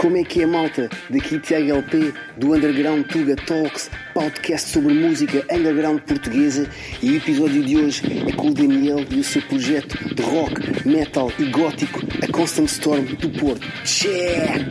[0.00, 0.88] Como é que é, malta?
[1.10, 6.70] Daqui Tiago LP, do Underground Tuga Talks, podcast sobre música underground portuguesa.
[7.02, 10.88] E o episódio de hoje é com o Daniel e o seu projeto de rock,
[10.88, 13.66] metal e gótico, a Constant Storm do Porto.
[13.84, 14.70] Check!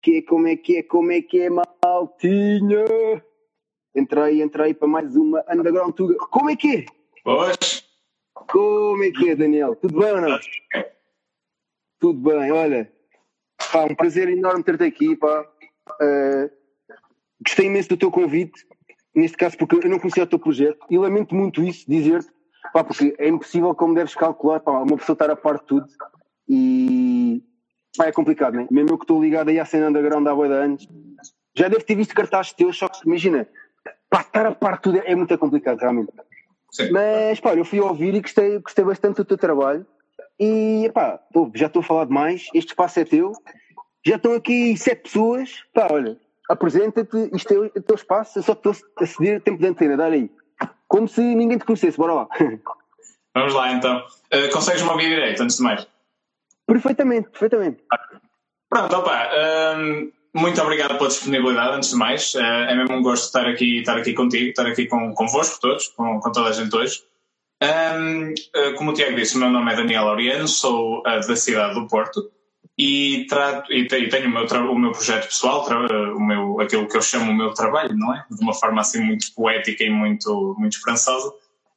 [0.00, 2.84] Que, como é que é, como é que é, maltinha?
[3.92, 6.14] Entrei, entrei para mais uma Underground Tuga.
[6.30, 6.84] Como é que é?
[7.24, 7.84] Pois.
[8.34, 9.74] Como é que é, Daniel?
[9.74, 10.38] Tudo bem ou não?
[11.98, 12.90] Tudo bem, olha.
[13.72, 15.46] Pá, um prazer enorme ter-te aqui, pá.
[16.00, 16.50] Uh,
[17.44, 18.66] gostei imenso do teu convite,
[19.14, 22.28] neste caso porque eu não conhecia o teu projeto e lamento muito isso, dizer-te,
[22.72, 25.86] pá, porque é impossível, como deves calcular, pá, uma pessoa estar a par de tudo
[26.48, 27.42] e
[27.96, 28.68] pá, é complicado, né?
[28.70, 30.88] Mesmo eu que estou ligado aí à cena underground há boia de anos,
[31.54, 33.48] já devo ter visto cartazes teus, só que imagina,
[34.08, 36.12] pá, estar a par de tudo é, é muito complicado, realmente.
[36.70, 36.90] Sim.
[36.92, 39.86] Mas, pá, eu fui ouvir e gostei, gostei bastante do teu trabalho.
[40.40, 41.20] E, pá,
[41.54, 42.48] já estou a falar demais.
[42.54, 43.32] Este espaço é teu.
[44.06, 45.64] Já estão aqui sete pessoas.
[45.74, 47.30] Pá, olha, apresenta-te.
[47.34, 48.38] Isto é o teu espaço.
[48.38, 49.96] Eu só estou a ceder tempo de antena.
[49.96, 50.30] Dá aí.
[50.86, 51.98] Como se ninguém te conhecesse.
[51.98, 52.28] Bora lá.
[53.34, 53.98] Vamos lá então.
[54.32, 55.86] Uh, consegues-me ouvir direito, antes de mais?
[56.68, 57.82] perfeitamente, perfeitamente.
[58.68, 59.30] Pronto, opa.
[59.78, 62.34] hum, muito obrigado pela disponibilidade, antes de mais.
[62.34, 65.88] Uh, é mesmo um gosto estar aqui, estar aqui contigo, estar aqui com, convosco todos,
[65.88, 67.02] com, com toda a gente hoje.
[67.60, 71.34] Hum, uh, como o Tiago disse, o meu nome é Daniel Oriano, sou uh, da
[71.34, 72.30] cidade do Porto
[72.78, 76.86] e, trato, e, te- tenho o meu, o meu projeto pessoal, uh, o meu, aquilo
[76.86, 78.24] que eu chamo o meu trabalho, não é?
[78.30, 81.32] De uma forma assim muito poética e muito, muito esperançosa,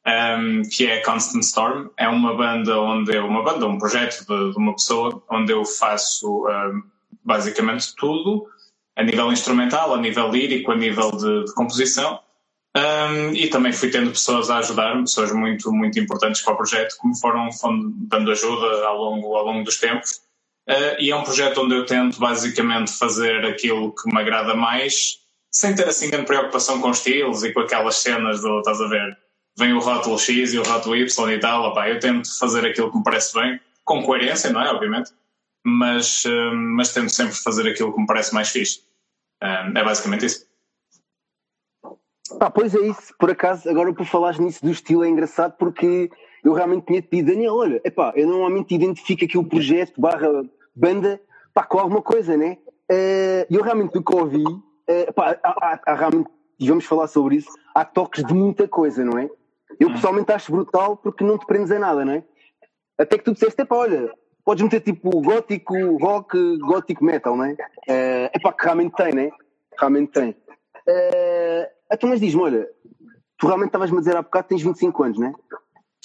[0.05, 1.87] um, que é Constant Storm.
[1.97, 5.65] É uma banda onde eu, uma banda, um projeto de, de uma pessoa onde eu
[5.65, 6.83] faço um,
[7.23, 8.45] basicamente tudo,
[8.95, 12.19] a nível instrumental, a nível lírico, a nível de, de composição.
[12.75, 16.95] Um, e também fui tendo pessoas a ajudar-me, pessoas muito, muito importantes para o projeto,
[16.99, 17.49] que me foram,
[18.07, 20.21] dando ajuda ao longo, ao longo dos tempos.
[20.69, 25.19] Uh, e é um projeto onde eu tento basicamente fazer aquilo que me agrada mais,
[25.51, 29.17] sem ter assim grande preocupação com estilos e com aquelas cenas do, estás a ver,
[29.57, 32.89] vem o rótulo X e o rótulo Y e tal, opá, eu tento fazer aquilo
[32.89, 34.69] que me parece bem, com coerência, não é?
[34.71, 35.11] Obviamente,
[35.65, 38.79] mas, uh, mas tento sempre fazer aquilo que me parece mais fixe.
[39.43, 40.50] Uh, é basicamente isso.
[42.41, 43.13] Pá, pois é isso.
[43.19, 46.09] Por acaso, agora por falares nisso do estilo é engraçado porque
[46.43, 50.27] eu realmente tinha-te pedido, Daniel, olha, epá, eu normalmente identifico aqui o projeto barra
[50.75, 51.21] banda
[51.53, 52.57] pá, com alguma coisa, né?
[52.89, 54.43] Eh, E eu realmente do que ouvi,
[54.87, 58.67] eh, pá, há, há- há realmente, e vamos falar sobre isso, há toques de muita
[58.67, 59.29] coisa, não é?
[59.79, 62.23] Eu pessoalmente acho brutal porque não te prendes a nada, não é?
[62.97, 64.11] Até que tu disseste, epá, olha,
[64.43, 67.55] podes meter tipo gótico, rock, gótico metal, não é?
[67.87, 69.29] É epá, que realmente tem, né?
[69.79, 70.35] Realmente tem.
[71.91, 72.69] Então, mas diz-me, olha,
[73.37, 75.33] tu realmente estavas-me a dizer há bocado que tens 25 anos, né?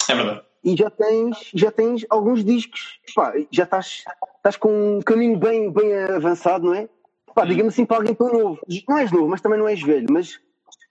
[0.09, 0.41] É verdade.
[0.63, 4.03] E já tens, já tens alguns discos, pá, já estás,
[4.37, 6.89] estás com um caminho bem, bem avançado, não é?
[7.33, 8.59] Pá, digamos assim, para alguém tão novo.
[8.89, 10.39] Não és novo, mas também não és velho, mas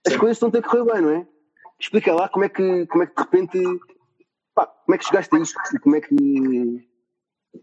[0.05, 0.19] as Sim.
[0.19, 1.27] coisas estão a correr bem, não é?
[1.79, 3.79] Explica lá como é que, como é que de repente,
[4.55, 6.87] pá, como é que chegaste a isto e como é que.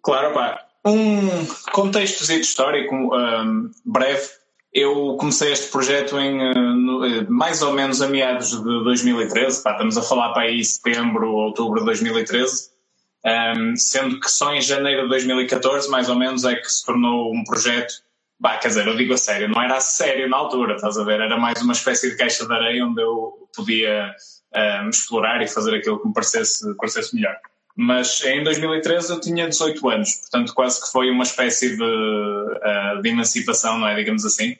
[0.02, 0.66] Claro, pá.
[0.84, 4.28] Um contexto histórico um, breve.
[4.74, 9.62] Eu comecei este projeto em no- eh, mais ou menos a meados de 2013.
[9.62, 12.70] Pá, estamos a falar para aí setembro, outubro de 2013.
[13.24, 17.32] Um, sendo que só em janeiro de 2014, mais ou menos, é que se tornou
[17.32, 17.94] um projeto.
[18.38, 21.04] Bah, quer dizer, eu digo a sério, não era a sério na altura, estás a
[21.04, 21.20] ver?
[21.20, 24.12] Era mais uma espécie de caixa de areia onde eu podia
[24.84, 27.36] um, explorar e fazer aquilo que me parecesse, parecesse melhor.
[27.76, 33.02] Mas em 2013 eu tinha 18 anos, portanto quase que foi uma espécie de, uh,
[33.02, 33.96] de emancipação, não é?
[33.96, 34.56] Digamos assim.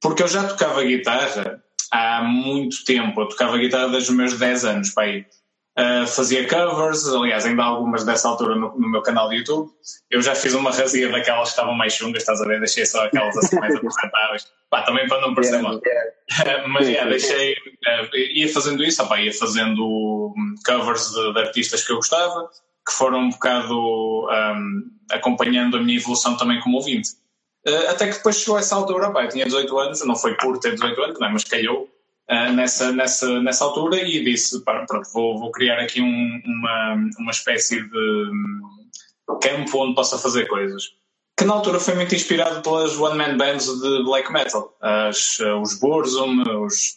[0.00, 3.20] Porque eu já tocava guitarra há muito tempo.
[3.20, 5.26] Eu tocava guitarra desde os meus 10 anos, pai.
[5.76, 9.68] Uh, fazia covers, aliás, ainda há algumas dessa altura no, no meu canal de YouTube.
[10.08, 12.60] Eu já fiz uma razia daquelas que estavam mais chungas, estás a ver?
[12.60, 14.46] Deixei só aquelas assim mais apresentáveis.
[14.70, 15.80] Pá, também para não parecer mal.
[16.68, 21.84] Mas yeah, deixei, eh, ia fazendo isso, opá, ia fazendo hum, covers de, de artistas
[21.84, 22.48] que eu gostava,
[22.86, 27.10] que foram um bocado hum, acompanhando a minha evolução também como ouvinte.
[27.66, 30.56] Eh, até que depois chegou essa altura, opá, eu tinha 18 anos, não foi por
[30.58, 31.32] ter 18 anos, não é?
[31.32, 31.88] mas calhou
[32.28, 36.94] eh, nessa, nessa, nessa altura e disse: pá, pronto, vou, vou criar aqui um- uma,
[37.18, 38.60] uma espécie de hum,
[39.40, 40.94] campo onde possa fazer coisas
[41.36, 44.76] que na altura foi muito inspirado pelas one-man bands de black metal.
[44.80, 46.96] As, eh, os Burzum, os...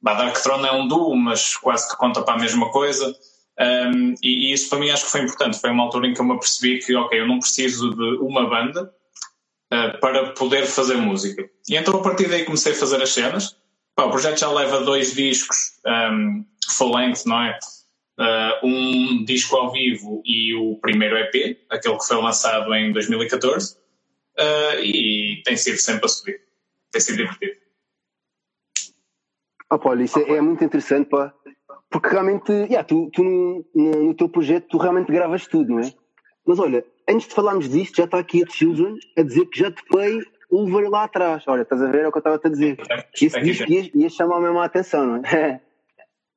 [0.00, 3.14] Bah, Dark Throne é um duo, mas quase que conta para a mesma coisa.
[3.60, 5.60] Um, e, e isso para mim acho que foi importante.
[5.60, 8.48] Foi uma altura em que eu me apercebi que, ok, eu não preciso de uma
[8.48, 8.92] banda
[9.72, 11.48] uh, para poder fazer música.
[11.68, 13.56] E então a partir daí comecei a fazer as cenas.
[13.94, 17.58] Pá, o projeto já leva dois discos um, full length, não é?
[18.18, 23.76] uh, um disco ao vivo e o primeiro EP, aquele que foi lançado em 2014,
[23.76, 26.40] uh, e tem sido sempre a subir.
[26.90, 27.60] Tem sido divertido.
[29.70, 31.32] Oh, Paulo, isso é, é, muito interessante, pá.
[31.90, 35.92] Porque realmente, yeah, tu, tu no, no, teu projeto, tu realmente gravas tudo, não é?
[36.46, 39.70] Mas olha, antes de falarmos disto, já está aqui a Children a dizer que já
[39.70, 39.82] te
[40.52, 41.42] Ulver lá atrás.
[41.46, 42.78] Olha, estás a ver é o que eu estava a dizer.
[43.20, 45.60] Isso diz que ia, ia chamar mesmo a atenção, não é?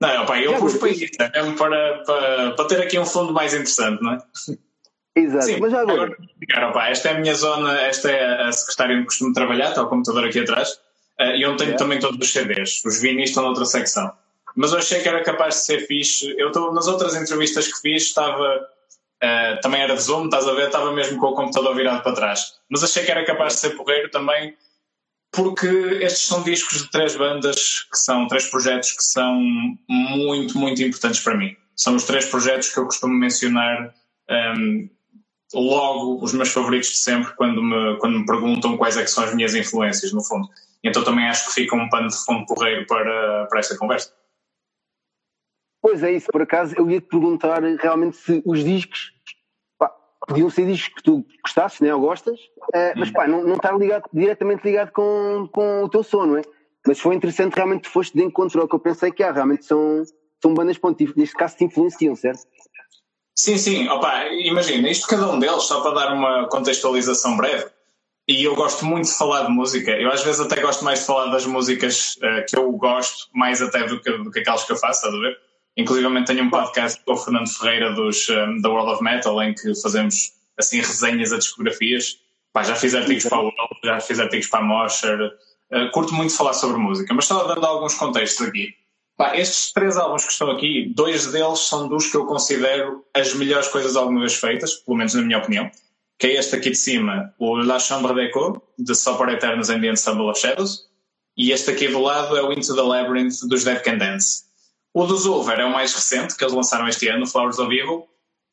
[0.01, 3.05] Não, pá, eu já pus para isso, é mesmo para, para, para ter aqui um
[3.05, 4.17] fundo mais interessante, não é?
[5.17, 6.13] Exato, Sim, mas já agora.
[6.49, 9.83] agora opa, esta é a minha zona, esta é a secretária onde costumo trabalhar, está
[9.83, 10.71] o computador aqui atrás,
[11.21, 11.77] uh, e onde tenho é.
[11.77, 12.83] também todos os CDs.
[12.83, 14.11] Os vinis estão noutra secção.
[14.55, 16.33] Mas eu achei que era capaz de ser fixe.
[16.37, 18.67] Eu estou nas outras entrevistas que fiz, estava.
[19.25, 20.67] Uh, também era de Zoom, estás a ver?
[20.67, 22.59] Estava mesmo com o computador virado para trás.
[22.69, 24.55] Mas achei que era capaz de ser porreiro também
[25.35, 25.67] porque
[26.01, 29.37] estes são discos de três bandas que são três projetos que são
[29.89, 31.55] muito, muito importantes para mim.
[31.75, 33.93] São os três projetos que eu costumo mencionar
[34.29, 34.89] um,
[35.53, 39.35] logo os meus favoritos de sempre quando me, quando me perguntam quais é são as
[39.35, 40.47] minhas influências, no fundo.
[40.81, 44.13] Então também acho que fica um pano de fundo porreiro para, para esta conversa.
[45.81, 49.14] Pois é isso, por acaso eu ia te perguntar realmente se os discos
[50.27, 53.77] podiam ser discos que tu gostasses, né, ou gostas, uh, mas pá, não, não estar
[53.77, 56.41] ligado, diretamente ligado com, com o teu som, não é?
[56.87, 59.65] Mas foi interessante realmente que foste de encontro ao que eu pensei que há, realmente
[59.65, 60.03] são,
[60.41, 62.43] são bandas pontíficas, neste caso te influenciam, certo?
[63.37, 67.65] Sim, sim, opa, imagina, isto cada um deles, só para dar uma contextualização breve,
[68.27, 71.05] e eu gosto muito de falar de música, eu às vezes até gosto mais de
[71.05, 74.71] falar das músicas uh, que eu gosto, mais até do que, do que aquelas que
[74.71, 75.37] eu faço, estás a ver?
[75.77, 79.53] Inclusive tenho um podcast com o Fernando Ferreira dos um, da World of Metal em
[79.53, 82.17] que fazemos assim resenhas a discografias.
[82.53, 85.31] Pá, já fiz artigos para o World, já fiz artigos para a Mosher.
[85.71, 88.73] Uh, curto muito falar sobre música, mas só dando alguns contextos aqui.
[89.17, 93.33] Pá, estes três álbuns que estão aqui, dois deles são dos que eu considero as
[93.33, 95.69] melhores coisas alguma vez feitas, pelo menos na minha opinião,
[96.19, 99.87] que é este aqui de cima, o La Chambre d'Echo, de Sopor Eternos and the
[99.87, 100.85] Ensemble of Shadows,
[101.37, 104.43] e este aqui do lado é o Into the Labyrinth dos Dead Can Dance.
[104.95, 108.07] O do Zulver é o mais recente, que eles lançaram este ano, Flowers of Evil.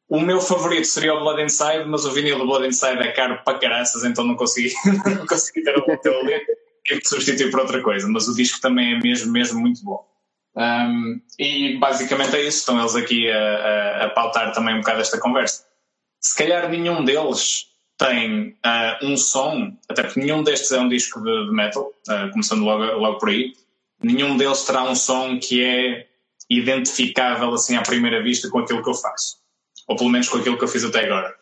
[0.09, 3.41] O meu favorito seria o Blood Inside, mas o vinil do Blood Inside é caro
[3.45, 4.75] para caraças, então não consegui,
[5.07, 6.41] não consegui ter o teu ali.
[6.85, 10.05] Tive que substituir por outra coisa, mas o disco também é mesmo, mesmo muito bom.
[10.57, 15.01] Um, e basicamente é isso, estão eles aqui a, a, a, pautar também um bocado
[15.01, 15.65] esta conversa.
[16.21, 21.23] Se calhar nenhum deles tem uh, um som, até porque nenhum destes é um disco
[21.23, 23.55] de, de metal, uh, começando logo, logo por aí,
[24.03, 26.09] nenhum deles terá um som que é
[26.59, 29.37] identificável assim à primeira vista com aquilo que eu faço,
[29.89, 31.35] ou pelo menos com aquilo que eu fiz até agora.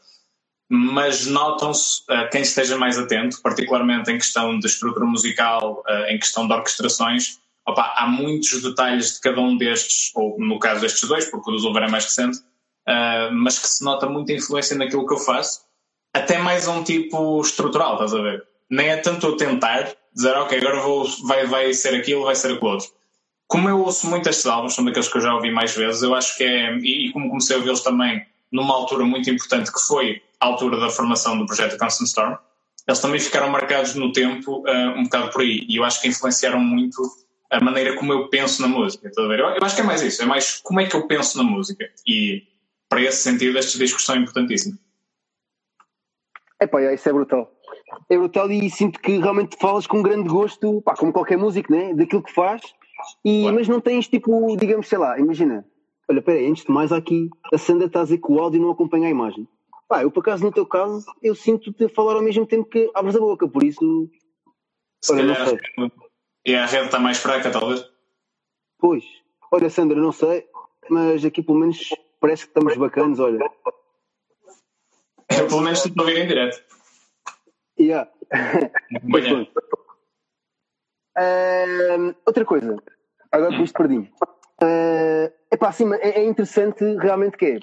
[0.69, 6.19] Mas notam-se, uh, quem esteja mais atento, particularmente em questão de estrutura musical, uh, em
[6.19, 11.09] questão de orquestrações, opa, há muitos detalhes de cada um destes, ou no caso destes
[11.09, 14.77] dois, porque o do Zulver é mais recente, uh, mas que se nota muita influência
[14.77, 15.63] naquilo que eu faço,
[16.15, 18.47] até mais um tipo estrutural, estás a ver?
[18.71, 22.53] Nem é tanto eu tentar dizer, ok, agora vou, vai, vai ser aquilo, vai ser
[22.53, 22.89] aquilo outro
[23.51, 26.15] como eu ouço muito estes álbuns, são daqueles que eu já ouvi mais vezes, eu
[26.15, 30.23] acho que é, e como comecei a ouvi-los também numa altura muito importante, que foi
[30.39, 32.37] a altura da formação do projeto Constant Storm,
[32.87, 36.07] eles também ficaram marcados no tempo uh, um bocado por aí, e eu acho que
[36.07, 37.03] influenciaram muito
[37.51, 39.11] a maneira como eu penso na música.
[39.17, 41.43] Eu, eu acho que é mais isso, é mais como é que eu penso na
[41.43, 42.45] música, e
[42.89, 44.79] para esse sentido estes discos são importantíssimos.
[46.61, 47.53] É pá, isso é brutal.
[48.09, 51.93] É brutal e sinto que realmente falas com grande gosto, pá, como qualquer músico, né?
[51.95, 52.63] daquilo que faz
[53.25, 55.65] e, Mas não tens tipo, digamos, sei lá, imagina,
[56.09, 58.71] olha, peraí, antes de mais aqui, a Sandra está a dizer que o áudio não
[58.71, 59.47] acompanha a imagem.
[59.89, 62.91] Pá, eu por acaso, no teu caso, eu sinto-te a falar ao mesmo tempo que
[62.95, 64.09] abres a boca, por isso.
[65.03, 65.61] Se olha, calhar.
[66.47, 67.85] E a rede está mais fraca, talvez?
[68.79, 69.05] Pois.
[69.51, 70.47] Olha, Sandra, não sei,
[70.89, 71.91] mas aqui pelo menos
[72.21, 73.39] parece que estamos bacanas, olha.
[75.31, 76.63] Eu pelo menos estou a ouvir em direto.
[77.79, 78.11] Yeah.
[82.27, 82.77] Outra coisa,
[83.33, 84.11] agora com isto perdi-me.
[84.63, 87.59] Uh, epá, é, é interessante realmente que é.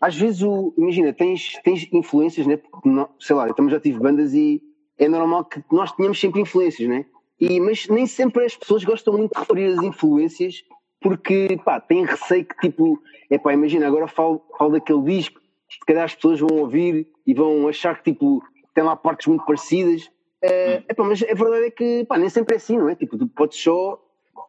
[0.00, 2.56] Às vezes, o, imagina, tens, tens influências, né?
[2.56, 4.62] Porque, não, sei lá, eu também já tive bandas e
[4.96, 7.04] é normal que nós tenhamos sempre influências, né?
[7.40, 10.64] E, mas nem sempre as pessoas gostam muito de referir as influências
[11.00, 13.00] porque, pá, têm receio que, tipo,
[13.30, 17.34] é pá, imagina, agora falo, falo daquele disco, se calhar as pessoas vão ouvir e
[17.34, 18.42] vão achar que, tipo,
[18.74, 20.10] tem lá partes muito parecidas
[20.44, 22.94] Uh, epá, mas a verdade é que pá, nem sempre é assim, não é?
[22.94, 24.00] Tipo, tu podes só,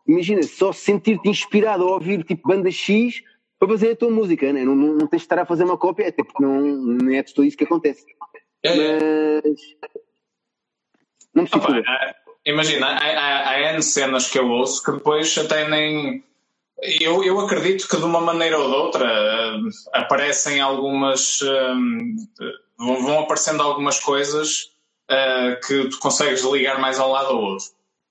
[0.08, 3.24] imagina, só sentir-te inspirado a ouvir tipo banda X
[3.58, 4.64] para fazer a tua música, né?
[4.64, 7.24] não, não, não tens de estar a fazer uma cópia, até porque não, não é
[7.24, 8.06] de tudo isso que acontece.
[8.64, 9.42] É, é.
[9.44, 9.60] mas.
[11.34, 11.50] Não me
[12.46, 16.24] Imagina, há, há, há N cenas que eu ouço que depois até nem.
[17.02, 21.42] Eu, eu acredito que de uma maneira ou de outra uh, aparecem algumas.
[21.42, 22.16] Um,
[22.78, 24.72] vão aparecendo algumas coisas
[25.10, 27.68] uh, que tu consegues ligar mais ao lado ou outro.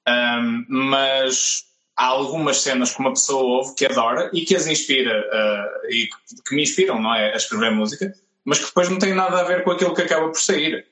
[0.09, 1.64] Um, mas
[1.97, 6.07] há algumas cenas que uma pessoa ouve que adora e que as inspira uh, e
[6.07, 7.33] que, que, me inspiram, não é?
[7.33, 8.14] A escrever música,
[8.45, 10.87] mas que depois não têm nada a ver com aquilo que acaba por sair.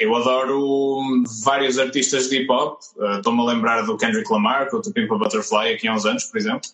[0.00, 1.04] Eu adoro
[1.44, 2.80] vários artistas de hip hop,
[3.18, 6.38] estou-me a lembrar do Kendrick Lamar, com o Pimpa Butterfly aqui há uns anos, por
[6.38, 6.70] exemplo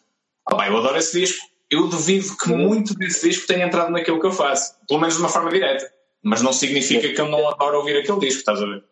[0.52, 1.46] Oh, eu adoro esse disco.
[1.70, 5.20] Eu duvido que muito desse disco tenha entrado naquilo que eu faço, pelo menos de
[5.20, 5.90] uma forma direta.
[6.22, 8.84] Mas não significa que eu não adoro ouvir aquele disco, estás a ver?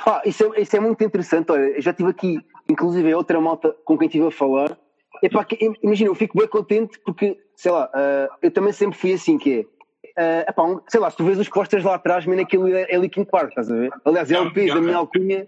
[0.00, 1.50] Ah, isso, é, isso é muito interessante.
[1.52, 4.78] Olha, eu já tive aqui, inclusive, outra malta com quem estive a falar.
[5.22, 9.12] Epá, que, imagina, eu fico bem contente porque, sei lá, uh, eu também sempre fui
[9.12, 9.78] assim, que é.
[10.20, 12.86] Uh, epá, um, sei lá, se tu vês os posters lá atrás, mesmo aquilo é,
[12.88, 13.90] é Linkin Park, estás a ver?
[14.04, 15.46] Aliás, é o peso da minha alcunha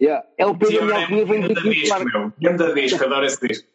[0.00, 0.24] Yeah.
[0.38, 3.68] É o Pedro Daniel Cunha vem de disco, Ganda disco, adoro esse disco.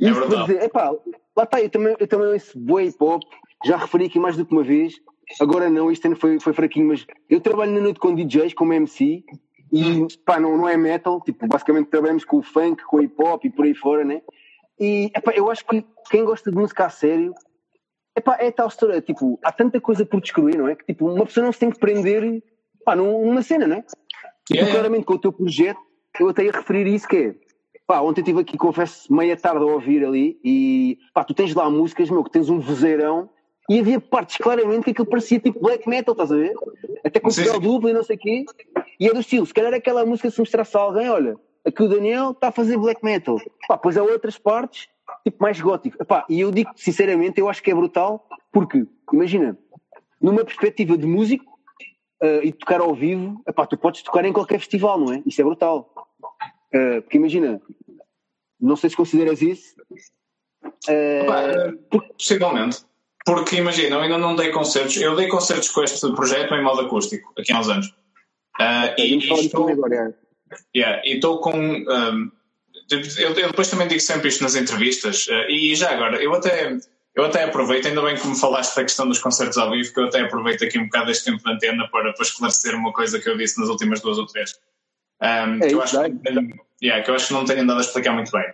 [0.00, 0.90] É Isso para dizer, epá,
[1.36, 3.22] lá está, eu também, eu também ouço boa hip hop,
[3.64, 4.94] já referi aqui mais do que uma vez,
[5.40, 8.72] agora não, este ano foi, foi fraquinho, mas eu trabalho na noite com DJs, como
[8.72, 9.24] MC,
[9.72, 13.14] e pá, não, não é metal, tipo, basicamente trabalhamos com o funk, com o hip
[13.18, 14.20] hop e por aí fora, né?
[14.78, 17.34] E epá, eu acho que quem gosta de música a sério,
[18.14, 20.76] epá, é tal história, tipo, há tanta coisa por descobrir, não é?
[20.76, 22.42] Que tipo, uma pessoa não se tem que prender
[22.84, 23.84] pá, numa cena, não é?
[24.50, 25.80] Yeah, e claramente com o teu projeto,
[26.20, 27.34] eu até ia referir isso que é.
[27.86, 31.70] Pá, ontem estive aqui, confesso, meia tarde a ouvir ali e pá, tu tens lá
[31.70, 33.30] músicas, meu, que tens um vozeirão
[33.72, 36.54] e havia partes claramente que aquilo parecia tipo black metal, estás a ver?
[37.02, 38.44] Até com o pedal duplo e não sei o quê.
[39.00, 41.88] E é do estilo, se calhar aquela música se mostrasse a alguém, olha, aqui o
[41.88, 43.40] Daniel está a fazer black metal.
[43.66, 44.88] Pá, pois há outras partes,
[45.24, 46.04] tipo mais gótico.
[46.04, 49.58] Pá, e eu digo sinceramente, eu acho que é brutal, porque, imagina,
[50.20, 51.50] numa perspectiva de músico,
[52.22, 55.22] uh, e tocar ao vivo, epá, tu podes tocar em qualquer festival, não é?
[55.24, 55.90] Isso é brutal.
[56.74, 57.58] Uh, porque imagina,
[58.60, 59.74] não sei se consideras isso.
[60.60, 62.12] Uh, porque...
[62.12, 62.91] Possivelmente.
[63.24, 64.96] Porque imagina, eu ainda não dei concertos.
[64.96, 67.86] Eu dei concertos com este projeto em modo acústico, aqui há uns anos.
[68.60, 70.14] Uh, e, e estou, agora,
[70.74, 71.56] yeah, e estou com.
[71.56, 72.30] Um,
[72.90, 73.00] eu,
[73.34, 75.26] eu, depois também digo sempre isto nas entrevistas.
[75.28, 76.76] Uh, e já agora, eu até
[77.14, 80.00] eu até aproveito, ainda bem que me falaste da questão dos concertos ao vivo, que
[80.00, 83.20] eu até aproveito aqui um bocado este tempo de antena para, para esclarecer uma coisa
[83.20, 84.58] que eu disse nas últimas duas ou três.
[85.20, 86.06] Um, é que, eu acho que,
[86.82, 88.44] yeah, que eu acho que não tenho andado a explicar muito bem.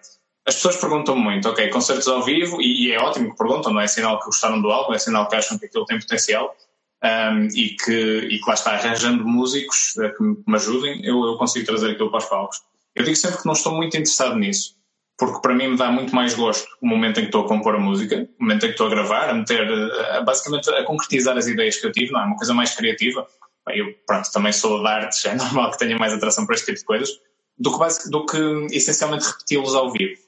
[0.49, 3.83] As pessoas perguntam muito, ok, concertos ao vivo, e, e, é ótimo que perguntam, não
[3.83, 6.57] é sinal que gostaram do álbum, é sinal que acham que aquilo tem potencial
[7.05, 11.37] um, e, que, e que lá está arranjando músicos uh, que me ajudem, eu, eu
[11.37, 12.63] consigo trazer aquilo para os palcos.
[12.95, 14.79] Eu digo sempre que não estou muito interessado nisso
[15.19, 17.75] porque para mim me dá muito mais gosto o momento em que estou a compor
[17.75, 19.69] a música, o momento em que estou a gravar, a meter,
[20.13, 22.25] a, basicamente a concretizar as ideias que eu tive, não é?
[22.25, 23.27] Uma coisa mais criativa.
[23.71, 26.79] Eu, pronto, também sou de artes, é normal que tenha mais atração para este tipo
[26.79, 27.11] de coisas,
[27.59, 30.28] do que, do que essencialmente repeti-los ao vivo.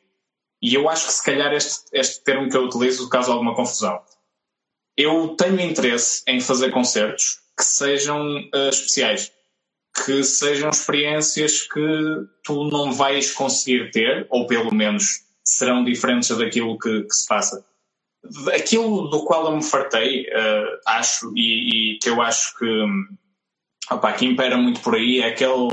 [0.62, 4.00] E eu acho que se calhar este, este termo que eu utilizo causa alguma confusão.
[4.96, 9.32] Eu tenho interesse em fazer concertos que sejam uh, especiais
[10.04, 16.78] que sejam experiências que tu não vais conseguir ter, ou pelo menos serão diferentes daquilo
[16.78, 17.64] que, que se passa.
[18.54, 22.84] Aquilo do qual eu me fartei, uh, acho, e, e, que eu acho que,
[23.90, 25.68] opa, que impera muito por aí, é aquele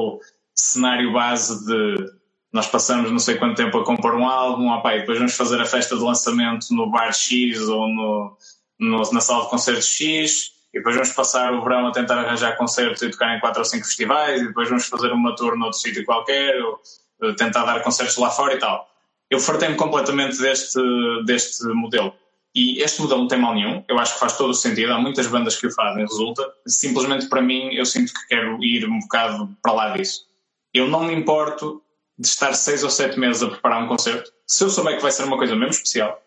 [0.56, 2.17] cenário base de
[2.58, 5.62] nós passamos não sei quanto tempo a compor um álbum, opa, e depois vamos fazer
[5.62, 8.38] a festa de lançamento no bar X ou no,
[8.80, 12.58] no na sala de concertos X, e depois vamos passar o verão a tentar arranjar
[12.58, 15.78] concertos e tocar em quatro ou cinco festivais, e depois vamos fazer uma tour noutro
[15.78, 16.80] sítio qualquer, ou
[17.22, 18.90] eh, tentar dar concertos lá fora e tal.
[19.30, 20.80] Eu fartei-me completamente deste,
[21.26, 22.12] deste modelo.
[22.56, 25.00] E este modelo não tem mal nenhum, eu acho que faz todo o sentido, há
[25.00, 26.44] muitas bandas que o fazem, resulta.
[26.66, 30.26] Simplesmente para mim, eu sinto que quero ir um bocado para lá disso.
[30.74, 31.84] Eu não me importo
[32.18, 35.12] de estar seis ou sete meses a preparar um concerto, se eu souber que vai
[35.12, 36.22] ser uma coisa mesmo especial,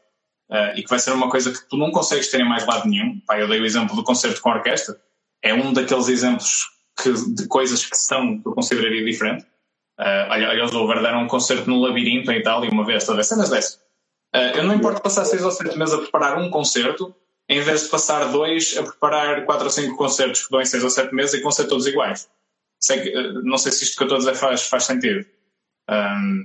[0.50, 2.88] uh, e que vai ser uma coisa que tu não consegues ter em mais lado
[2.88, 3.20] nenhum.
[3.26, 5.00] Pá, eu dei o exemplo do concerto com orquestra,
[5.42, 6.68] é um daqueles exemplos
[7.02, 9.44] que, de coisas que são, que eu consideraria diferente.
[9.98, 13.50] Uh, aliás, o Verdi era um concerto no labirinto em Itália uma vez, talvez cenas
[13.50, 13.74] dessas.
[14.34, 17.14] Uh, eu não importo passar seis ou sete meses a preparar um concerto,
[17.48, 20.84] em vez de passar dois a preparar quatro ou cinco concertos que dão em seis
[20.84, 22.28] ou sete meses e que vão ser todos iguais.
[22.78, 25.26] Sei que, uh, não sei se isto que eu estou a dizer faz, faz sentido.
[25.88, 26.44] Um...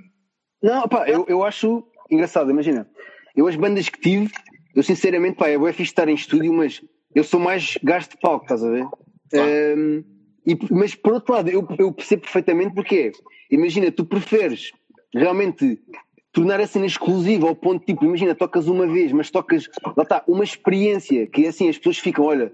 [0.62, 2.88] Não, pá, eu, eu acho engraçado, imagina.
[3.36, 4.32] Eu, as bandas que tive,
[4.76, 6.82] eu sinceramente, pá, é fixe estar em estúdio, mas
[7.14, 8.88] eu sou mais gasto de palco, estás a ver?
[9.30, 9.50] Claro.
[9.78, 10.04] Um,
[10.46, 13.12] e, mas por outro lado, eu, eu percebo perfeitamente porque
[13.50, 14.72] imagina, tu preferes
[15.14, 15.80] realmente
[16.32, 20.24] tornar a cena exclusiva ao ponto tipo, imagina, tocas uma vez, mas tocas, lá está,
[20.28, 22.52] uma experiência que é assim, as pessoas ficam, olha,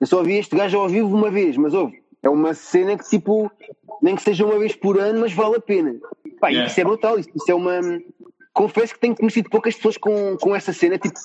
[0.00, 3.08] eu só vi este gajo ao vivo uma vez, mas ouve, é uma cena que
[3.08, 3.50] tipo,
[4.00, 5.98] nem que seja uma vez por ano, mas vale a pena.
[6.44, 6.70] Pá, yeah.
[6.70, 7.80] isso é brutal, isso, isso, é uma.
[8.52, 11.18] Confesso que tenho conhecido poucas pessoas com, com essa cena, tipo,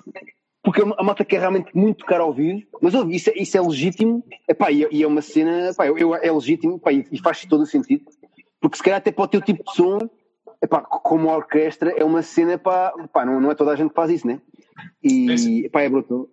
[0.63, 3.61] porque a malta quer realmente muito tocar ao vivo, mas ouve, isso, é, isso é
[3.61, 7.19] legítimo, epá, e, e é uma cena, epá, eu, eu, é legítimo epá, e, e
[7.19, 8.03] faz todo o sentido,
[8.59, 9.99] porque se calhar até para o teu tipo de som,
[10.61, 13.89] epá, como a orquestra, é uma cena, epá, epá, não, não é toda a gente
[13.89, 14.41] que faz isso, né?
[15.03, 16.27] E epá, é brutal.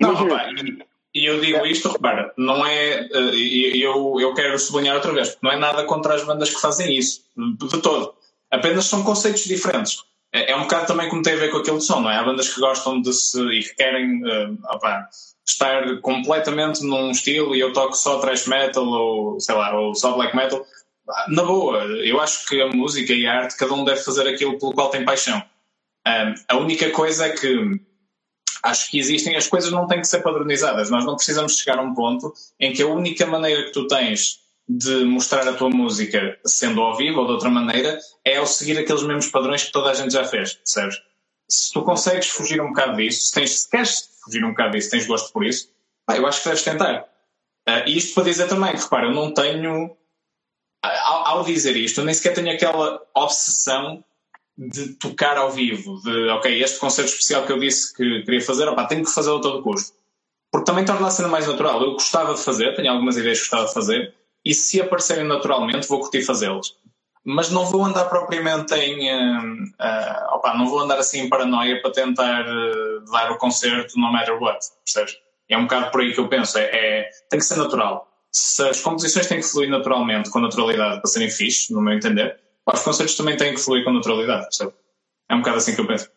[0.00, 3.00] Imagina, não, e eu digo isto, repara, não é.
[3.00, 6.96] Eh, eu, eu quero sublinhar outra vez, não é nada contra as bandas que fazem
[6.96, 8.14] isso, de todo.
[8.50, 9.98] Apenas são conceitos diferentes.
[10.32, 12.16] É, é um bocado também como tem a ver com aquele som, não é?
[12.16, 13.40] Há bandas que gostam de se.
[13.42, 15.06] e que querem uh, opa,
[15.46, 20.12] estar completamente num estilo e eu toco só thrash metal ou, sei lá, ou só
[20.14, 20.64] black metal.
[21.28, 24.58] Na boa, eu acho que a música e a arte, cada um deve fazer aquilo
[24.58, 25.42] pelo qual tem paixão.
[26.06, 27.80] Um, a única coisa é que
[28.62, 30.90] acho que existem, as coisas não têm que ser padronizadas.
[30.90, 34.40] Nós não precisamos chegar a um ponto em que a única maneira que tu tens
[34.68, 38.78] de mostrar a tua música sendo ao vivo ou de outra maneira é ao seguir
[38.78, 41.02] aqueles mesmos padrões que toda a gente já fez, percebes?
[41.48, 44.90] Se tu consegues fugir um bocado disso, se, tens, se queres fugir um bocado disso,
[44.90, 45.70] tens gosto por isso,
[46.06, 47.04] pá, eu acho que deves tentar.
[47.68, 49.96] Uh, e isto para dizer também, repara, eu não tenho,
[50.82, 54.02] ao, ao dizer isto, eu nem sequer tenho aquela obsessão
[54.56, 58.68] de tocar ao vivo, de ok, este concerto especial que eu disse que queria fazer,
[58.68, 59.96] opá, tenho que fazê-lo a todo custo.
[60.50, 61.82] Porque também torna a cena mais natural.
[61.82, 65.88] Eu gostava de fazer, tenho algumas ideias que gostava de fazer, e se aparecerem naturalmente,
[65.88, 66.76] vou curtir fazê-los.
[67.24, 69.08] Mas não vou andar propriamente em.
[69.08, 73.96] Uh, uh, opa, não vou andar assim em paranoia para tentar uh, dar o concerto
[73.96, 75.16] no matter what, percebes?
[75.48, 76.58] É um bocado por aí que eu penso.
[76.58, 78.08] É, é, tem que ser natural.
[78.32, 82.40] Se as composições têm que fluir naturalmente, com naturalidade, para serem fixe, no meu entender,
[82.66, 84.72] os concertos também têm que fluir com naturalidade, percebe?
[85.28, 86.10] É um bocado assim que eu penso.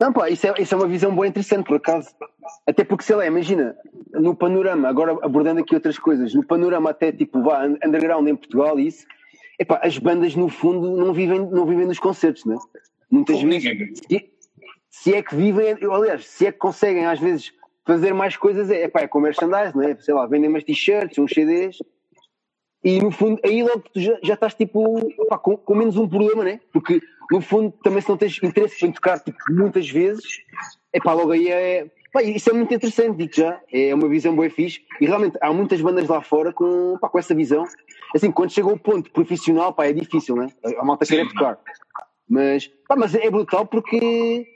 [0.00, 2.08] Não, pá, isso é, isso é uma visão boa interessante, por acaso.
[2.66, 3.76] Até porque, sei lá, imagina,
[4.12, 8.80] no panorama, agora abordando aqui outras coisas, no panorama até tipo, vá, underground em Portugal
[8.80, 9.06] e isso,
[9.58, 12.56] epá, as bandas no fundo não vivem, não vivem nos concertos, né?
[13.10, 13.98] Muitas Pô, vezes.
[14.08, 14.30] Se,
[14.88, 17.52] se, é que vivem, aliás, se é que conseguem às vezes
[17.84, 19.96] fazer mais coisas, é, epá, é com merchandise, né?
[20.00, 21.76] Sei lá, vendem umas t-shirts, uns CDs,
[22.82, 26.08] e no fundo, aí logo tu já, já estás tipo pá, com, com, menos um
[26.08, 26.60] problema, né?
[26.72, 30.40] Porque no fundo também se não tens interesse em tocar tipo, muitas vezes,
[30.92, 31.90] é pá, logo aí é.
[32.12, 33.60] Pá, isso é muito interessante, digo já.
[33.72, 34.80] É uma visão boa e fixe.
[35.00, 37.64] E realmente há muitas bandas lá fora com, pá, com essa visão.
[38.14, 40.48] Assim, quando chega ao ponto profissional, pá, é difícil, né?
[40.78, 41.58] A malta quer tocar.
[42.28, 44.46] Mas, pá, mas é brutal porque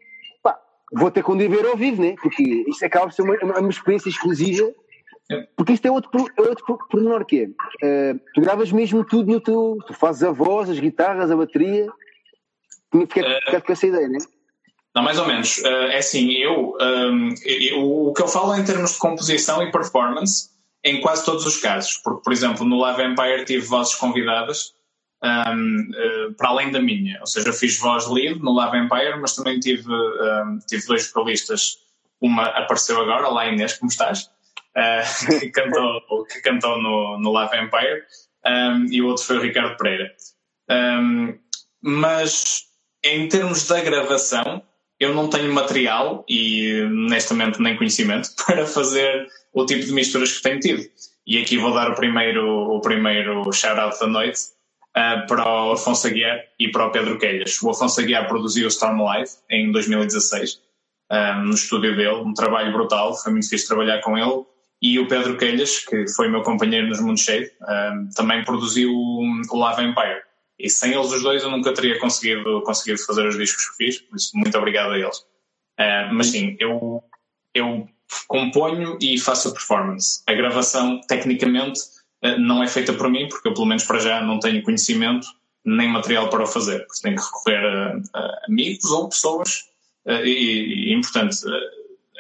[0.43, 0.59] pá,
[0.95, 2.17] vou ter que ver ao vivo, né?
[2.21, 4.75] Porque isto acaba por ser uma, uma experiência exclusiva
[5.57, 8.13] porque isto é outro, é outro pormenor que é.
[8.13, 9.79] Uh, tu gravas mesmo tudo no teu.
[9.87, 11.89] Tu fazes a voz, as guitarras, a bateria.
[12.93, 14.25] Tinha que ficar com essa ideia, não é?
[14.95, 15.59] Não, mais ou menos.
[15.59, 19.73] Uh, é assim, eu, um, eu, O que eu falo em termos de composição e
[19.73, 20.51] performance,
[20.85, 21.97] em quase todos os casos.
[22.05, 24.75] Porque, por exemplo, no Live Empire tive vozes convidadas.
[25.23, 29.35] Um, uh, para além da minha, ou seja, fiz voz lead no Live Empire, mas
[29.35, 31.79] também tive, um, tive dois vocalistas.
[32.21, 34.29] Uma apareceu agora, lá Inês, como estás?
[34.77, 38.03] Uh, que cantou, que cantou no, no Live Empire,
[38.47, 40.15] um, e o outro foi o Ricardo Pereira.
[40.71, 41.39] Um,
[41.83, 42.65] mas
[43.03, 44.63] em termos da gravação,
[44.99, 50.43] eu não tenho material e honestamente nem conhecimento para fazer o tipo de misturas que
[50.43, 50.83] tenho tido.
[51.27, 54.41] E aqui vou dar o primeiro, o primeiro shout-out da noite
[54.97, 57.61] uh, para o Afonso Aguiar e para o Pedro Quelhas.
[57.63, 60.61] O Afonso Aguiar produziu o Storm Live em 2016,
[61.11, 64.45] um, no estúdio dele, um trabalho brutal, foi muito difícil trabalhar com ele
[64.85, 69.57] e o Pedro Quelhas, que foi meu companheiro nos Mundos Cheio, um, também produziu o
[69.57, 70.21] Lava Empire.
[70.59, 73.99] E sem eles os dois eu nunca teria conseguido, conseguido fazer os discos que fiz,
[74.03, 75.17] por isso muito obrigado a eles.
[75.81, 77.03] Uh, mas sim, eu,
[77.55, 77.89] eu
[78.29, 80.23] componho e faço a performance.
[80.27, 81.81] A gravação, tecnicamente,
[82.23, 85.27] uh, não é feita por mim, porque eu pelo menos para já não tenho conhecimento
[85.65, 86.87] nem material para o fazer.
[87.03, 89.65] Tenho que recorrer a, a amigos ou pessoas,
[90.05, 91.39] uh, e, e importante,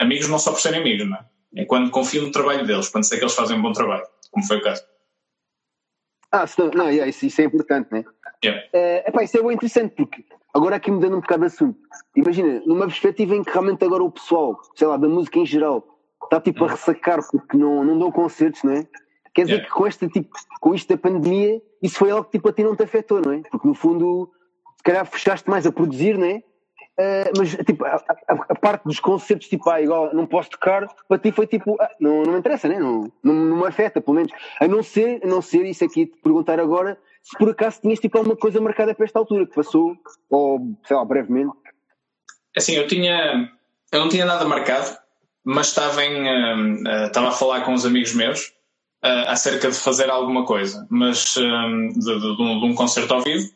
[0.00, 1.33] amigos não só por serem amigos, não é?
[1.56, 4.44] É quando confio no trabalho deles, quando sei que eles fazem um bom trabalho, como
[4.46, 4.82] foi o caso.
[6.32, 8.04] Ah, não, não yeah, isso, isso, é importante, né?
[8.44, 8.66] Yeah.
[8.72, 11.78] É, epá, isso é bem interessante, porque agora aqui mudando um bocado de assunto,
[12.16, 15.86] imagina, numa perspectiva em que realmente agora o pessoal, sei lá, da música em geral,
[16.24, 18.86] está tipo a ressacar porque não, não dão concertos, não é?
[19.32, 19.68] Quer dizer yeah.
[19.68, 22.64] que com este tipo, com isto da pandemia, isso foi algo que tipo a ti
[22.64, 23.42] não te afetou, não é?
[23.48, 24.32] Porque no fundo,
[24.76, 26.42] se calhar fechaste mais a produzir, não é?
[26.96, 30.86] Uh, mas tipo, a, a, a, parte dos concertos, tipo, ah, igual não posso tocar,
[31.08, 32.78] para ti foi tipo, ah, não, não me interessa, né?
[32.78, 34.30] não, não, não me afeta, pelo menos.
[34.60, 37.98] A não ser, a não ser isso aqui, te perguntar agora, se por acaso tinhas
[37.98, 39.96] tipo alguma coisa marcada para esta altura que passou,
[40.30, 41.52] ou sei lá, brevemente.
[42.56, 43.50] Assim, eu tinha,
[43.90, 44.96] eu não tinha nada marcado,
[45.42, 48.52] mas estava em, uh, uh, estava a falar com uns amigos meus
[49.26, 51.42] acerca de fazer alguma coisa, mas de,
[51.92, 53.50] de, de, um, de, um, concerto ao vivo,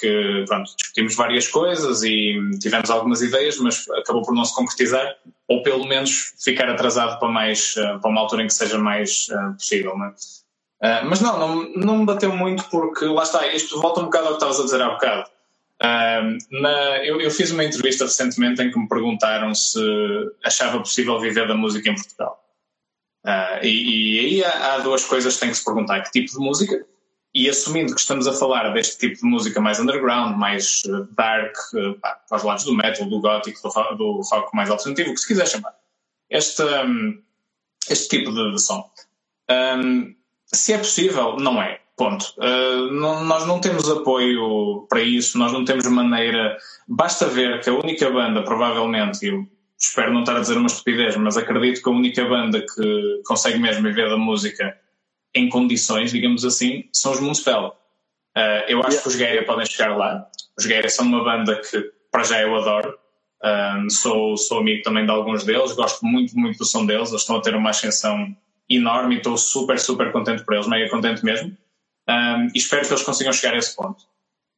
[0.00, 5.14] que pronto, discutimos várias coisas e tivemos algumas ideias, mas acabou por não se concretizar,
[5.46, 9.28] ou pelo menos ficar atrasado para, mais, uh, para uma altura em que seja mais
[9.58, 9.96] possível.
[9.96, 11.04] Não é?
[11.04, 14.30] mas não, não, não me bateu muito porque lá está, isto volta um bocado ao
[14.32, 15.30] que estavas a dizer há bocado.
[15.82, 19.80] Uh, na, eu, eu, fiz uma entrevista recentemente em que me perguntaram se
[20.44, 22.40] achava possível viver da música em Portugal.
[23.24, 26.30] Uh, e, e, aí há, há, duas coisas que tem que se perguntar: que tipo
[26.30, 26.86] de música?
[27.34, 31.54] E assumindo que estamos a falar deste tipo de música mais underground, mais uh, dark,
[31.74, 35.14] uh, pá, para os lados do metal, do gótico, do, do rock mais alternativo, o
[35.14, 35.74] que se quiser chamar,
[36.28, 37.22] este, um,
[37.88, 38.90] este tipo de, de som.
[39.50, 40.14] Um,
[40.46, 41.80] se é possível, não é.
[41.96, 42.34] Ponto.
[42.38, 46.56] Uh, não, nós não temos apoio para isso, nós não temos maneira.
[46.88, 49.46] Basta ver que a única banda, provavelmente, eu
[49.78, 53.58] espero não estar a dizer uma estupidez, mas acredito que a única banda que consegue
[53.58, 54.76] mesmo viver da música
[55.34, 57.74] em condições, digamos assim, são os Moonspell.
[58.36, 59.02] Uh, eu acho yeah.
[59.02, 60.26] que os Guerra podem chegar lá.
[60.58, 62.98] Os Guerra são uma banda que, para já, eu adoro.
[63.44, 67.10] Um, sou, sou amigo também de alguns deles, gosto muito, muito do som deles.
[67.10, 68.34] Eles estão a ter uma ascensão
[68.68, 71.56] enorme e estou super, super contente por eles, mega contente mesmo.
[72.08, 74.04] Um, e espero que eles consigam chegar a esse ponto.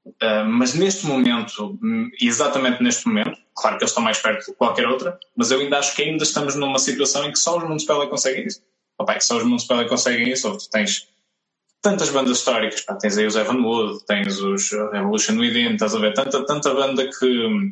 [0.06, 1.78] Uh, mas neste momento,
[2.20, 5.78] exatamente neste momento, claro que eles estão mais perto de qualquer outra, mas eu ainda
[5.78, 8.62] acho que ainda estamos numa situação em que só os Municipal conseguem isso.
[8.98, 11.08] Opa, que só os Municipal conseguem isso, ou tu tens
[11.82, 15.98] tantas bandas históricas, pá, tens aí os Evan Wood, tens os Revolution Within, estás a
[15.98, 17.70] ver, tanta, tanta banda que,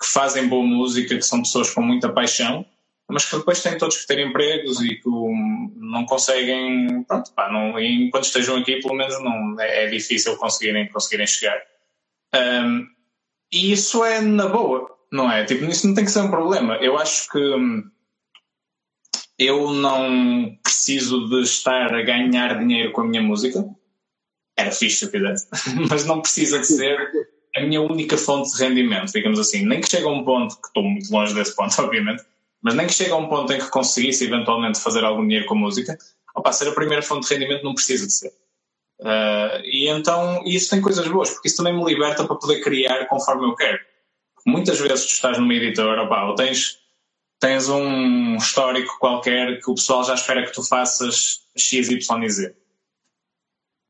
[0.00, 2.66] que fazem boa música, que são pessoas com muita paixão,
[3.08, 7.50] mas que depois têm todos que ter empregos e que um, não conseguem, pronto, pá,
[7.50, 11.58] não, enquanto estejam aqui, pelo menos não, é, é difícil conseguirem, conseguirem chegar.
[12.34, 12.86] Um,
[13.50, 15.44] e isso é na boa, não é?
[15.44, 16.76] Tipo, isso não tem que ser um problema.
[16.76, 17.90] Eu acho que hum,
[19.38, 23.64] eu não preciso de estar a ganhar dinheiro com a minha música.
[24.56, 25.48] Era fixe se eu fizesse,
[25.88, 26.98] mas não precisa de ser
[27.56, 29.64] a minha única fonte de rendimento, digamos assim.
[29.64, 32.24] Nem que chegue a um ponto, que estou muito longe desse ponto, obviamente,
[32.60, 35.54] mas nem que chegue a um ponto em que conseguisse eventualmente fazer algum dinheiro com
[35.54, 35.96] a música,
[36.34, 38.32] opa, ser a primeira fonte de rendimento não precisa de ser.
[39.00, 43.06] Uh, e então isso tem coisas boas, porque isso também me liberta para poder criar
[43.06, 43.78] conforme eu quero.
[44.44, 46.78] Muitas vezes tu estás numa editora, opa, ou tens,
[47.40, 52.30] tens um histórico qualquer que o pessoal já espera que tu faças X, Y e
[52.30, 52.56] Z.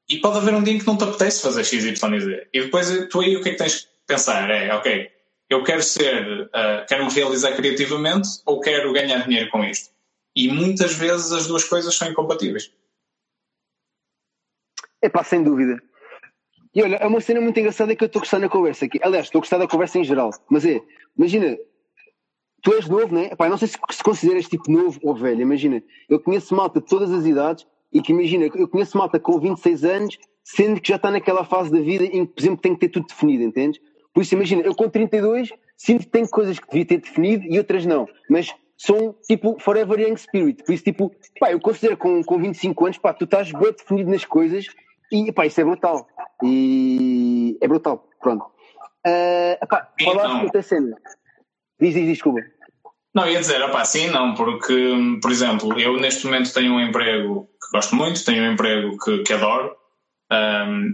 [0.09, 2.49] E pode haver um dia em que não te apetece fazer X, Y e Z.
[2.53, 4.51] E depois tu aí o que é que tens que pensar?
[4.51, 5.11] É, ok,
[5.51, 9.91] eu quero ser, uh, quero-me realizar criativamente ou quero ganhar dinheiro com isto?
[10.35, 12.73] E muitas vezes as duas coisas são incompatíveis.
[15.01, 15.83] É pá, sem dúvida.
[16.75, 19.01] E olha, é uma cena muito engraçada que eu estou gostando da conversa aqui.
[19.03, 20.31] Aliás, estou gostando da conversa em geral.
[20.49, 20.81] Mas é,
[21.17, 21.57] imagina,
[22.63, 23.27] tu és novo, não é?
[23.27, 25.41] Epá, não sei se, se consideras tipo novo ou velho.
[25.41, 29.39] Imagina, eu conheço malta de todas as idades e que imagina, eu conheço malta com
[29.39, 32.75] 26 anos, sendo que já está naquela fase da vida em que, por exemplo, tem
[32.75, 33.81] que ter tudo definido, entendes?
[34.13, 37.57] Por isso, imagina, eu com 32 sinto que tenho coisas que devia ter definido e
[37.59, 38.07] outras não.
[38.29, 40.63] Mas são tipo forever young spirit.
[40.65, 44.11] Por isso, tipo, pá, eu considero com, com 25 anos, pá, tu estás bem definido
[44.11, 44.67] nas coisas
[45.11, 46.07] e, pá, isso é brutal.
[46.43, 48.09] E é brutal.
[48.21, 48.45] Pronto.
[49.07, 50.97] Uh, pá, falaste então, outra cena.
[51.81, 52.41] Diz, diz, desculpa.
[53.15, 57.49] Não, ia dizer, opá, sim, não, porque, por exemplo, eu neste momento tenho um emprego
[57.61, 59.75] que gosto muito, tenho um emprego que, que adoro,
[60.31, 60.93] um,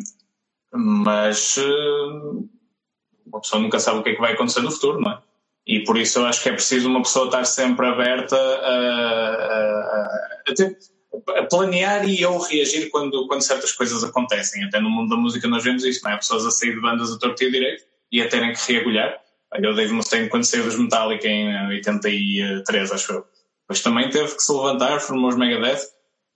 [0.73, 2.49] mas uh,
[3.27, 5.19] uma pessoa nunca sabe o que é que vai acontecer no futuro, não é?
[5.67, 8.75] E por isso eu acho que é preciso uma pessoa estar sempre aberta a,
[9.49, 10.01] a,
[10.49, 14.63] a, a planear e ou reagir quando, quando certas coisas acontecem.
[14.65, 16.17] Até no mundo da música nós vemos isso, não é?
[16.17, 19.24] Pessoas a sair de bandas a torto e direito e a terem que reagulhar.
[19.55, 23.27] Eu, Dave Mustaine, quando saiu dos Metallica em 83, acho eu,
[23.63, 25.81] depois também teve que se levantar, formou os Megadeth.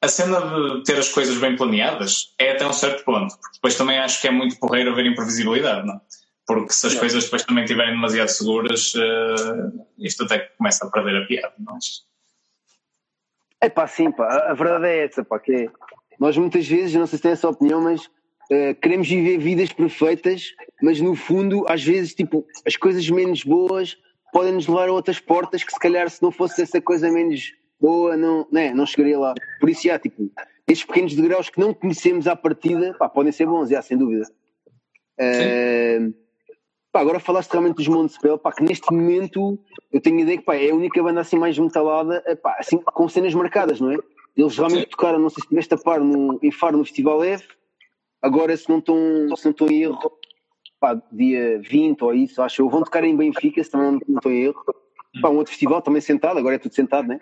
[0.00, 3.74] A cena de ter as coisas bem planeadas é até um certo ponto, porque depois
[3.74, 6.00] também acho que é muito porreiro haver imprevisibilidade, não é?
[6.48, 11.22] porque se as coisas depois também estiverem demasiado seguras, uh, isto até começa a perder
[11.22, 11.52] a piada.
[11.58, 12.06] Mas...
[13.60, 15.70] É pá, sim, pá, a verdade é essa, pá, que é,
[16.18, 18.08] nós muitas vezes, não sei se tem essa opinião, mas
[18.50, 23.96] uh, queremos viver vidas perfeitas, mas no fundo, às vezes, tipo, as coisas menos boas
[24.32, 27.52] podem nos levar a outras portas que se calhar se não fosse essa coisa menos
[27.80, 29.34] boa, não, né, não chegaria lá.
[29.60, 30.30] Por isso, já, tipo,
[30.66, 34.24] estes pequenos degraus que não conhecemos à partida, pá, podem ser bons, já, sem dúvida.
[35.18, 36.14] Uh,
[36.90, 39.58] Pá, agora falaste realmente dos Montespel, pá, que neste momento
[39.92, 42.56] eu tenho a ideia que pá, é a única banda assim mais metalada, eh, pá,
[42.58, 43.98] assim, com cenas marcadas, não é?
[44.36, 44.90] Eles realmente Sim.
[44.90, 47.46] tocaram, não sei se estiveste a par, no, em Faro no Festival F,
[48.22, 50.12] agora se não estão em erro,
[50.80, 54.32] pá, dia 20 ou isso, acho eu, vão tocar em Benfica, se também não, estou
[54.32, 54.64] em erro.
[55.20, 57.20] Pá, um outro festival também sentado, agora é tudo sentado, né?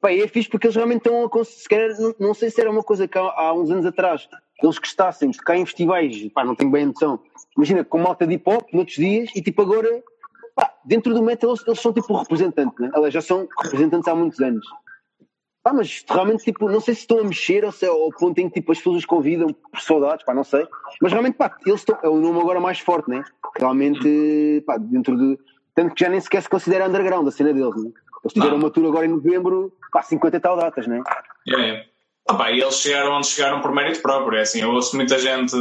[0.00, 2.82] Pá, é fixe porque eles realmente estão a conseguir, não, não sei se era uma
[2.82, 4.28] coisa que há, há uns anos atrás
[4.62, 7.20] eles gostassem de tocar em festivais, pá, não tenho bem a noção.
[7.56, 10.02] Imagina, com malta de hip hop, noutros dias, e tipo agora,
[10.54, 12.90] pá, dentro do metal eles, eles são tipo representantes, né?
[12.94, 14.66] Elas já são representantes há muitos anos.
[15.62, 18.38] Pá, mas realmente, tipo, não sei se estão a mexer ou se é ao ponto
[18.38, 20.66] em que tipo, as pessoas os convidam por saudades, pá, não sei.
[21.02, 23.22] Mas realmente, pá, eles estão, é o nome agora mais forte, né?
[23.58, 25.38] Realmente, pá, dentro de.
[25.74, 27.90] Tanto que já nem sequer se considera underground a cena deles, né?
[28.24, 31.02] Eles tiveram uma tour agora em novembro, pá, 50 e tal datas, né?
[31.48, 31.86] É.
[32.26, 35.18] Ah, pá, e eles chegaram onde chegaram por mérito próprio, é assim, eu ouço muita
[35.18, 35.54] gente.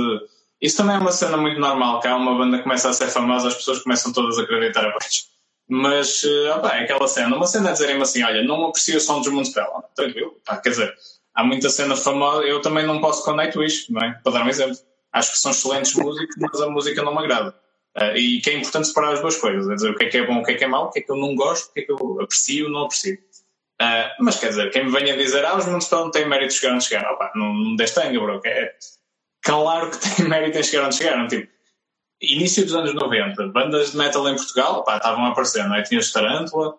[0.62, 3.07] Isso também é uma cena muito normal, que há uma banda que começa a ser
[3.07, 5.23] famosa, as pessoas começam todas a acreditar abaixo.
[5.69, 6.23] Mas,
[6.63, 9.32] ah, é aquela cena, uma cena a dizerem-me assim: olha, não aprecio o som dos
[9.32, 9.88] Municipal.
[9.95, 10.95] Tranquilo, pá, quer dizer,
[11.36, 14.19] há muita cena famosa, eu também não posso com Nightwish, não é?
[14.23, 14.75] Para dar um exemplo.
[15.13, 17.55] Acho que são excelentes músicos, mas a música não me agrada.
[17.97, 20.17] Uh, e que é importante separar as duas coisas, é dizer o que é que
[20.17, 21.69] é bom, o que é que é mau, o que é que eu não gosto,
[21.69, 23.15] o que é que eu aprecio, não aprecio.
[23.82, 26.60] Uh, mas quer dizer, quem me venha dizer, ah, os Municipal não têm mérito de
[26.60, 28.41] chegar onde chegaram, opa, não, não deste tanga, bro.
[28.43, 28.73] É,
[29.41, 31.27] claro que tem mérito em chegar onde chegaram.
[31.27, 31.51] Tipo,
[32.21, 35.84] início dos anos 90, bandas de metal em Portugal, opa, estavam a aparecer, não é?
[35.84, 36.75] Tinhas Tarântula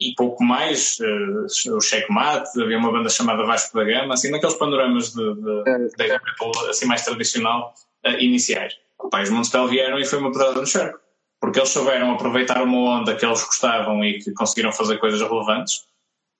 [0.00, 4.56] e pouco mais, uh, o Checkmate, havia uma banda chamada Vasco da Gama, assim, naqueles
[4.56, 8.74] panoramas de, de, de metal assim mais tradicional, uh, iniciais.
[8.98, 10.98] Opa, os Municipal vieram e foi uma pedrada no charco.
[11.40, 15.84] Porque eles souberam aproveitar uma onda que eles gostavam e que conseguiram fazer coisas relevantes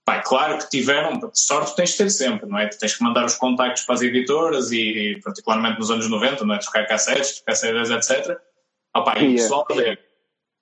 [0.05, 2.69] Pá, claro que tiveram, sorte tens de ter sempre, não é?
[2.69, 6.55] Tu tens que mandar os contactos para as editoras e, particularmente nos anos 90, não
[6.55, 6.59] é?
[6.59, 8.39] Trocar cassetes, trocar CDs, etc.
[8.95, 9.99] Opa, e o pessoal fazer.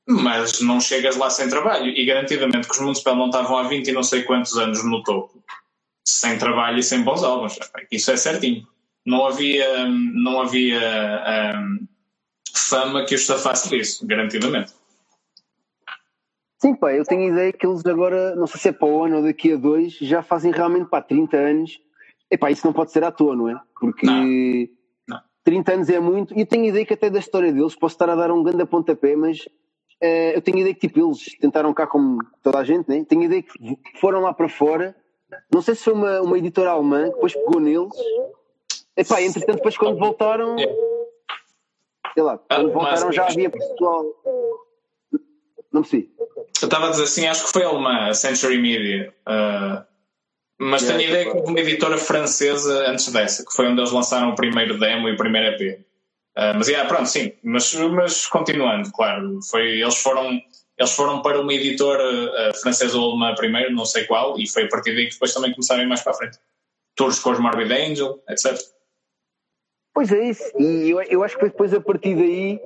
[0.06, 1.88] Mas não chegas lá sem trabalho.
[1.88, 5.02] E garantidamente que os Municipal não estavam há 20 e não sei quantos anos no
[5.02, 5.42] topo,
[6.06, 7.58] sem trabalho e sem bons álbuns.
[7.90, 8.66] Isso é certinho.
[9.04, 10.80] Não havia, não havia
[11.56, 11.86] um,
[12.54, 14.72] fama que os safasse disso, garantidamente.
[16.62, 19.02] Sim, pá, eu tenho a ideia que eles agora, não sei se é para o
[19.02, 21.80] ano ou daqui a dois, já fazem realmente para 30 anos.
[22.30, 23.60] Epá, isso não pode ser à toa, não é?
[23.80, 24.24] Porque não.
[25.08, 25.20] Não.
[25.42, 27.96] 30 anos é muito, e eu tenho a ideia que até da história deles posso
[27.96, 31.36] estar a dar um grande pontapé, mas uh, eu tenho a ideia que tipo, eles
[31.40, 33.04] tentaram cá como toda a gente, né?
[33.08, 34.94] tenho a ideia que foram lá para fora,
[35.52, 37.96] não sei se foi uma, uma editora alemã que depois pegou neles,
[38.96, 40.56] epá, entretanto depois quando voltaram,
[42.14, 44.04] sei lá, quando ah, voltaram já havia pessoal,
[45.72, 46.08] não sei.
[46.60, 49.12] Eu estava a dizer assim, acho que foi alemã, a Century Media.
[49.26, 49.84] Uh,
[50.58, 53.90] mas tenho a ideia que houve uma editora francesa antes dessa, que foi onde eles
[53.90, 55.80] lançaram o primeiro demo e o primeiro EP.
[55.80, 55.84] Uh,
[56.36, 57.32] ah, mas, yeah, pronto, sim.
[57.42, 59.40] Mas, mas continuando, claro.
[59.50, 60.40] Foi, eles, foram,
[60.78, 64.64] eles foram para uma editora uh, francesa ou alemã primeiro, não sei qual, e foi
[64.64, 66.38] a partir daí que depois também começaram a ir mais para a frente.
[66.94, 68.56] Tours com os Morbid Angel, etc.
[69.94, 70.44] Pois é isso.
[70.58, 72.60] E eu, eu acho que foi depois a partir daí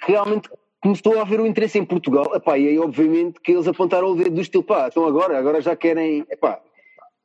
[0.00, 0.48] realmente
[0.84, 4.14] começou a haver um interesse em Portugal, epá, e aí obviamente que eles apontaram o
[4.14, 6.60] dedo do estilo, pá, então agora, agora já querem, epá,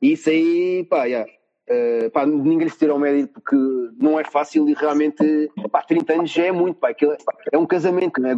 [0.00, 1.30] isso aí, pá, yeah,
[1.68, 3.54] uh, pá, ninguém lhes tira ao médio porque
[3.98, 7.14] não é fácil e realmente, pá, 30 anos já é muito, pá, aquilo
[7.52, 8.34] é um casamento, né?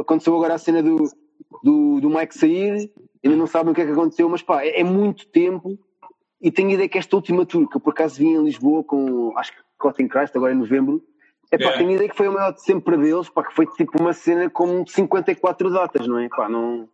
[0.00, 1.04] aconteceu agora a cena do,
[1.62, 2.90] do, do Mike sair,
[3.24, 5.78] ainda não sabem o que é que aconteceu, mas pá, é, é muito tempo
[6.42, 9.38] e tenho ideia que esta última tour, que eu por acaso vim em Lisboa com,
[9.38, 11.00] acho que Cotton Christ, agora em novembro,
[11.50, 13.54] é pá, tenho a ideia que foi o maior de sempre para deles, pá, que
[13.54, 16.28] foi tipo uma cena com 54 datas, não é?
[16.28, 16.88] Pá, não.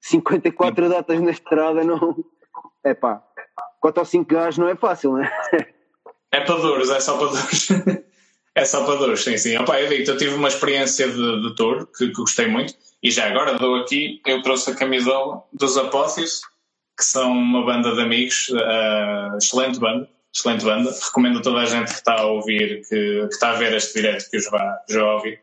[0.00, 0.90] 54 Sim.
[0.90, 2.16] datas na estrada, não.
[2.84, 3.22] É pá,
[3.80, 5.30] 4 ou 5 gajos não é fácil, não é?
[6.30, 7.68] É para duros, é só para duros.
[8.54, 9.56] é só para duros, sim, sim.
[9.56, 13.10] Opa, eu digo, eu tive uma experiência de, de tour que, que gostei muito, e
[13.10, 16.42] já agora dou aqui, eu trouxe a camisola dos Apóteos,
[16.96, 20.90] que são uma banda de amigos, uh, excelente banda excelente banda.
[20.90, 23.94] Recomendo a toda a gente que está a ouvir, que, que está a ver este
[23.94, 25.40] direto, que os vá já ouvir.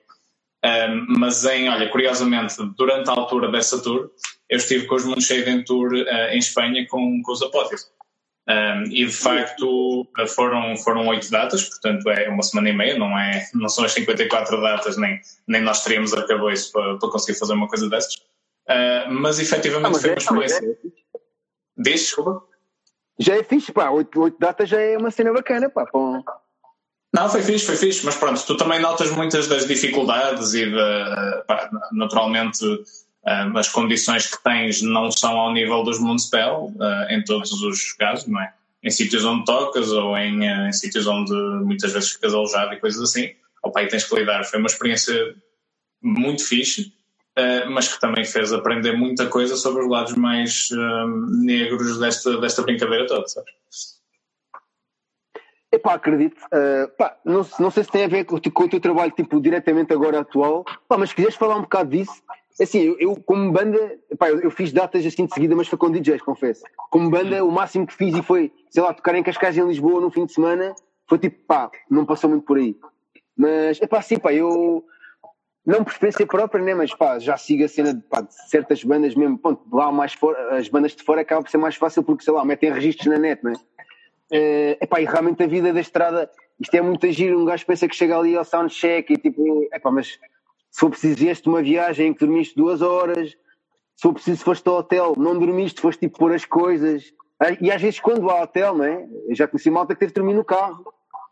[0.64, 4.10] Um, mas em, olha, curiosamente, durante a altura dessa tour,
[4.50, 7.92] eu estive com os Moonshade Tour uh, em Espanha com, com os Apóteos.
[8.48, 13.18] Um, e de facto foram, foram oito datas, portanto é uma semana e meia, não,
[13.18, 17.54] é, não são as 54 datas, nem, nem nós teríamos arcabouço para, para conseguir fazer
[17.54, 18.16] uma coisa dessas.
[18.16, 20.78] Uh, mas efetivamente ah, mas foi uma é, experiência.
[20.86, 20.90] É.
[21.78, 22.55] Diz, desculpa
[23.20, 23.90] já é fixe, pá.
[23.90, 25.86] Oito, oito datas já é uma cena bacana, pá.
[25.86, 26.24] Pô.
[27.14, 31.44] Não, foi fixe, foi fixe, mas pronto, tu também notas muitas das dificuldades e de,
[31.48, 37.24] pá, naturalmente uh, as condições que tens não são ao nível dos Municipal uh, em
[37.24, 38.54] todos os casos, não é?
[38.84, 42.80] Em sítios onde tocas ou em, uh, em sítios onde muitas vezes ficas alojado e
[42.80, 43.32] coisas assim.
[43.64, 44.44] Ao pai tens que lidar.
[44.44, 45.36] Foi uma experiência
[46.04, 46.94] muito fixe
[47.70, 51.08] mas que também fez aprender muita coisa sobre os lados mais uh,
[51.44, 53.52] negros desta, desta brincadeira toda, sabes?
[55.76, 56.38] Epá, acredito.
[56.46, 59.42] Uh, pá, não, não sei se tem a ver com, com, o teu trabalho tipo,
[59.42, 62.24] diretamente agora atual, pá, mas quiseres falar um bocado disso,
[62.62, 65.92] assim, eu, eu como banda, eu, eu, fiz datas assim de seguida, mas foi com
[65.92, 66.64] DJs, confesso.
[66.90, 70.00] Como banda, o máximo que fiz e foi, sei lá, tocar em Cascais em Lisboa
[70.00, 70.74] no fim de semana,
[71.08, 72.78] foi tipo, pá, não passou muito por aí.
[73.36, 74.86] Mas, é pá, sim, pá, eu
[75.66, 78.84] não por experiência própria, né, mas pá, já sigo a cena de, pá, de certas
[78.84, 82.04] bandas mesmo, ponto, lá mais fora, as bandas de fora acabam por ser mais fácil
[82.04, 83.54] porque, sei lá, metem registros na net, né?
[84.32, 87.88] É, epá, e realmente a vida da estrada, isto é muito agir, um gajo pensa
[87.88, 90.20] que chega ali ao soundcheck e tipo, epá, mas
[90.76, 93.30] se for preciso vieste uma viagem em que dormiste duas horas,
[93.96, 97.14] se for preciso foste ao hotel, não dormiste, foste tipo pôr as coisas.
[97.40, 99.08] Ah, e às vezes quando há hotel, né?
[99.28, 100.86] Eu já conheci malta que teve de dormir no carro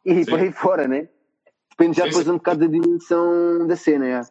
[0.06, 1.10] e por aí fora, né?
[1.78, 4.22] Depende já depois um bocado da dimensão da cena, é.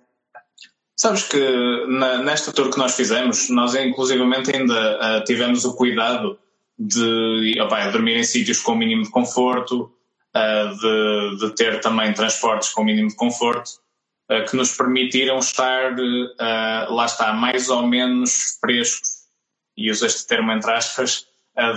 [0.97, 6.39] Sabes que na, nesta tour que nós fizemos, nós inclusivamente ainda uh, tivemos o cuidado
[6.79, 9.93] de opa, dormir em sítios com o mínimo de conforto,
[10.37, 13.69] uh, de, de, ter também transportes com o mínimo de conforto,
[14.31, 15.97] uh, que nos permitiram estar,
[16.89, 19.23] lá está, mais ou menos frescos,
[19.77, 21.27] e uso este termo entre aspas,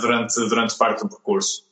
[0.01, 1.64] durante, durante parte do percurso.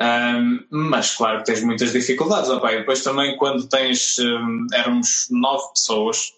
[0.00, 5.26] Um, mas claro que tens muitas dificuldades, opa, e depois também quando tens, um, éramos
[5.28, 6.32] nove pessoas,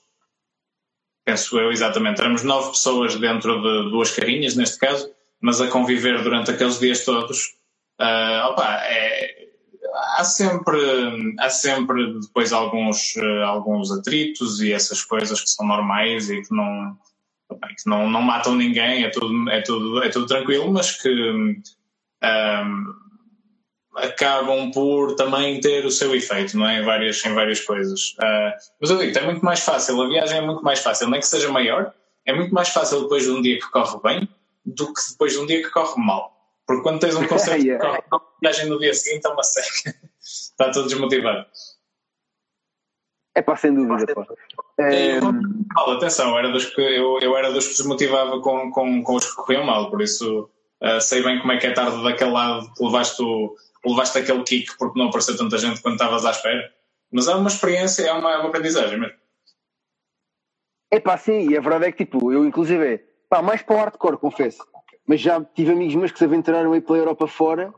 [1.26, 5.10] penso eu exatamente, éramos nove pessoas dentro de duas carinhas neste caso,
[5.42, 7.54] mas a conviver durante aqueles dias todos,
[8.00, 9.48] uh, opa, é,
[10.16, 16.30] há sempre há sempre depois alguns uh, alguns atritos e essas coisas que são normais
[16.30, 16.96] e que não
[17.48, 21.10] opa, que não, não matam ninguém é tudo é tudo é tudo tranquilo mas que
[21.10, 21.62] um,
[23.96, 28.52] acabam por também ter o seu efeito não é em várias em várias coisas uh,
[28.80, 31.26] mas eu digo é muito mais fácil a viagem é muito mais fácil nem que
[31.26, 31.92] seja maior
[32.26, 34.28] é muito mais fácil depois de um dia que corre bem
[34.64, 36.36] do que depois de um dia que corre mal.
[36.66, 37.84] Porque quando tens um concerto yeah.
[37.84, 39.94] que corre mal, viagem no dia seguinte é uma seca.
[40.20, 41.46] Está tudo desmotivado.
[43.34, 44.14] É pá, sem dúvida.
[44.14, 44.26] Pá.
[44.78, 45.18] É...
[45.18, 49.24] Eu, atenção, era dos que, eu, eu era dos que desmotivava com, com, com os
[49.24, 50.50] que corriam mal, por isso
[50.82, 54.42] uh, sei bem como é que é tarde daquele lado que levaste, o, levaste aquele
[54.42, 56.72] kick porque não apareceu tanta gente quando estavas à espera.
[57.12, 59.18] Mas é uma experiência, é uma, é uma aprendizagem mesmo.
[60.90, 63.78] É pá, sim, e a verdade é que tipo, eu inclusive Pá, mais para o
[63.78, 64.66] hardcore, confesso.
[65.06, 67.72] Mas já tive amigos meus que se aventuraram aí pela Europa fora.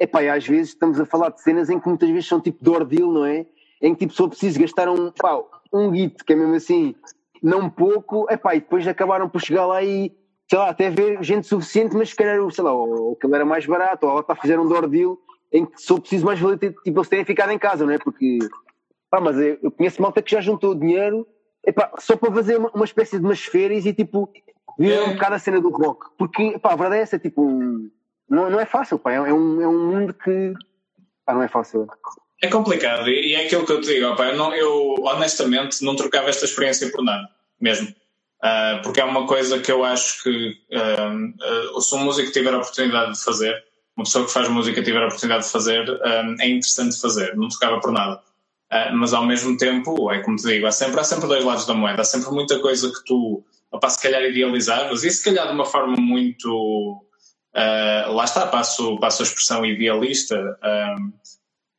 [0.00, 2.62] Epá, e às vezes estamos a falar de cenas em que muitas vezes são tipo
[2.62, 3.46] de ordeal, não é?
[3.80, 5.40] Em que tipo só preciso gastar um, pá,
[5.72, 6.96] um guito, que é mesmo assim,
[7.40, 10.12] não pouco, epá, e depois acabaram por chegar lá e,
[10.50, 13.64] sei lá, até ver gente suficiente, mas se calhar, sei lá, ou aquilo era mais
[13.64, 15.16] barato, ou lá fazer um ordeal
[15.52, 17.98] em que só preciso mais valer, tipo, eles terem ficado em casa, não é?
[17.98, 18.38] Porque,
[19.10, 21.26] pá, mas eu, eu conheço malta que já juntou dinheiro,
[21.66, 24.30] epá, só para fazer uma, uma espécie de umas férias e tipo,
[24.78, 26.06] Vira um bocado a cena do rock.
[26.18, 27.42] Porque, pá, a verdade é essa, tipo,
[28.28, 29.12] não, não é fácil, pá.
[29.12, 30.52] É, é, um, é um mundo que,
[31.24, 31.86] pá, não é fácil.
[32.42, 35.96] É complicado e é aquilo que eu te digo, pá, eu, não, eu honestamente não
[35.96, 37.26] trocava esta experiência por nada,
[37.58, 37.88] mesmo.
[37.88, 42.52] Uh, porque é uma coisa que eu acho que uh, uh, se um músico tiver
[42.52, 43.64] a oportunidade de fazer,
[43.96, 45.88] uma pessoa que faz música tiver a oportunidade de fazer,
[46.38, 48.20] é interessante fazer, não trocava por nada.
[48.92, 51.72] mas ao mesmo tempo, é como te digo, há sempre, há sempre dois lados da
[51.72, 53.42] moeda, há sempre muita coisa que tu
[53.78, 57.02] para se calhar idealizavas, e se calhar de uma forma muito.
[57.54, 61.12] Uh, lá está, passo, passo a expressão idealista, uh,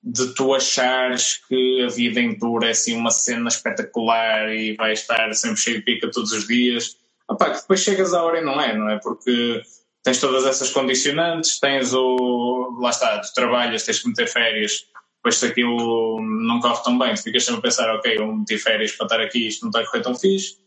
[0.04, 4.94] de tu achares que a vida em tour é assim uma cena espetacular e vai
[4.94, 6.98] estar sempre cheio de pica todos os dias.
[7.30, 9.00] Opa, que depois chegas à hora e não é, não é?
[9.00, 9.62] Porque
[10.08, 12.78] tens todas essas condicionantes, tens o.
[12.80, 14.86] Lá está, tu trabalhas, tens que meter férias,
[15.18, 18.58] depois se aquilo não corre tão bem, tu ficas sempre a pensar, ok, eu meti
[18.58, 20.60] férias para estar aqui, isto não está a correr tão fixe.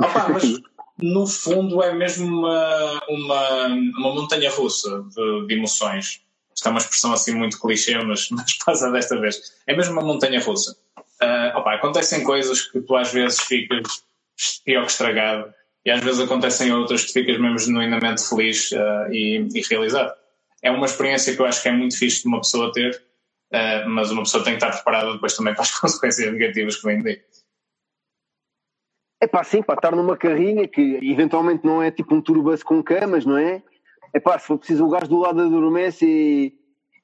[0.00, 0.42] Opa, mas
[1.00, 6.22] no fundo é mesmo uma, uma, uma montanha russa de, de, emoções.
[6.52, 9.40] Isto é uma expressão assim muito clichê, mas, mas passa desta vez.
[9.68, 10.76] É mesmo uma montanha russa.
[11.22, 14.02] Uh, opa, acontecem coisas que tu às vezes ficas
[14.64, 19.48] pior que estragado e às vezes acontecem outras que ficas mesmo genuinamente feliz uh, e,
[19.54, 20.12] e, realizado.
[20.62, 22.94] É uma experiência que eu acho que é muito fixe de uma pessoa ter,
[23.52, 26.86] uh, mas uma pessoa tem que estar preparada depois também para as consequências negativas que
[26.86, 27.20] vêm daí.
[29.22, 32.82] É pá, sim, para estar numa carrinha que eventualmente não é tipo um turbus com
[32.82, 33.62] camas, não é?
[34.14, 36.54] É pá, se for preciso o gajo do lado adormece e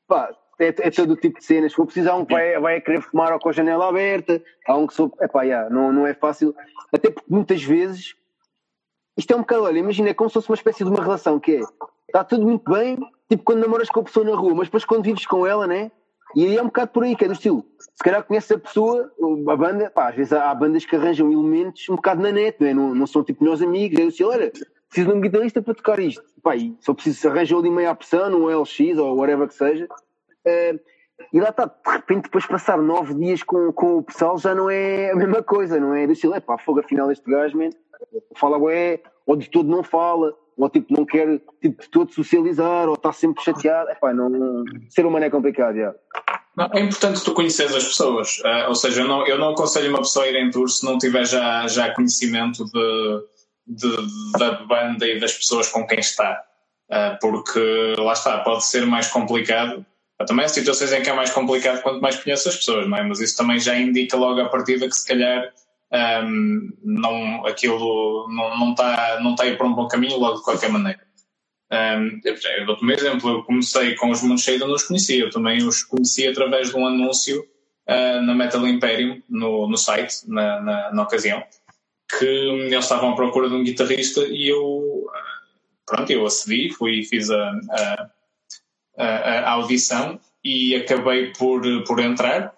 [0.08, 1.72] pá, é, é todo o tipo de cenas.
[1.72, 4.42] Se for preciso, há um que vai, vai querer fumar ou com a janela aberta,
[4.66, 5.12] há um que sou.
[5.20, 6.54] É pá, yeah, não, não é fácil.
[6.92, 8.14] Até porque muitas vezes
[9.16, 11.40] isto é um bocado, olha, imagina, é como se fosse uma espécie de uma relação
[11.40, 11.60] que é
[12.06, 12.96] está tudo muito bem,
[13.28, 15.90] tipo quando namoras com a pessoa na rua, mas depois quando vives com ela, né?
[16.34, 17.64] E aí é um bocado por aí, que é do estilo.
[17.78, 19.10] Se calhar conhece a pessoa,
[19.48, 22.66] a banda, pá, às vezes há, bandas que arranjam elementos um bocado na net, não,
[22.68, 22.74] é?
[22.74, 24.52] não, não são tipo meus amigos, é do estilo, olha,
[24.88, 26.22] preciso de um guitarrista para tocar isto.
[26.42, 29.86] Pá, e só preciso se arranjar ali meia opção, um LX ou whatever que seja.
[29.86, 30.78] Uh,
[31.32, 34.54] e lá está, de repente, depois de passar nove dias com, com o pessoal, já
[34.54, 36.06] não é a mesma coisa, não é?
[36.06, 37.70] Do estilo, é pá, fogo, afinal este gajo, man,
[38.34, 42.88] fala ué, ou de todo não fala, ou tipo não quer tipo, de todo socializar,
[42.88, 43.90] ou está sempre chateado.
[43.90, 45.94] Epá, não, ser humano é complicado, já.
[46.56, 49.90] Não, é importante tu conheceres as pessoas, uh, ou seja, eu não, eu não aconselho
[49.90, 53.24] uma pessoa a ir em tour se não tiver já, já conhecimento de,
[53.66, 53.96] de,
[54.38, 56.42] da banda e das pessoas com quem está,
[56.90, 59.84] uh, porque lá está, pode ser mais complicado.
[60.26, 63.02] Também há situações em que é mais complicado quanto mais conheces as pessoas, não é?
[63.02, 65.52] Mas isso também já indica logo a partida que se calhar
[65.92, 70.44] um, não, aquilo não, está, não está a ir para um bom caminho logo de
[70.44, 71.06] qualquer maneira.
[71.70, 75.30] Um, eu dou-te um exemplo, eu comecei com os Moonshade, eu não os conhecia, eu
[75.30, 80.60] também os conheci através de um anúncio uh, na Metal Imperium, no, no site, na,
[80.60, 81.42] na, na, ocasião,
[82.18, 85.06] que eles estavam à procura de um guitarrista e eu,
[85.84, 88.10] pronto, eu acedi, fui fiz a, a,
[88.96, 92.55] a, a audição e acabei por, por entrar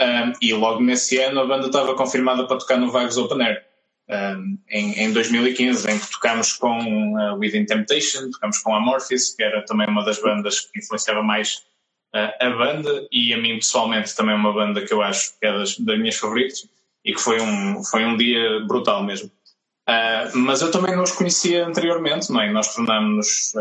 [0.00, 3.64] um, e logo nesse ano a banda estava confirmada para tocar no Vagos Open Air.
[4.08, 9.42] Um, em, em 2015, em que tocámos com uh, Within Temptation, tocámos com Amorphis, que
[9.42, 11.64] era também uma das bandas que influenciava mais
[12.14, 15.46] uh, a banda, e a mim pessoalmente também é uma banda que eu acho que
[15.46, 16.68] é das, das minhas favoritas,
[17.04, 19.28] e que foi um, foi um dia brutal mesmo.
[19.88, 22.50] Uh, mas eu também não os conhecia anteriormente, não é?
[22.50, 23.52] Nós tornámos-nos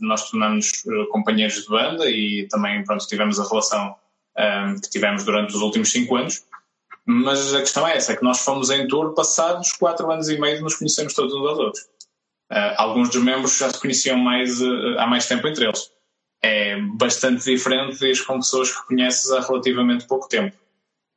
[0.00, 0.70] nós tornámos
[1.10, 3.94] companheiros de banda e também pronto, tivemos a relação
[4.38, 6.44] um, que tivemos durante os últimos cinco anos.
[7.04, 10.38] Mas a questão é essa, é que nós fomos em tour passados quatro anos e
[10.38, 11.82] meio nos conhecemos todos uns aos outros.
[12.50, 15.90] Uh, alguns dos membros já se conheciam mais, uh, há mais tempo entre eles.
[16.42, 20.56] É bastante diferente de com pessoas que conheces há relativamente pouco tempo.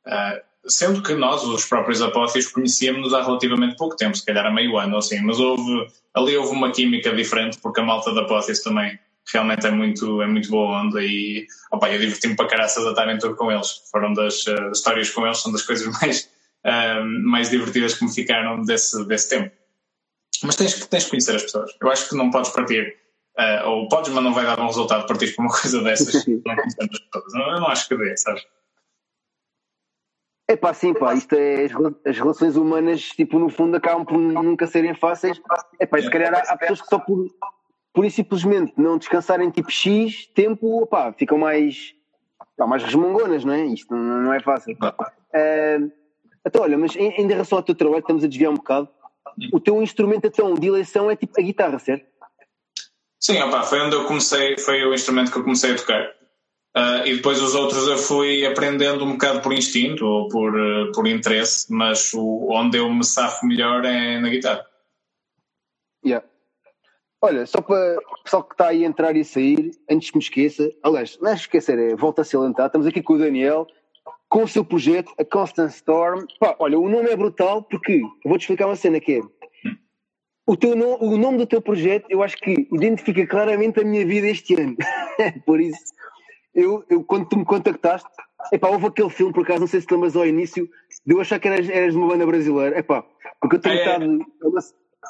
[0.06, 4.50] Uh, sendo que nós, os próprios apófios, conhecíamos-nos há relativamente pouco tempo, se calhar há
[4.50, 8.22] meio ano ou assim, mas houve, ali houve uma química diferente, porque a malta da
[8.22, 8.98] apófios também
[9.32, 13.08] realmente é muito, é muito boa onda e opa, eu diverti-me para caraças a estar
[13.12, 13.82] em tour com eles.
[13.90, 16.30] Foram das uh, histórias com eles, são das coisas mais,
[16.64, 19.54] uh, mais divertidas que me ficaram desse, desse tempo.
[20.42, 21.70] Mas tens, tens que conhecer as pessoas.
[21.80, 22.96] Eu acho que não podes partir,
[23.38, 26.40] uh, ou podes, mas não vai dar bom resultado partir para uma coisa dessas não
[26.42, 27.34] conhecendo as pessoas.
[27.34, 28.46] Eu não acho que dê, sabes?
[30.48, 34.68] É pá, sim, pá, isto é as, relações humanas, tipo, no fundo acabam por nunca
[34.68, 35.40] serem fáceis.
[35.80, 37.26] É pá, se calhar há, há pessoas que só por,
[37.96, 41.94] por isso simplesmente não descansarem tipo X tempo, opá, ficam mais,
[42.54, 43.64] opá, mais resmungonas, não é?
[43.64, 44.74] Isto não, não é fácil.
[44.74, 45.90] Uh,
[46.46, 48.86] então, olha, mas em, em relação ao teu trabalho, estamos a desviar um bocado.
[49.50, 52.04] O teu instrumento então, de eleição é tipo a guitarra, certo?
[53.18, 56.04] Sim, opá, foi onde eu comecei, foi o instrumento que eu comecei a tocar.
[56.76, 60.92] Uh, e depois os outros eu fui aprendendo um bocado por instinto ou por, uh,
[60.92, 64.66] por interesse, mas o, onde eu me safo melhor é na guitarra.
[66.04, 66.26] Yeah.
[67.26, 70.16] Olha, só para o pessoal que está aí a entrar e a sair, antes que
[70.16, 73.66] me esqueça, aliás, não é esquecer, é volta a salientar, estamos aqui com o Daniel,
[74.28, 76.24] com o seu projeto, a Constant Storm.
[76.38, 79.20] Pá, olha, o nome é brutal porque, eu vou-te explicar uma cena que é,
[80.46, 84.06] o, teu no, o nome do teu projeto eu acho que identifica claramente a minha
[84.06, 84.76] vida este ano.
[85.44, 85.82] por isso,
[86.54, 88.08] eu, eu, quando tu me contactaste,
[88.52, 90.70] epá, houve aquele filme, por acaso, não sei se te lembras ao início,
[91.04, 92.78] de eu achar que eras, eras uma banda brasileira.
[92.78, 93.04] Epá,
[93.40, 94.04] porque eu tenho estado...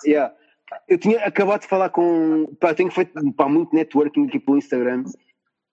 [0.07, 0.11] É.
[0.11, 0.35] Yeah,
[0.89, 2.55] eu tinha acabado de falar com.
[2.61, 5.05] Pá, tenho feito pá, muito networking aqui pelo Instagram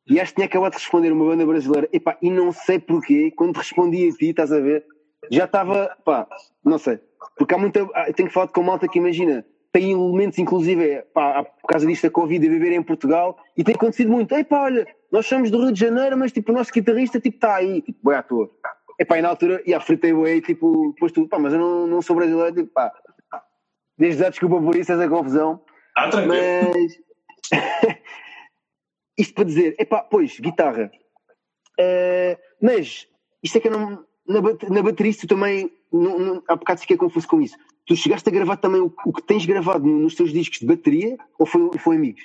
[0.07, 1.89] e acho que tinha acabado de responder uma banda brasileira.
[1.91, 4.85] Epá, e não sei porquê, quando respondi a ti, estás a ver,
[5.31, 5.95] já estava.
[6.03, 6.27] Pá,
[6.63, 6.99] não sei.
[7.37, 7.85] Porque há muita.
[8.15, 12.45] Tenho falado com malta que imagina, tem elementos, inclusive, pá, por causa disto da Covid,
[12.45, 14.33] a viver em Portugal e tem acontecido muito.
[14.35, 17.55] Epá, olha, nós somos do Rio de Janeiro, mas tipo, o nosso guitarrista tipo, está
[17.55, 18.49] aí, tipo, boi à toa.
[18.99, 22.01] Epá, e na altura, e a fritei tipo, depois tu, pá, mas eu não, não
[22.01, 22.91] sou brasileiro, tipo, pá,
[24.03, 25.61] Desde já desculpa por isso, essa confusão.
[25.95, 26.35] Ah, tranquilo.
[26.73, 26.91] Mas.
[29.17, 30.91] isto para dizer, epá, pois, guitarra.
[31.79, 33.07] Uh, mas,
[33.41, 34.05] isto é que eu não.
[34.27, 35.71] Na, na bateria, tu também.
[35.89, 37.55] Não, não, há bocado fiquei confuso com isso.
[37.85, 41.15] Tu chegaste a gravar também o, o que tens gravado nos teus discos de bateria
[41.39, 42.23] ou foi, foi amigos?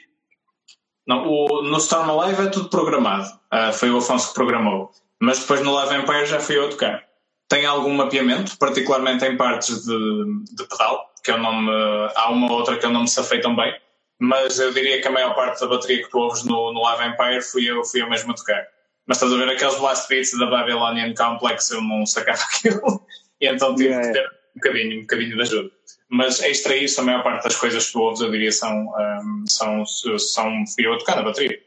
[1.06, 3.28] Não, o, no Storm Alive é tudo programado.
[3.54, 4.90] Uh, foi o Afonso que programou.
[5.22, 7.07] Mas depois no Live Empire já fui eu a tocar.
[7.48, 12.50] Tem algum mapeamento, particularmente em partes de, de pedal, que eu não me, há uma
[12.50, 13.74] ou outra que eu não me safei tão bem,
[14.18, 17.08] mas eu diria que a maior parte da bateria que tu ouves no, no Live
[17.08, 18.66] Empire fui eu, fui eu mesmo a tocar.
[19.06, 23.00] Mas estás a ver aqueles blast beats da Babylonian Complex, eu não sacava aquilo,
[23.40, 24.06] e então tive yeah.
[24.06, 25.70] que ter um bocadinho, um bocadinho de ajuda.
[26.10, 29.44] Mas extra isso, a maior parte das coisas que tu ouves, eu diria, são, um,
[29.46, 31.58] são, são fui eu a tocar na bateria.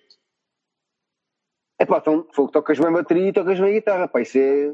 [1.80, 2.22] É pá, então
[2.52, 4.72] tocas bem bateria e tocas bem guitarra, pá, isso é,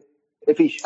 [0.48, 0.84] é fixe.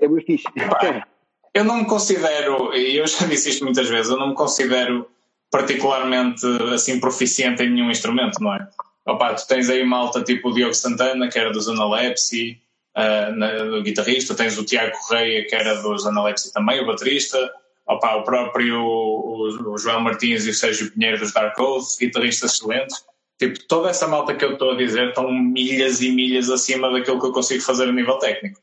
[0.00, 0.44] É muito fixe.
[0.52, 1.06] Pá,
[1.54, 5.08] eu não me considero, e eu já disse isto muitas vezes, eu não me considero
[5.50, 6.44] particularmente
[6.74, 8.68] assim proficiente em nenhum instrumento, não é?
[9.06, 12.60] Opa, tu tens aí malta tipo o Diogo Santana, que era do Analepsy,
[12.94, 17.38] uh, na, o guitarrista, tens o Tiago Correia, que era do Analepsy também, o baterista,
[17.86, 22.54] opa, o próprio o, o João Martins e o Sérgio Pinheiro dos Dark Oath, guitarristas
[22.54, 23.02] excelentes.
[23.38, 27.20] Tipo, toda essa malta que eu estou a dizer estão milhas e milhas acima daquilo
[27.20, 28.60] que eu consigo fazer a nível técnico.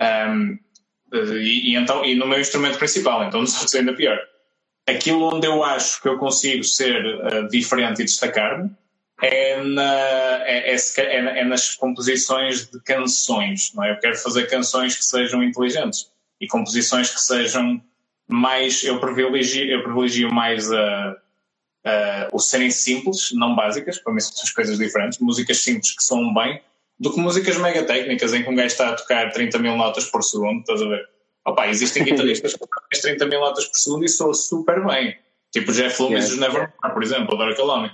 [0.00, 0.58] Um,
[1.12, 4.18] e, e, então, e no meu instrumento principal, então nos outros ainda pior.
[4.86, 8.70] Aquilo onde eu acho que eu consigo ser uh, diferente e destacar-me
[9.22, 9.92] é, na,
[10.44, 13.72] é, é, é, é, nas composições de canções.
[13.74, 13.92] Não é?
[13.92, 17.80] Eu quero fazer canções que sejam inteligentes e composições que sejam
[18.26, 18.82] mais.
[18.82, 21.16] Eu privilegio, eu privilegio mais a,
[21.84, 25.18] a, o serem simples, não básicas, para mim são coisas diferentes.
[25.18, 26.60] Músicas simples que soam bem,
[27.00, 30.04] do que músicas mega técnicas em que um gajo está a tocar 30 mil notas
[30.04, 31.08] por segundo, estás a ver?
[31.46, 35.16] Opa, existem guitarristas que tocam 30 mil notas por segundo e soam super bem.
[35.50, 36.28] Tipo Jeff Loomis yeah.
[36.28, 37.90] dos Nevermore, por exemplo, ou Dark Alone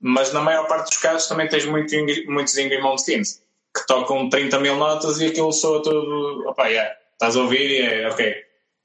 [0.00, 1.94] mas na maior parte dos casos também tens muito,
[2.26, 3.42] muitos Ingrid Malmsteens
[3.76, 6.48] que tocam 30 mil notas e aquilo soa todo.
[6.48, 8.34] Opa, yeah, estás a ouvir e é ok.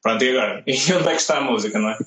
[0.04, 0.64] Pronto, e agora?
[0.68, 1.98] E onde é que está a música, não é?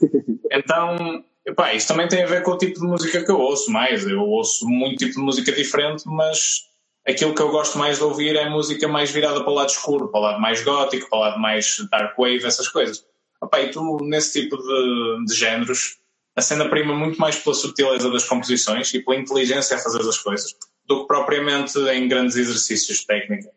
[0.51, 3.71] Então, epá, isso também tem a ver com o tipo de música que eu ouço
[3.71, 4.07] mais.
[4.07, 6.68] Eu ouço muito tipo de música diferente, mas
[7.09, 10.09] aquilo que eu gosto mais de ouvir é música mais virada para o lado escuro,
[10.09, 13.05] para o lado mais gótico, para o lado mais dark wave, essas coisas.
[13.43, 15.99] Epá, e tu, nesse tipo de, de géneros,
[16.37, 20.19] a cena prima muito mais pela subtileza das composições e pela inteligência a fazer as
[20.19, 20.55] coisas
[20.87, 23.49] do que propriamente em grandes exercícios de técnica.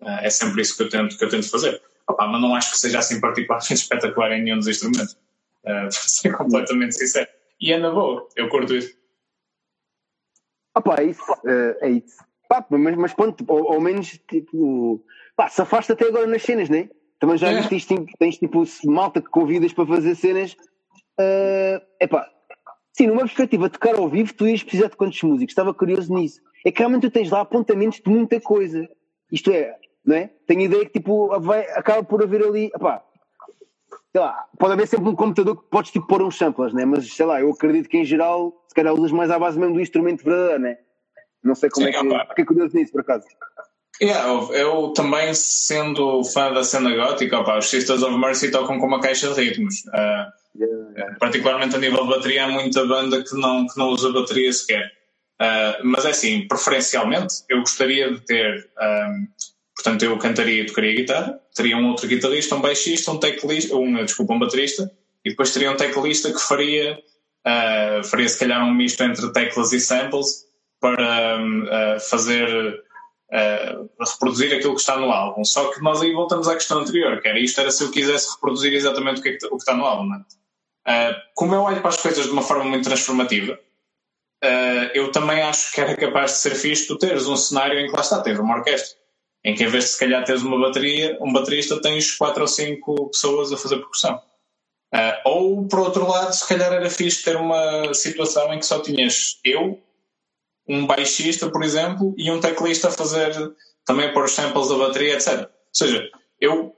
[0.00, 1.80] Uh, é sempre isso que eu tento, que eu tento fazer.
[2.08, 5.16] Opa, mas não acho que seja assim particularmente espetacular em nenhum dos instrumentos.
[5.66, 7.28] Uh, para ser completamente sincero.
[7.60, 8.96] E é na boa, eu curto isso.
[10.76, 11.32] Opa, é isso.
[11.42, 12.24] Uh, é isso.
[12.48, 15.02] Pá, mas, mas pronto, ao, ao, menos tipo.
[15.36, 16.88] Pá, se afasta até agora nas cenas, né?
[17.18, 17.56] Também já é.
[17.56, 20.56] viste isto, tens tipo malta que convidas para fazer cenas
[21.18, 22.28] Uh, epá,
[22.92, 25.52] sim, numa perspectiva de tocar ao vivo, tu ias precisar de quantos músicos?
[25.52, 26.40] Estava curioso nisso.
[26.64, 28.86] É que realmente tu tens lá apontamentos de muita coisa.
[29.32, 29.74] Isto é,
[30.04, 30.30] não é?
[30.46, 33.02] Tenho ideia que tipo, vai, acaba por haver ali, epá,
[34.12, 36.84] sei lá, pode haver sempre um computador que podes tipo pôr uns samples, né?
[36.84, 39.74] Mas sei lá, eu acredito que em geral, se calhar usas mais à base mesmo
[39.74, 40.78] do instrumento verdadeiro, né?
[41.42, 42.06] Não sei como Sim, é que.
[42.06, 42.26] Opa.
[42.30, 43.26] Fiquei curioso nisso, por acaso.
[44.00, 48.86] Yeah, eu também, sendo fã da cena gótica, opa, os Sisters of Mercy tocam com
[48.86, 49.84] uma caixa de ritmos.
[49.86, 51.16] Uh, yeah.
[51.18, 54.92] Particularmente a nível de bateria, há muita banda que não, que não usa bateria sequer.
[55.40, 58.68] Uh, mas é assim, preferencialmente, eu gostaria de ter.
[58.78, 59.28] Um,
[59.74, 64.04] portanto, eu cantaria e tocaria guitarra, teria um outro guitarrista, um baixista, um teclista, um,
[64.04, 64.90] desculpa, um baterista,
[65.24, 66.98] e depois teria um teclista que faria,
[67.46, 70.45] uh, faria se calhar um misto entre teclas e samples
[70.94, 71.66] para um,
[72.00, 72.84] fazer
[73.32, 75.44] uh, reproduzir aquilo que está no álbum.
[75.44, 78.32] Só que nós aí voltamos à questão anterior, que era isto era se eu quisesse
[78.34, 80.08] reproduzir exatamente o que, é que, o que está no álbum.
[80.14, 83.58] Uh, como eu olho para as coisas de uma forma muito transformativa,
[84.44, 87.86] uh, eu também acho que era capaz de ser fixe tu teres um cenário em
[87.86, 88.96] que lá está, tens uma orquestra,
[89.44, 92.48] em que em vez de se calhar teres uma bateria, um baterista, tens quatro ou
[92.48, 94.20] cinco pessoas a fazer percussão.
[94.94, 98.80] Uh, ou, por outro lado, se calhar era fixe ter uma situação em que só
[98.80, 99.80] tinhas eu
[100.68, 103.32] um baixista, por exemplo, e um teclista a fazer
[103.84, 105.42] também pôr os samples da bateria, etc.
[105.42, 106.10] Ou seja,
[106.40, 106.74] eu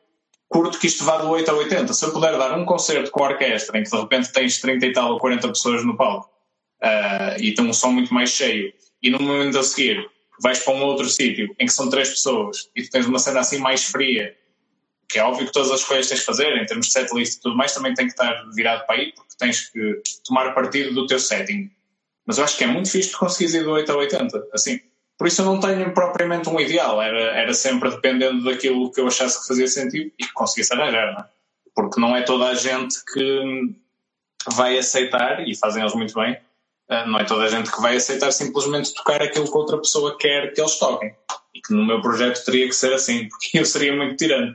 [0.49, 1.93] curto que isto vá do 8 a 80.
[1.93, 4.87] Se eu puder dar um concerto com a orquestra em que de repente tens 30
[4.87, 6.31] e tal ou 40 pessoas no palco
[6.83, 8.73] uh, e tem um som muito mais cheio,
[9.03, 10.09] e no momento a seguir
[10.41, 13.41] vais para um outro sítio em que são três pessoas e tu tens uma cena
[13.41, 14.37] assim mais fria,
[15.09, 17.41] que é óbvio que todas as coisas tens de fazer, em termos de setlist e
[17.41, 21.07] tudo mais, também tem que estar virado para aí, porque tens que tomar partido do
[21.07, 21.71] teu setting.
[22.29, 24.79] Mas eu acho que é muito fixe tu conseguires ir do 8 a 80, assim.
[25.17, 29.07] Por isso eu não tenho propriamente um ideal, era, era sempre dependendo daquilo que eu
[29.07, 31.25] achasse que fazia sentido e que conseguisse arranjar, não é?
[31.75, 33.75] Porque não é toda a gente que
[34.53, 36.39] vai aceitar, e fazem eles muito bem,
[36.91, 40.17] eh, não é toda a gente que vai aceitar simplesmente tocar aquilo que outra pessoa
[40.19, 41.15] quer que eles toquem.
[41.55, 44.55] E que no meu projeto teria que ser assim, porque eu seria muito tirano.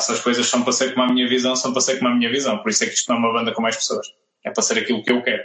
[0.00, 2.14] Se as coisas são para ser como a minha visão, são para ser como a
[2.14, 2.58] minha visão.
[2.58, 4.06] Por isso é que isto não é uma banda com mais pessoas.
[4.44, 5.42] É para ser aquilo que eu quero.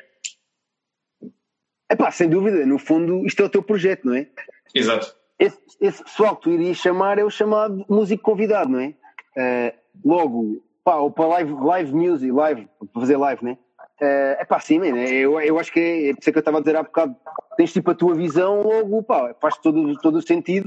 [1.94, 4.26] É pá, sem dúvida, no fundo, isto é o teu projeto, não é?
[4.74, 5.16] Exato.
[5.38, 8.96] Esse, esse pessoal que tu irias chamar é o chamado músico convidado, não é?
[9.38, 13.60] Uh, logo, pá, ou para live, live music, live, para fazer live, né?
[14.02, 16.40] Uh, é pá, sim, man, eu, eu acho que é, é por isso que eu
[16.40, 17.16] estava a dizer há bocado,
[17.58, 20.66] tens tipo a tua visão, logo, pá, faz todo, todo o sentido.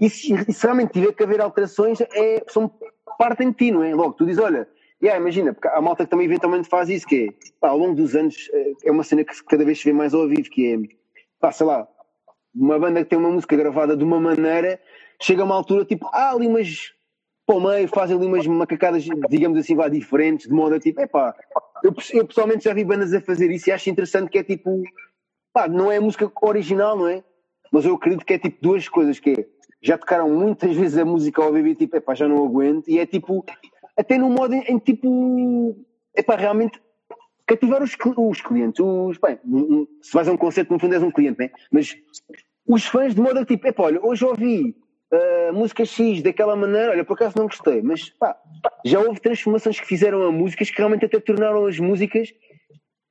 [0.00, 2.68] E se, e se realmente tiver que haver alterações, é, são
[3.16, 3.94] parte em ti, não é?
[3.94, 4.68] Logo, tu dizes, olha,
[5.02, 7.94] Yeah, imagina, porque a malta que também eventualmente faz isso, que é, pá, ao longo
[7.94, 10.72] dos anos, eh, é uma cena que cada vez se vê mais ao vivo, que
[10.72, 10.78] é,
[11.38, 11.86] pá, sei lá,
[12.54, 14.80] uma banda que tem uma música gravada de uma maneira,
[15.20, 16.92] chega a uma altura tipo, ah, ali umas,
[17.46, 21.06] para meio, fazem ali umas macacadas, digamos assim, vá, diferentes, de modo a tipo, é
[21.06, 21.34] pá,
[21.84, 24.82] eu, eu pessoalmente já vi bandas a fazer isso e acho interessante que é tipo,
[25.52, 27.22] pá, não é a música original, não é?
[27.70, 29.46] Mas eu acredito que é tipo duas coisas, que é,
[29.82, 32.88] já tocaram muitas vezes a música ao vivo e tipo, é pá, já não aguento,
[32.88, 33.44] e é tipo,
[33.96, 35.76] até no modo em, em tipo
[36.14, 36.80] epá, realmente
[37.46, 38.80] cativar os, os clientes.
[38.80, 39.38] Os, bem,
[40.02, 41.50] se vais a um concerto, no fundo és um cliente, né?
[41.70, 41.96] mas
[42.66, 44.76] os fãs de modo tipo, epá, olha, hoje ouvi
[45.12, 48.36] uh, música X daquela maneira, olha, por acaso não gostei, mas pá,
[48.84, 52.32] já houve transformações que fizeram a músicas que realmente até tornaram as músicas.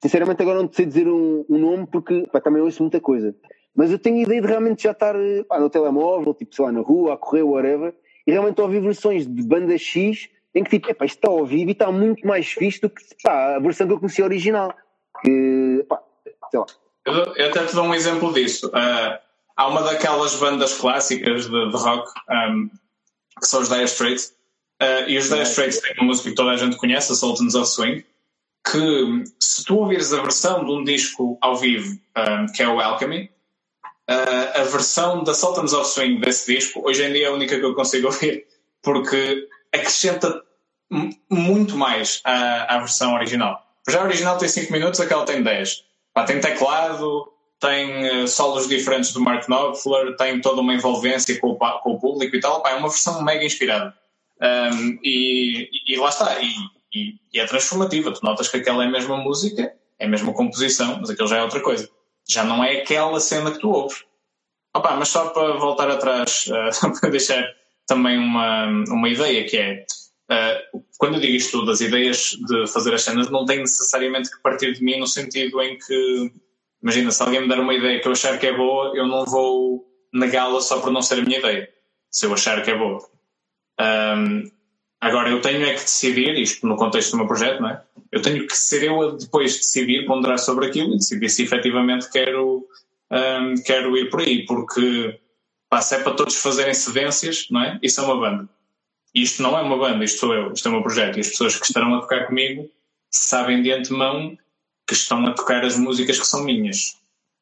[0.01, 3.33] Sinceramente, agora não sei dizer um, um nome porque pá, também ouço muita coisa.
[3.73, 5.15] Mas eu tenho a ideia de realmente já estar
[5.47, 7.95] pá, no telemóvel, tipo, sei lá, na rua, a correr, whatever,
[8.27, 11.69] e realmente ouvir versões de banda X em que tipo, epá, isto está ao vivo
[11.69, 14.73] e está muito mais fixe do que pá, a versão que eu conheci original.
[15.21, 16.01] Que, pá,
[16.49, 16.65] sei lá.
[17.05, 18.67] Eu, eu até te dou um exemplo disso.
[18.67, 19.19] Uh,
[19.55, 22.69] há uma daquelas bandas clássicas de, de rock um,
[23.39, 24.33] que são os Dire Straits.
[24.81, 27.53] Uh, e os Dire Straits têm uma música que toda a gente conhece, a Sultans
[27.53, 28.05] of Swing,
[28.65, 32.79] que se tu ouvires a versão de um disco ao vivo, um, que é o
[32.79, 33.29] Alchemy,
[34.09, 37.57] uh, a versão da Sultans of Swing desse disco, hoje em dia é a única
[37.57, 38.45] que eu consigo ouvir,
[38.81, 40.44] porque acrescenta
[41.29, 43.61] muito mais à, à versão original.
[43.87, 45.83] Já a original tem 5 minutos, aquela tem 10.
[46.13, 51.51] Pá, tem teclado, tem uh, solos diferentes do Mark Knopfler, tem toda uma envolvência com
[51.51, 52.61] o, com o público e tal.
[52.61, 53.93] Pá, é uma versão mega inspirada.
[54.41, 56.39] Um, e, e, lá está.
[56.41, 56.53] E,
[56.93, 58.11] e, e, é transformativa.
[58.11, 61.37] Tu notas que aquela é a mesma música, é a mesma composição, mas aquilo já
[61.37, 61.89] é outra coisa.
[62.27, 64.03] Já não é aquela cena que tu ouves.
[64.75, 66.47] Opa, mas só para voltar atrás,
[66.81, 67.45] uh, para deixar
[67.85, 69.85] também uma, uma ideia que é
[70.31, 74.31] Uh, quando eu digo isto tudo, as ideias de fazer as cenas não têm necessariamente
[74.31, 76.31] que partir de mim no sentido em que,
[76.81, 79.23] imagina, se alguém me der uma ideia que eu achar que é boa, eu não
[79.25, 81.69] vou negá-la só por não ser a minha ideia,
[82.09, 83.07] se eu achar que é boa.
[83.79, 84.49] Um,
[84.99, 87.83] agora, eu tenho é que decidir, isto no contexto do meu projeto, não é?
[88.11, 92.09] Eu tenho que ser eu a depois decidir, ponderar sobre aquilo e decidir se efetivamente
[92.09, 92.65] quero,
[93.11, 95.19] um, quero ir por aí, porque
[95.69, 97.79] pá, se é para todos fazerem cedências, não é?
[97.83, 98.54] Isso é uma banda
[99.15, 101.17] isto não é uma banda, isto sou eu, isto é o meu projeto.
[101.17, 102.69] E as pessoas que estarão a tocar comigo
[103.09, 104.37] sabem de antemão
[104.85, 106.97] que estão a tocar as músicas que são minhas.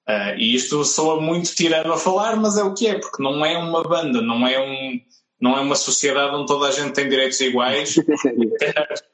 [0.08, 3.44] Uh, e isto soa muito tirando a falar, mas é o que é, porque não
[3.44, 5.00] é uma banda, não é, um,
[5.42, 7.96] não é uma sociedade onde toda a gente tem direitos iguais.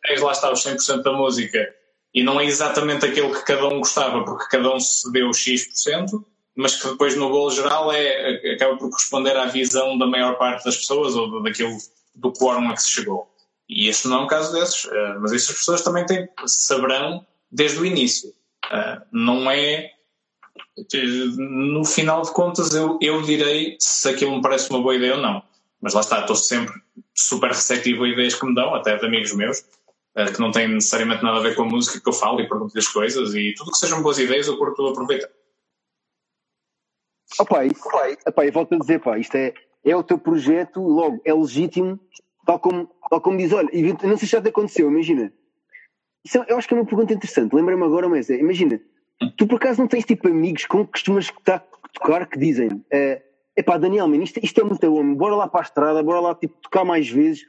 [0.06, 1.60] tens lá está os 100% da música
[2.14, 6.26] e não é exatamente aquilo que cada um gostava, porque cada um se deu X%,
[6.56, 10.66] mas que depois no bolo geral é, acaba por corresponder à visão da maior parte
[10.66, 11.78] das pessoas ou daquilo
[12.20, 13.30] do quórum a que se chegou.
[13.68, 17.26] E este não é um caso desses, uh, mas isso as pessoas também têm, saberão
[17.52, 18.30] desde o início.
[18.66, 19.92] Uh, não é.
[21.38, 25.22] No final de contas, eu, eu direi se aquilo me parece uma boa ideia ou
[25.22, 25.44] não.
[25.82, 26.74] Mas lá está, estou sempre
[27.14, 30.68] super receptivo a ideias que me dão, até de amigos meus, uh, que não têm
[30.68, 33.72] necessariamente nada a ver com a música que eu falo e pergunto-lhes coisas, e tudo
[33.72, 35.30] que sejam boas ideias eu curto aproveitar.
[37.38, 37.60] Opa,
[38.28, 39.54] opa, eu volto a dizer, pá, isto é,
[39.84, 42.00] é o teu projeto, logo, é legítimo,
[42.46, 43.70] tal como, tal como diz, olha,
[44.04, 45.32] não sei se já te aconteceu, imagina.
[46.24, 48.80] Isso, é, eu acho que é uma pergunta interessante, lembra-me agora, mas é, imagina,
[49.38, 51.32] tu por acaso não tens tipo amigos com que costumas
[51.94, 53.24] tocar que dizem, é
[53.56, 56.36] epá, Daniel, man, isto, isto é muito bom, bora lá para a estrada, bora lá
[56.36, 57.46] tipo, tocar mais vezes,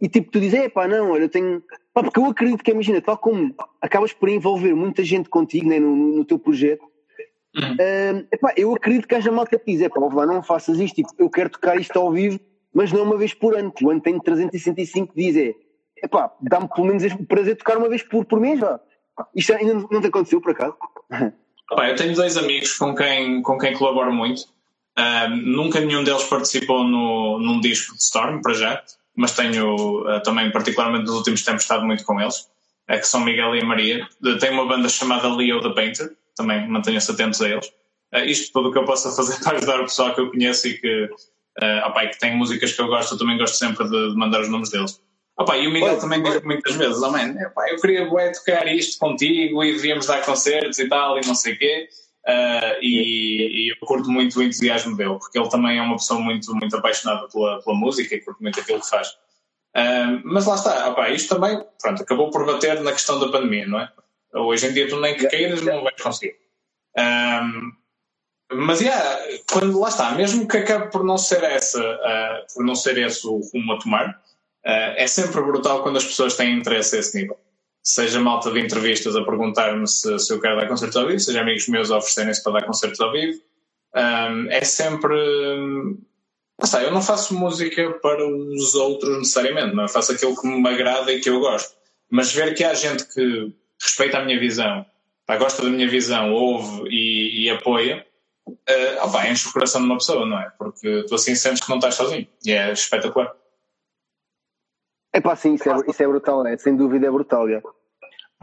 [0.00, 1.62] e tipo, tu dizes, é pá, não, olha, eu tenho.
[1.92, 5.78] Pá, porque eu acredito que, imagina, tal como acabas por envolver muita gente contigo né,
[5.78, 6.82] no, no teu projeto,
[7.56, 7.72] Uhum.
[7.72, 11.10] Uh, epá, eu acredito que haja malta que diz: epá, lá, não faças isto, tipo,
[11.18, 12.38] eu quero tocar isto ao vivo,
[12.72, 13.72] mas não uma vez por ano.
[13.82, 15.36] O ano tem 365 dias.
[15.36, 15.54] É,
[16.04, 18.60] epá, dá-me pelo menos o prazer de tocar uma vez por, por mês.
[18.60, 18.80] Já.
[19.34, 20.76] Isto ainda não te aconteceu por acaso?
[21.70, 24.42] Epá, eu tenho dois amigos com quem, com quem colaboro muito.
[24.98, 28.82] Uh, nunca nenhum deles participou no, num disco de Storm, para já,
[29.14, 32.40] mas tenho uh, também, particularmente nos últimos tempos, estado muito com eles,
[32.90, 34.08] uh, que são Miguel e Maria.
[34.40, 36.10] Tenho uma banda chamada Leo the Painter,
[36.40, 37.66] também mantenham-se atentos a eles.
[38.14, 40.68] Uh, isto tudo o que eu possa fazer para ajudar o pessoal que eu conheço
[40.68, 44.10] e que, uh, opa, que tem músicas que eu gosto, eu também gosto sempre de,
[44.10, 45.00] de mandar os nomes deles.
[45.38, 48.30] Opa, e o Miguel Oi, também diz muitas vezes, oh, man, opa, eu queria bué,
[48.30, 51.88] tocar isto contigo e devíamos dar concertos e tal e não sei o quê.
[52.26, 56.20] Uh, e, e, eu curto muito o entusiasmo dele, porque ele também é uma pessoa
[56.20, 59.08] muito, muito apaixonada pela, pela música e curto muito aquilo que faz.
[59.74, 63.66] Uh, mas lá está, opa, isto também pronto, acabou por bater na questão da pandemia,
[63.66, 63.90] não é?
[64.34, 66.36] Hoje em dia tu nem que queiras não vais conseguir.
[66.96, 67.72] Um,
[68.52, 69.18] mas yeah,
[69.50, 73.26] quando lá está, mesmo que acabe por não ser essa, uh, por não ser esse
[73.26, 77.20] o rumo a tomar, uh, é sempre brutal quando as pessoas têm interesse a esse
[77.20, 77.38] nível.
[77.82, 81.40] Seja malta de entrevistas a perguntar-me se, se, eu quero dar concertos ao vivo, seja
[81.40, 83.40] amigos meus a oferecerem-se para dar concertos ao vivo.
[83.94, 85.14] Um, é sempre.
[86.58, 89.88] Lá está, eu não faço música para os outros necessariamente, não é?
[89.88, 91.74] faço aquilo que me agrada e que eu gosto.
[92.10, 94.84] Mas ver que há gente que respeita a minha visão,
[95.26, 98.06] pá, gosta da minha visão, ouve e, e apoia,
[98.46, 100.50] uh, opa, enche o coração de uma pessoa, não é?
[100.58, 103.34] Porque tu assim sentes que não estás sozinho e é espetacular.
[105.12, 107.48] É pá, sim, isso é, isso é brutal, é, sem dúvida é brutal.
[107.48, 107.60] É.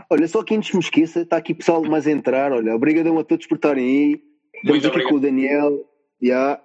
[0.09, 2.51] Olha, só que antes me esqueça, está aqui pessoal mais a entrar.
[2.51, 4.11] Olha, obrigadão a todos por estarem aí.
[4.55, 5.09] Estamos Muito aqui obrigado.
[5.09, 5.85] com o Daniel.
[6.21, 6.61] Yeah.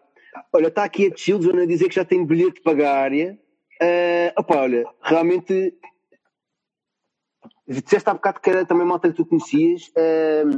[0.52, 3.38] Olha, está aqui a Children a dizer que já tem bilhete para a área.
[3.80, 5.74] Uh, opa, olha, realmente.
[7.80, 9.88] Disseste há bocado que era também malta que tu conhecias.
[9.88, 10.56] Uh,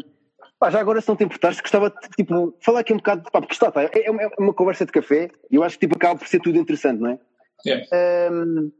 [0.58, 3.30] pá, já agora, se não te importares, gostava de tipo, falar aqui um bocado.
[3.30, 5.96] Pá, porque está, tá, é, é uma conversa de café e eu acho que tipo,
[5.96, 7.18] acaba por ser tudo interessante, não é?
[7.66, 7.86] Yeah.
[8.32, 8.72] Um,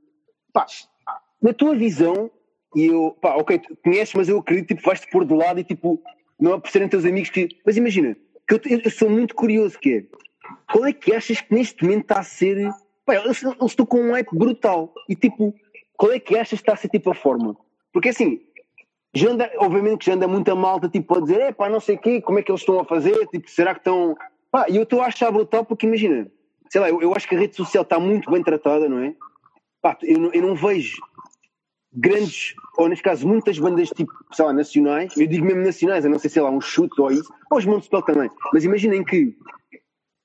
[0.53, 0.67] pá,
[1.41, 2.31] na tua visão,
[2.75, 5.65] e eu, pá, ok, tu conheces, mas eu acredito, tipo, vais-te pôr de lado e,
[5.65, 6.03] tipo,
[6.41, 7.49] não é por serem teus amigos que.
[7.65, 8.17] Mas imagina,
[8.49, 10.05] que eu, eu sou muito curioso, que é,
[10.73, 12.71] qual é que achas que neste momento está a ser.
[13.05, 15.55] Pá, eu, eu estou com um hype brutal, e, tipo,
[15.97, 17.57] qual é que achas que está a ser, tipo, a forma?
[17.95, 18.41] Porque, assim,
[19.15, 21.95] já anda, obviamente que já anda muita malta, tipo, a dizer, é pá, não sei
[21.95, 24.17] o quê, como é que eles estão a fazer, tipo, será que estão.
[24.51, 26.31] Pá, e eu estou a achar brutal porque, imagina,
[26.69, 29.15] sei lá, eu, eu acho que a rede social está muito bem tratada, não é?
[29.81, 31.01] Pá, eu, não- eu não vejo
[31.93, 36.09] grandes, ou neste caso, muitas bandas tipo, sei lá, nacionais, eu digo mesmo nacionais, a
[36.09, 39.37] não sei, sei lá, um chute ou isso, ou os Montespel também, mas imaginem que,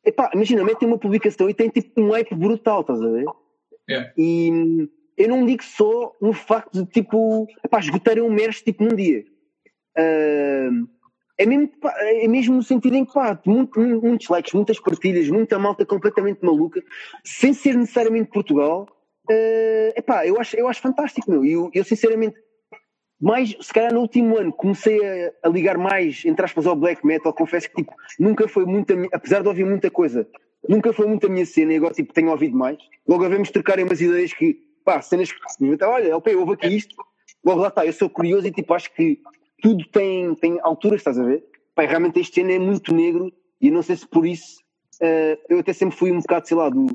[0.03, 3.25] epá, imagina, metem uma publicação e tem tipo um hype brutal, estás a ver?
[3.87, 4.11] Yeah.
[4.17, 4.89] E hum,
[5.19, 9.23] eu não digo só no facto de tipo, epá, esgotarem um merch tipo num dia.
[9.97, 10.87] Ahm,
[11.37, 11.69] é mesmo,
[12.23, 16.43] é mesmo no sentido em que pá, muito- muitos likes, muitas partilhas, muita malta completamente
[16.43, 16.81] maluca,
[17.25, 18.87] sem ser necessariamente Portugal.
[19.29, 21.45] Uh, epá, eu acho, eu acho fantástico, meu.
[21.45, 22.35] E Eu, eu sinceramente,
[23.21, 27.05] mais, se calhar no último ano, comecei a, a ligar mais, entre aspas, ao black
[27.05, 27.33] metal.
[27.33, 30.27] Confesso que tipo, nunca foi a minha- apesar de ouvir muita coisa,
[30.67, 31.73] nunca foi muito a minha cena.
[31.73, 32.77] E agora tipo, tenho ouvido mais.
[33.07, 36.95] Logo havemos trocarem umas ideias que, pá, cenas que, então, olha, ok, houve aqui isto.
[37.43, 39.19] Logo lá está, eu sou curioso e tipo, acho que
[39.61, 41.43] tudo tem, tem alturas, estás a ver?
[41.75, 44.59] Pá, realmente este ano é muito negro e eu não sei se por isso
[45.01, 46.87] eh, eu até sempre fui um bocado, sei lá, do,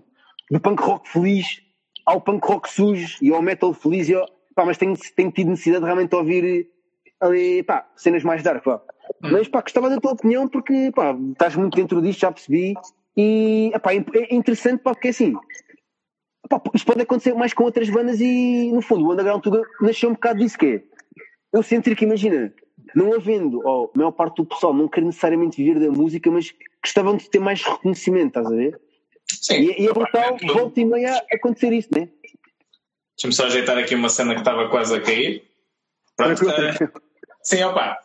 [0.51, 1.65] do punk rock feliz
[2.07, 5.51] ao punk rock sujo e ao metal feliz, e ao, pá, mas tenho, tenho tido
[5.51, 6.69] necessidade de realmente ouvir
[7.21, 8.81] ali, pá, cenas mais dark, pá.
[9.21, 12.75] Mas pá, gostava da tua opinião porque, pá, estás muito dentro disto, já percebi,
[13.17, 15.35] e, pá, é é interessante, pá, porque assim,
[16.59, 20.11] pá, isto pode acontecer mais com outras bandas e, no fundo, o Underground Tuga nasceu
[20.11, 20.83] um bocado disso que é,
[21.53, 22.53] eu sentir que, imagina,
[22.95, 26.53] não havendo, ou a maior parte do pessoal não quer necessariamente viver da música, mas
[26.83, 28.81] gostavam de ter mais reconhecimento, estás a ver?
[29.27, 29.55] Sim.
[29.55, 32.09] E, e é brutal, Opa, volta e meia, acontecer isso, né?
[33.17, 35.45] Deixa-me só ajeitar aqui uma cena que estava quase a cair.
[36.17, 36.75] Pronto, eh,
[37.43, 37.99] sim, opa.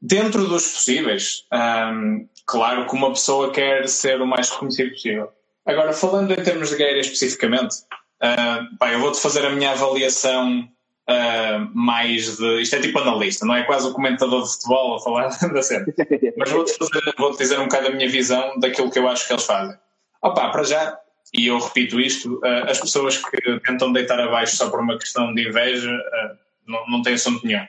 [0.00, 5.32] Dentro dos possíveis, ahm, claro que uma pessoa quer ser o mais reconhecido possível.
[5.66, 7.76] Agora, falando em termos de Guerra especificamente,
[8.22, 10.68] ah, pá, eu vou-te fazer a minha avaliação
[11.08, 12.62] ah, mais de.
[12.62, 15.86] Isto é tipo analista, não é quase o comentador de futebol a falar da cena.
[16.36, 16.72] Mas vou-te
[17.18, 19.76] vou-te dizer um bocado a minha visão daquilo que eu acho que eles fazem.
[20.22, 20.98] Opa, para já,
[21.34, 25.34] e eu repito isto, ah, as pessoas que tentam deitar abaixo só por uma questão
[25.34, 26.36] de inveja ah,
[26.66, 27.66] não, não têm assunto nenhum.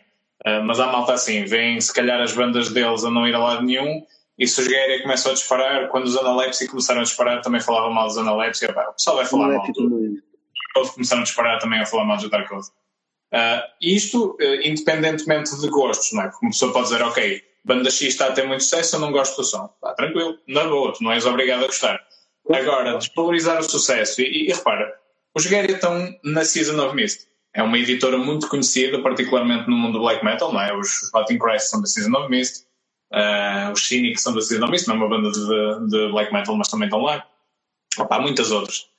[0.66, 3.64] Mas há malta assim, vêm se calhar as bandas deles a não ir a lado
[3.64, 4.06] nenhum
[4.38, 7.91] e se os Guerra começam a disparar, quando os Analepsy começaram a disparar também falavam
[7.91, 9.65] mal dos Analepsy, opa, o pessoal vai falar é mal.
[9.65, 10.79] tipo, é.
[10.79, 12.67] Eles começaram a disparar também a falar mal dos Dark Oath.
[13.31, 16.27] Ah, isto, eh, independentemente de gostos, não é?
[16.27, 19.11] Porque uma pessoa pode dizer, ok, banda X está a ter muito sucesso, eu não
[19.11, 19.67] gosto do som.
[19.81, 21.99] Pá, tranquilo, na boa, tu não és obrigado a gostar.
[22.49, 24.93] Agora, desvalorizar o sucesso, e, e repara,
[25.35, 27.27] os Guerra estão na Season of Mist.
[27.53, 30.73] É uma editora muito conhecida, particularmente no mundo do black metal, não é?
[30.73, 32.66] Os Rotting Christ são da Season of Mist,
[33.12, 36.55] ah, os Cynic são da of Mist, não é uma banda de, de black metal,
[36.55, 37.26] mas também estão lá.
[37.97, 38.89] Opa, há muitas outras.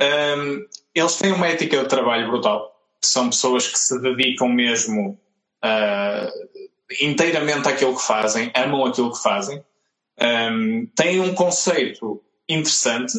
[0.00, 2.72] Um, eles têm uma ética de trabalho brutal.
[3.00, 5.18] São pessoas que se dedicam mesmo
[5.64, 6.58] uh,
[7.00, 9.64] inteiramente àquilo que fazem, amam aquilo que fazem.
[10.20, 13.14] Um, têm um conceito interessante,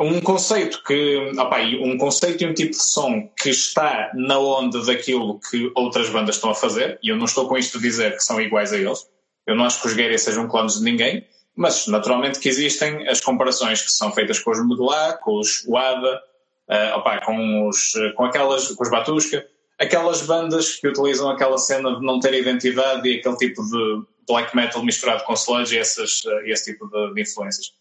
[0.00, 4.82] um conceito que, opa, um conceito e um tipo de som que está na onda
[4.84, 6.98] daquilo que outras bandas estão a fazer.
[7.02, 9.06] E eu não estou com isto a dizer que são iguais a eles.
[9.50, 11.26] Eu não acho que os Guerra sejam clones de ninguém,
[11.56, 16.22] mas naturalmente que existem as comparações que são feitas com os Modular, com os Wada,
[16.68, 19.44] uh, opa, com, os, com aquelas, com os Batuska,
[19.76, 24.54] aquelas bandas que utilizam aquela cena de não ter identidade e aquele tipo de black
[24.54, 27.72] metal misturado com sludge e essas, uh, esse tipo de, de influências.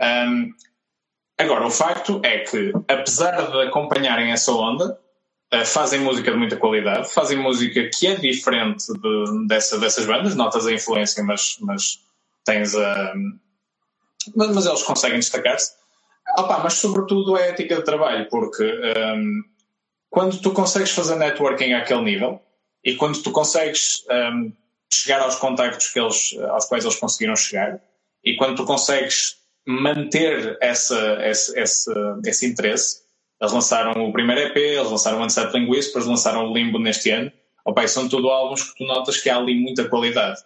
[0.00, 0.50] Um,
[1.38, 5.00] agora, o facto é que, apesar de acompanharem essa onda,
[5.64, 10.66] fazem música de muita qualidade, fazem música que é diferente de, dessa, dessas bandas, notas
[10.66, 12.00] a influência, mas, mas
[12.44, 13.14] tens a.
[14.34, 15.72] Mas, mas eles conseguem destacar-se.
[16.38, 19.42] Opa, mas sobretudo a ética de trabalho, porque um,
[20.08, 22.40] quando tu consegues fazer networking àquele nível
[22.82, 24.52] e quando tu consegues um,
[24.90, 27.80] chegar aos contactos que eles, aos quais eles conseguiram chegar
[28.24, 29.36] e quando tu consegues
[29.66, 31.92] manter essa, esse, esse,
[32.24, 33.03] esse interesse,
[33.40, 37.30] eles lançaram o primeiro EP, eles lançaram o Unsettling Whispers, lançaram o Limbo neste ano.
[37.64, 40.40] opa, são tudo álbuns que tu notas que há ali muita qualidade.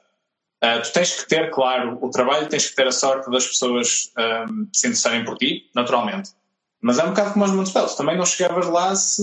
[0.62, 4.12] Uh, tu tens que ter, claro, o trabalho, tens que ter a sorte das pessoas
[4.48, 6.30] um, se interessarem por ti, naturalmente.
[6.80, 9.22] Mas é um bocado como os Montepels, também não chegavas lá se,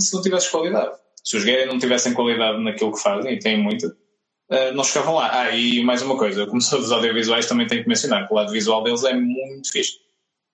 [0.00, 0.92] se não tivesses qualidade.
[1.22, 5.16] Se os gays não tivessem qualidade naquilo que fazem, e têm muita, uh, não chegavam
[5.16, 5.30] lá.
[5.32, 8.36] Ah, e mais uma coisa, como sou dos audiovisuais, também tenho que mencionar que o
[8.36, 9.98] lado visual deles é muito fixe.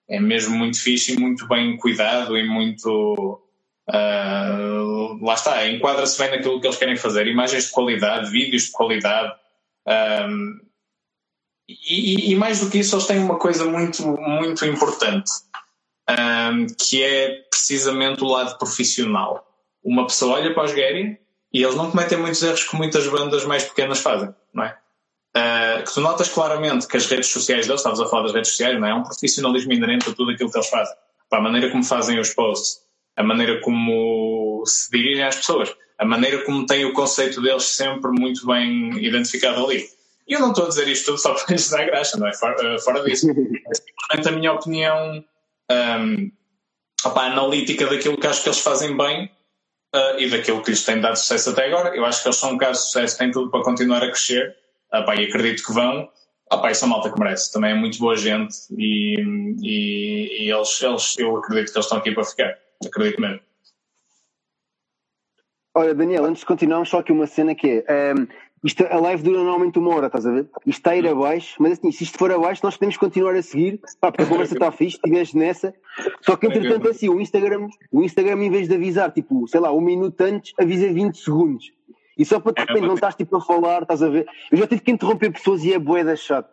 [0.09, 3.41] É mesmo muito fixe e muito bem cuidado e muito.
[3.89, 7.27] Uh, lá está, enquadra-se bem naquilo que eles querem fazer.
[7.27, 9.35] Imagens de qualidade, vídeos de qualidade.
[9.87, 10.61] Um,
[11.69, 15.31] e, e, mais do que isso, eles têm uma coisa muito, muito importante,
[16.09, 19.45] um, que é precisamente o lado profissional.
[19.83, 21.19] Uma pessoa olha para os Gary
[21.53, 24.79] e eles não cometem muitos erros que muitas bandas mais pequenas fazem, não é?
[25.37, 28.53] Uh, que tu notas claramente que as redes sociais deles, estavas a falar das redes
[28.53, 28.91] sociais, não é?
[28.91, 30.97] É um profissionalismo inerente a tudo aquilo que eles fazem.
[31.29, 32.81] Para a maneira como fazem os posts,
[33.15, 38.11] a maneira como se dirigem às pessoas, a maneira como têm o conceito deles sempre
[38.13, 39.85] muito bem identificado ali.
[40.27, 42.35] E eu não estou a dizer isto tudo só para lhes dar graxa, não é?
[42.35, 43.27] Fora, uh, fora disso.
[43.69, 45.25] É simplesmente a minha opinião
[45.71, 46.33] um,
[47.05, 49.31] opa, analítica daquilo que acho que eles fazem bem
[49.95, 51.95] uh, e daquilo que lhes tem dado sucesso até agora.
[51.95, 54.57] Eu acho que eles são um caso de sucesso, têm tudo para continuar a crescer
[54.93, 56.09] opa, e acredito que vão.
[56.53, 59.17] Opa, e são malta que merece, também é muito boa gente e,
[59.61, 63.41] e, e eles, eles, eu acredito que eles estão aqui para ficar, acredito mesmo.
[65.75, 68.15] Olha, Daniel, antes de continuarmos, só aqui uma cena que é.
[68.15, 68.27] Um,
[68.65, 70.49] isto, a live dura normalmente uma hora, estás a ver?
[70.67, 73.43] Isto está a ir abaixo, mas assim, se isto for abaixo, nós podemos continuar a
[73.43, 75.75] seguir, pá, porque a conversa está fixe, estiveste nessa.
[76.23, 79.71] Só que entretanto, assim, o Instagram, o Instagram, em vez de avisar, tipo, sei lá,
[79.71, 81.76] um minuto antes, avisa 20 segundos.
[82.17, 84.27] E só para de repente não estás tipo a falar, estás a ver?
[84.51, 86.51] Eu já tive que interromper pessoas e é boeda chato.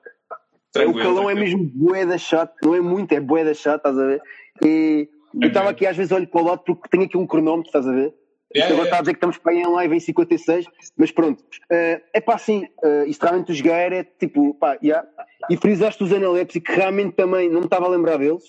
[0.76, 4.22] O calão é mesmo boeda chato, não é muito, é boeda chato, estás a ver?
[4.64, 5.08] E
[5.40, 7.88] eu estava aqui às vezes olho para o lado porque tenho aqui um cronómetro, estás
[7.88, 8.14] a ver?
[8.56, 8.84] Yeah, agora yeah.
[8.84, 11.42] está a dizer que estamos para em live em 56, mas pronto.
[11.42, 15.08] Uh, é pá, assim, uh, isto realmente os Gaer é tipo, pá, yeah.
[15.50, 18.44] e frisaste os Analepsi que realmente também não me estava a lembrar deles,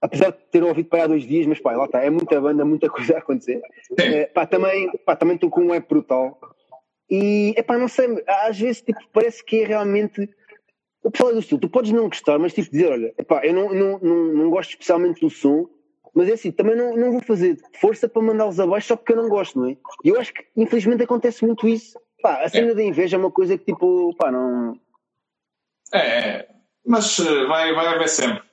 [0.00, 2.64] apesar de ter ouvido para há dois dias, mas pá, lá está, é muita banda,
[2.64, 3.60] muita coisa a acontecer.
[3.92, 6.38] Uh, pá, também pá, também estou com um web brutal.
[7.10, 10.28] E, é pá, não sei, às vezes tipo, parece que é realmente.
[11.02, 13.54] O pessoal é do estilo, tu podes não gostar, mas tipo dizer, olha, epá, eu
[13.54, 15.66] não, não, não, não gosto especialmente do som,
[16.14, 19.16] mas é assim, também não, não vou fazer força para mandá-los abaixo só porque eu
[19.16, 19.76] não gosto, não é?
[20.04, 21.98] E eu acho que infelizmente acontece muito isso.
[22.22, 22.74] Pá, a cena é.
[22.74, 24.78] da inveja é uma coisa que tipo, pá, não.
[25.94, 26.46] É,
[26.84, 28.49] mas eh, vai, vai haver sempre.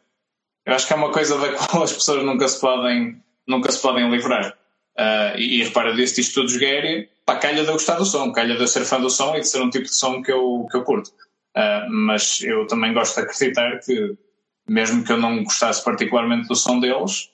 [0.67, 3.81] Eu acho que é uma coisa da qual as pessoas nunca se podem, nunca se
[3.81, 4.53] podem livrar.
[4.99, 8.33] Uh, e, e repara, disse isto tudo Gary, pá, calha de eu gostar do som,
[8.33, 10.31] calha de eu ser fã do som e de ser um tipo de som que
[10.31, 11.09] eu, que eu curto.
[11.55, 14.17] Uh, mas eu também gosto de acreditar que,
[14.67, 17.29] mesmo que eu não gostasse particularmente do som deles,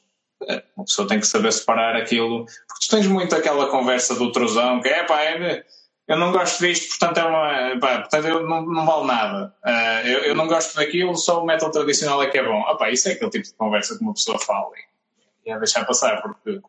[0.47, 4.31] é, uma pessoa tem que saber separar aquilo, porque tu tens muito aquela conversa do
[4.31, 5.63] trozão, que é pá, é,
[6.07, 7.79] eu não gosto disto, portanto é uma.
[7.79, 9.55] Pá, portanto eu não, não vale nada.
[9.65, 12.61] Uh, eu, eu, não gosto daquilo, só o metal tradicional é que é bom.
[12.67, 15.57] Ah, pá, isso é aquele tipo de conversa que uma pessoa fala e, e é
[15.57, 16.61] deixar passar, porque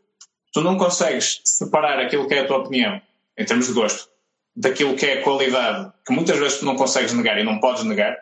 [0.52, 3.00] tu não consegues separar aquilo que é a tua opinião,
[3.36, 4.08] em termos de gosto,
[4.54, 7.82] daquilo que é a qualidade, que muitas vezes tu não consegues negar e não podes
[7.82, 8.16] negar,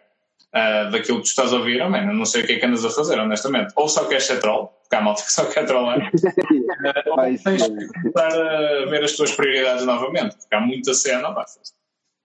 [0.55, 2.67] uh, daquilo que tu estás a ouvir, oh, man, não sei o que é que
[2.67, 3.73] andas a fazer, honestamente.
[3.77, 7.63] Ou só queres ser troll, porque há malta que só quer trollar, uh, ou tens
[7.67, 11.45] que começar a ver as tuas prioridades novamente, porque há muita cena, pá,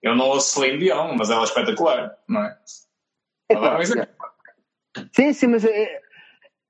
[0.01, 2.57] eu não ouço Celine Dion, mas ela é espetacular, não é?
[3.49, 4.07] é, é.
[5.13, 6.01] Sim, sim, mas é,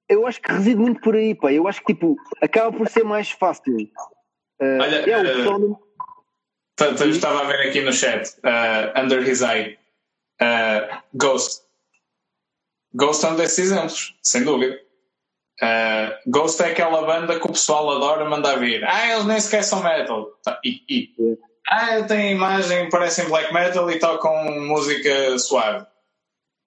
[0.10, 1.52] eu acho que reside muito por aí, pá.
[1.52, 3.76] Eu acho que tipo, acaba por ser mais fácil.
[4.62, 9.78] Uh, Olha, é, uh, uh, estava a ver aqui no chat, uh, Under His Eye,
[10.42, 11.64] Uh, Ghost.
[12.94, 14.80] Ghost é um desses exemplos, sem dúvida.
[15.62, 18.84] Uh, Ghost é aquela banda que o pessoal adora mandar vir.
[18.86, 20.28] Ah, eles nem sequer são metal.
[20.44, 21.38] Tá, e, e.
[21.68, 25.86] Ah, tem imagem, parecem black metal e tocam música suave.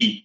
[0.01, 0.25] E.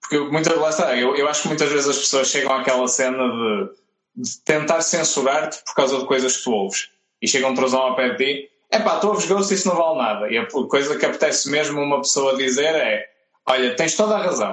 [0.00, 3.28] Porque muitas, lá está, eu, eu acho que muitas vezes as pessoas chegam àquela cena
[3.28, 6.88] de, de tentar censurar-te por causa de coisas que tu ouves.
[7.20, 9.76] E chegam trozão ao pé de ti é pá, tu ouves Ghost e isso não
[9.76, 10.30] vale nada.
[10.30, 13.06] E a coisa que apetece mesmo uma pessoa dizer é:
[13.46, 14.52] Olha, tens toda a razão.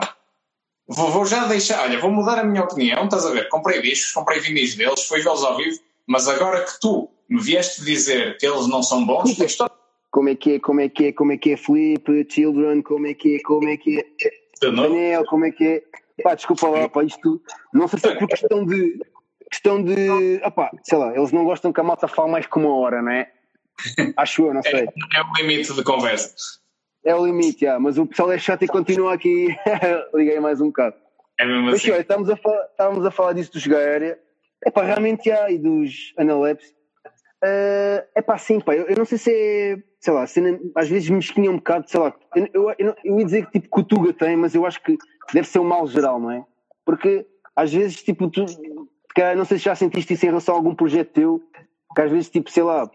[0.88, 3.05] Vou, vou, já deixar, olha, vou mudar a minha opinião.
[3.05, 3.49] Estás a ver?
[3.49, 7.84] Comprei discos, comprei vinis deles, fui vê-los ao vivo, mas agora que tu me vieste
[7.84, 9.74] dizer que eles não são bons, tens toda
[10.16, 13.05] como é que é, como é que é, como é que é Felipe, Children, como
[13.05, 14.30] é que é, como é que é,
[14.61, 17.41] Daniel, como é que é, pá, desculpa lá, pá, isto,
[17.74, 18.97] não sei se é por questão de,
[19.51, 22.74] questão de, opá, sei lá, eles não gostam que a malta fale mais que uma
[22.78, 23.30] hora, não é?
[24.18, 24.82] Acho eu, não sei.
[24.82, 26.34] É, é o limite de conversa.
[27.04, 29.48] É o limite, já, mas o pessoal é chato e continua aqui.
[30.14, 30.96] Liguei mais um bocado.
[31.40, 31.92] É mesmo mas, assim.
[31.92, 34.20] Olha, estávamos, a falar, estávamos a falar disso dos Gaéria.
[34.66, 36.74] É para realmente há, e dos Analepsi.
[37.44, 40.90] é uh, pá, sim, pá, eu, eu, não sei se é, sei lá, cena, às
[40.90, 43.76] vezes me esquinha um bocado, sei lá, eu, eu, eu, eu ia dizer que tipo
[43.76, 44.98] que o Tuga tem, mas eu acho que
[45.34, 46.44] deve ser um mal geral, não é?
[46.84, 48.46] Porque às vezes, tipo, tu,
[49.36, 51.42] não sei se já sentiste isso em relação a algum projeto teu,
[51.96, 52.90] que às vezes, tipo, sei lá,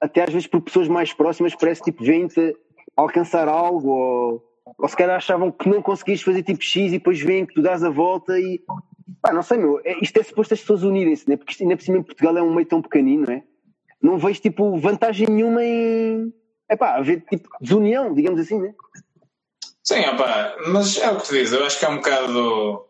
[0.00, 2.56] até às vezes por pessoas mais próximas parece tipo vem-te
[2.96, 4.44] alcançar algo ou,
[4.78, 7.62] ou se calhar achavam que não conseguias fazer tipo X e depois vêm que tu
[7.62, 8.60] dás a volta e
[9.20, 11.36] pá, não sei meu, é, isto é suposto as pessoas unirem-se, né?
[11.36, 13.42] porque ainda por cima em Portugal é um meio tão pequenino, não é?
[14.02, 16.32] Não vejo tipo vantagem nenhuma em
[16.68, 18.74] é pá, haver tipo desunião, digamos assim, né?
[19.82, 22.86] Sim, opa, mas é o que tu dizes, eu acho que é um bocado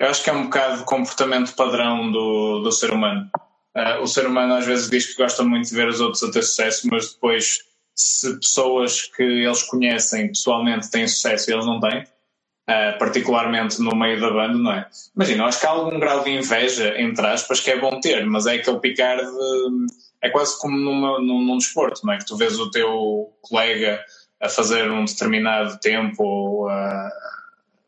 [0.00, 3.28] eu acho que é um bocado comportamento padrão do, do ser humano.
[3.76, 6.30] Uh, o ser humano às vezes diz que gosta muito de ver os outros a
[6.30, 7.60] ter sucesso, mas depois,
[7.94, 13.94] se pessoas que eles conhecem pessoalmente têm sucesso e eles não têm, uh, particularmente no
[13.94, 14.88] meio da banda, não é?
[15.14, 18.46] Imagina, acho que há algum grau de inveja, entre aspas, que é bom ter, mas
[18.46, 19.86] é aquele picar de.
[20.22, 22.18] É quase como numa, num, num desporto, não é?
[22.18, 24.04] Que tu vês o teu colega
[24.40, 27.10] a fazer um determinado tempo ou a,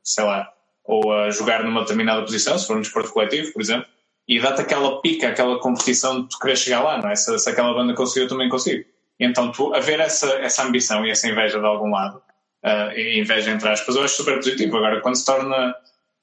[0.03, 0.51] sei lá,
[0.85, 3.87] ou a jogar numa determinada posição, se for um desporto coletivo, por exemplo,
[4.27, 7.15] e dá-te aquela pica, aquela competição de tu querer chegar lá, não é?
[7.15, 8.85] Se, se aquela banda conseguiu, eu também consigo.
[9.19, 12.23] Então, tu, haver essa, essa ambição e essa inveja de algum lado,
[12.65, 14.77] uh, inveja entre aspas, eu acho super positivo.
[14.77, 15.75] Agora, quando se torna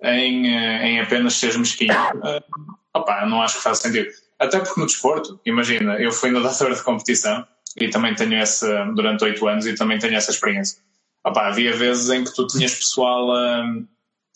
[0.03, 4.09] em, uh, em apenas seres mesquinho, uh, opa, não acho que faz sentido.
[4.39, 7.45] Até porque no desporto, imagina, eu fui nadador de competição
[7.77, 10.81] e também tenho essa, durante oito anos, e também tenho essa experiência.
[11.25, 13.29] Opa, havia vezes em que tu tinhas pessoal.
[13.29, 13.85] Uh,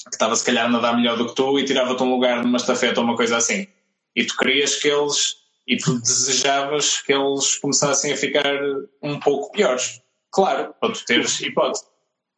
[0.04, 2.58] que estava se calhar a nadar melhor do que tu e tirava-te um lugar numa
[2.58, 3.68] estafeta ou uma coisa assim.
[4.16, 5.36] E tu querias que eles,
[5.68, 8.46] e tu desejavas que eles começassem a ficar
[9.02, 10.02] um pouco piores.
[10.32, 11.86] Claro, para tu teres hipótese.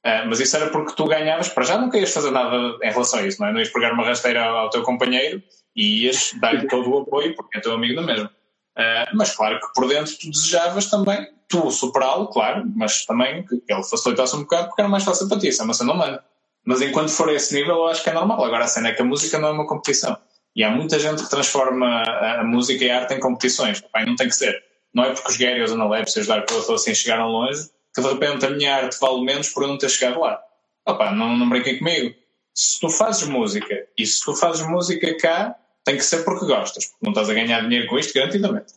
[0.06, 3.20] Uh, mas isso era porque tu ganhavas, para já não querias fazer nada em relação
[3.20, 3.52] a isso, não é?
[3.52, 5.42] Não ias pegar uma rasteira ao teu companheiro
[5.76, 8.32] e ias dar-lhe todo o apoio porque é teu amigo da mesma.
[8.78, 13.62] Uh, mas claro que por dentro tu desejavas também tu superá-lo, claro, mas também que
[13.68, 16.24] ele facilitasse um bocado porque era mais fácil para ti, isso é uma cena humana.
[16.66, 18.44] Mas enquanto for a esse nível, eu acho que é normal.
[18.44, 20.18] Agora a cena é que a música não é uma competição.
[20.56, 23.82] E há muita gente que transforma a, música e a arte em competições.
[23.82, 24.64] Pai, não tem que ser.
[24.94, 28.08] Não é porque os Gary os Analepsis, os Dark Earth assim chegaram longe, que de
[28.08, 30.42] repente a minha arte vale menos por eu não ter chegado lá.
[30.86, 32.16] Opa, não, não brinquem comigo.
[32.54, 36.86] Se tu fazes música, e se tu fazes música cá, tem que ser porque gostas,
[36.86, 38.74] porque não estás a ganhar dinheiro com isto, garantidamente.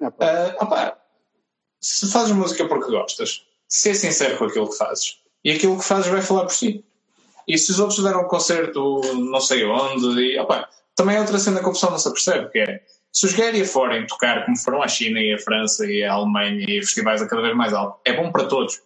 [0.00, 0.24] Opa.
[0.24, 0.98] Uh, opa,
[1.80, 5.18] se fazes música porque gostas, ser sincero com aquilo que fazes.
[5.42, 6.84] E aquilo que fazes vai falar por si.
[7.46, 11.38] E se os outros deram um concerto não sei onde, e, opa, também é outra
[11.38, 12.80] cena que a pessoa não se apercebe, que é
[13.16, 16.66] se os Guerria forem tocar como foram a China e a França e a Alemanha
[16.68, 18.82] e festivais a cada vez mais alto, é bom para todos.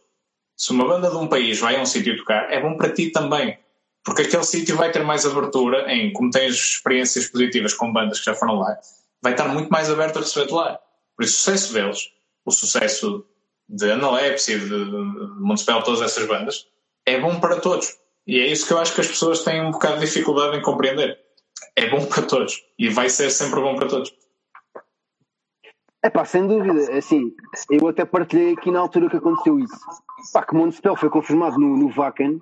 [0.56, 3.10] Se uma banda de um país vai a um sítio tocar, é bom para ti
[3.10, 3.58] também.
[4.04, 8.26] Porque aquele sítio vai ter mais abertura em, como tens experiências positivas com bandas que
[8.26, 8.78] já foram lá,
[9.20, 10.78] vai estar muito mais aberto a receber-te lá.
[11.16, 12.12] Por isso, o sucesso deles,
[12.44, 13.26] o sucesso
[13.68, 14.76] de Analepsy, de
[15.40, 16.68] Municipal, todas essas bandas,
[17.04, 17.98] é bom para todos.
[18.30, 20.62] E é isso que eu acho que as pessoas têm um bocado de dificuldade em
[20.62, 21.18] compreender.
[21.74, 24.14] É bom para todos e vai ser sempre bom para todos.
[26.00, 26.96] É pá, sem dúvida.
[26.96, 27.34] Assim,
[27.68, 29.74] eu até partilhei aqui na altura que aconteceu isso.
[30.32, 32.38] Pá, que Montespel foi confirmado no, no Vacan,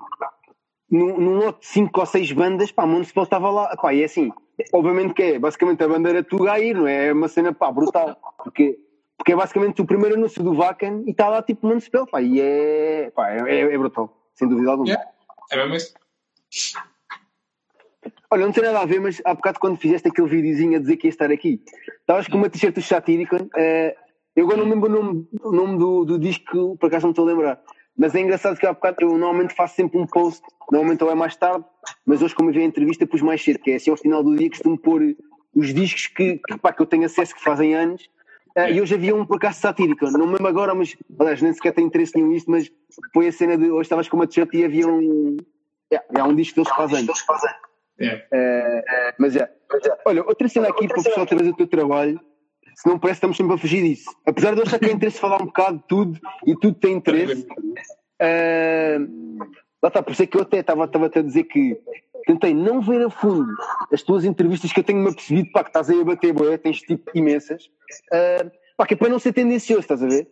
[0.91, 3.75] num, num lote de 5 ou 6 bandas, pá, Montespel estava lá.
[3.75, 4.31] Pá, e é assim,
[4.75, 7.07] obviamente que é, basicamente a bandeira Tuga a ir, não é?
[7.07, 8.15] É uma cena, pá, brutal.
[8.45, 8.79] Porque,
[9.17, 12.39] porque é basicamente o primeiro anúncio do Vacan e está lá tipo Montespel, pá, e
[12.43, 14.91] é, pá, é, é, brutal, sem dúvida alguma.
[14.91, 15.18] Yeah.
[15.51, 15.95] É mesmo isso?
[18.31, 20.97] Olha, não tem nada a ver, mas há bocado quando fizeste aquele videozinho a dizer
[20.97, 21.63] que ia estar aqui,
[22.01, 23.37] estavas com uma t-shirt do Satírico.
[23.37, 23.93] Uh,
[24.37, 27.27] eu agora não lembro o nome, o nome do, do disco, por acaso não estou
[27.27, 27.63] a lembrar.
[27.97, 31.15] Mas é engraçado que há bocado eu normalmente faço sempre um post, normalmente ou é
[31.15, 31.65] mais tarde,
[32.07, 34.23] mas hoje, como eu vi a entrevista, pus mais cedo, que é assim ao final
[34.23, 35.17] do dia costumo pôr
[35.55, 38.09] os discos que, que, pá, que eu tenho acesso que fazem anos.
[38.59, 41.53] Uh, e hoje havia um por acaso satírico, não me lembro agora, mas aliás, nem
[41.53, 42.69] sequer tenho interesse nenhum nisto, mas
[43.15, 45.37] foi a cena de hoje estavas com uma t-shirt e havia um.
[45.93, 47.07] É, é um disco que eles fazem.
[48.01, 48.27] É.
[48.33, 49.49] É, mas é.
[50.05, 52.21] Olha, outra cena aqui para o pessoal trazer o teu trabalho,
[52.75, 54.11] se não parece estamos sempre a fugir disso.
[54.27, 56.95] Apesar de eu achar que é interesse falar um bocado de tudo e tudo tem
[56.95, 57.47] interesse.
[58.21, 59.47] Uh,
[59.83, 61.81] lá está, por isso é que eu até estava, estava a dizer que
[62.27, 63.53] tentei não ver a fundo
[63.93, 66.81] as tuas entrevistas que eu tenho-me apercebido, pá, que estás aí a bater boia, tens
[66.81, 67.67] tipo imensas,
[68.13, 70.29] uh, pá, que é para não ser tendencioso, estás a ver?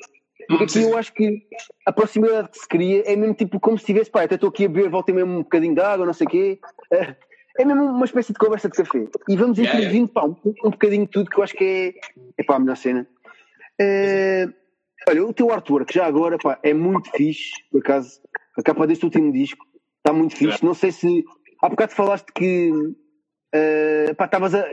[0.49, 1.43] Porque aqui eu acho que
[1.85, 4.67] a proximidade que se cria é mesmo tipo como se tivesse, pá, até estou aqui
[4.67, 6.61] a beber, voltei mesmo um bocadinho de água, não sei o quê.
[6.93, 7.17] Uh,
[7.59, 9.07] é mesmo uma espécie de conversa de café.
[9.29, 10.15] E vamos yeah, intervindo, yeah.
[10.15, 12.77] pá, um, um bocadinho de tudo que eu acho que é, é pá, a melhor
[12.77, 13.07] cena.
[13.81, 14.53] Uh,
[15.09, 18.21] olha, o teu artwork já agora, pá, é muito fixe, por acaso,
[18.57, 19.65] a capa deste último disco
[19.99, 20.65] está muito fixe.
[20.65, 21.25] Não sei se
[21.63, 24.65] há bocado falaste que uh, pá, estavas a,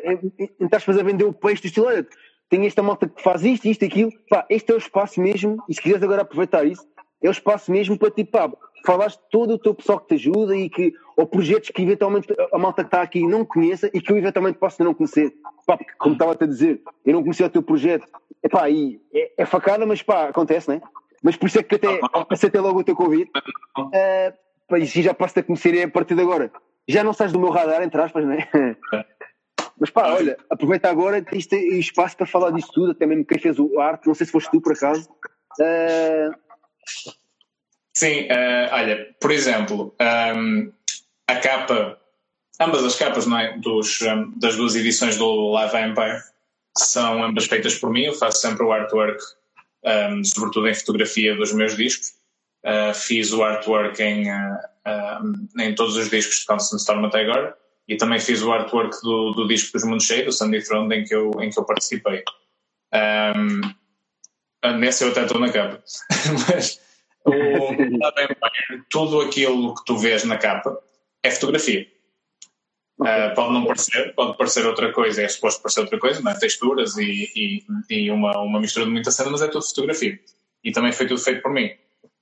[1.01, 2.07] a vender o peixe do estilo, olha,
[2.49, 5.73] tem esta malta que faz isto, isto, aquilo, pá, este é o espaço mesmo, e
[5.73, 6.87] se quiseres agora aproveitar isso,
[7.21, 8.51] é o espaço mesmo para tipo, pá,
[8.85, 12.57] falaste todo o teu pessoal que te ajuda e que, ou projetos que eventualmente a
[12.57, 15.33] malta que está aqui não conheça e que eu eventualmente posso não conhecer.
[15.65, 18.05] Pá, porque, como estava a dizer, eu não conhecia o teu projeto.
[18.43, 20.81] Epá, e é, é facada, mas pá, acontece, né?
[21.23, 21.87] Mas por isso é que até
[22.29, 23.31] aceitei logo o teu convite.
[23.77, 26.51] Uh, e já passo a conhecer a partir de agora.
[26.87, 28.47] Já não sais do meu radar, entre aspas, né?
[29.79, 33.57] Mas pá, olha, aproveita agora, tens espaço para falar disso tudo, até mesmo quem fez
[33.57, 35.09] o arte, não sei se foste tu por acaso.
[35.59, 36.33] Uh...
[37.93, 39.95] Sim, uh, olha, por exemplo,
[40.35, 40.71] um,
[41.27, 41.97] a capa,
[42.59, 46.21] ambas as capas não é, dos, um, das duas edições do Live Empire
[46.77, 49.21] são ambas feitas por mim, eu faço sempre o artwork,
[49.85, 52.13] um, sobretudo em fotografia dos meus discos.
[52.65, 54.27] Uh, fiz o artwork em,
[55.59, 57.53] em todos os discos de Constant Storm até agora
[57.87, 61.03] e também fiz o artwork do, do disco dos Mundos Cheios, do Sandy Throne, em
[61.03, 62.23] que eu, em que eu participei.
[62.93, 65.83] Um, nesse eu até estou na capa.
[66.47, 66.79] Mas
[67.25, 67.31] o
[68.89, 70.77] tudo aquilo que tu vês na capa
[71.23, 71.87] é fotografia.
[72.99, 76.35] Uh, pode não parecer, pode parecer outra coisa, é suposto parecer outra coisa, não é?
[76.35, 80.19] texturas e, e, e, uma, uma mistura de muita cena, mas é tudo fotografia.
[80.63, 81.71] E também foi tudo feito por mim.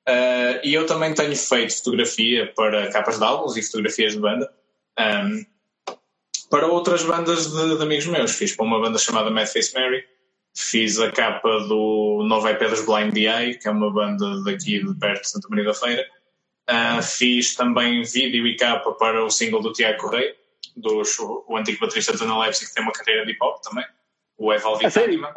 [0.07, 4.51] Uh, e eu também tenho feito fotografia para capas de álbuns e fotografias de banda.
[4.99, 5.45] Um,
[6.51, 8.31] para outras bandas de, de, amigos meus.
[8.31, 10.03] Fiz para uma banda chamada Mad Face Mary,
[10.53, 14.93] fiz a capa do novo EP dos Blind DI, que é uma banda daqui de
[14.95, 16.05] perto de Santa Maria da Feira.
[16.69, 20.35] Uh, fiz também vídeo e capa para o single do Tiago Correia,
[20.75, 23.85] dos, o antigo baterista de Leipzig, que tem uma carreira de hip hop também.
[24.37, 25.33] O Evaldi Tânima,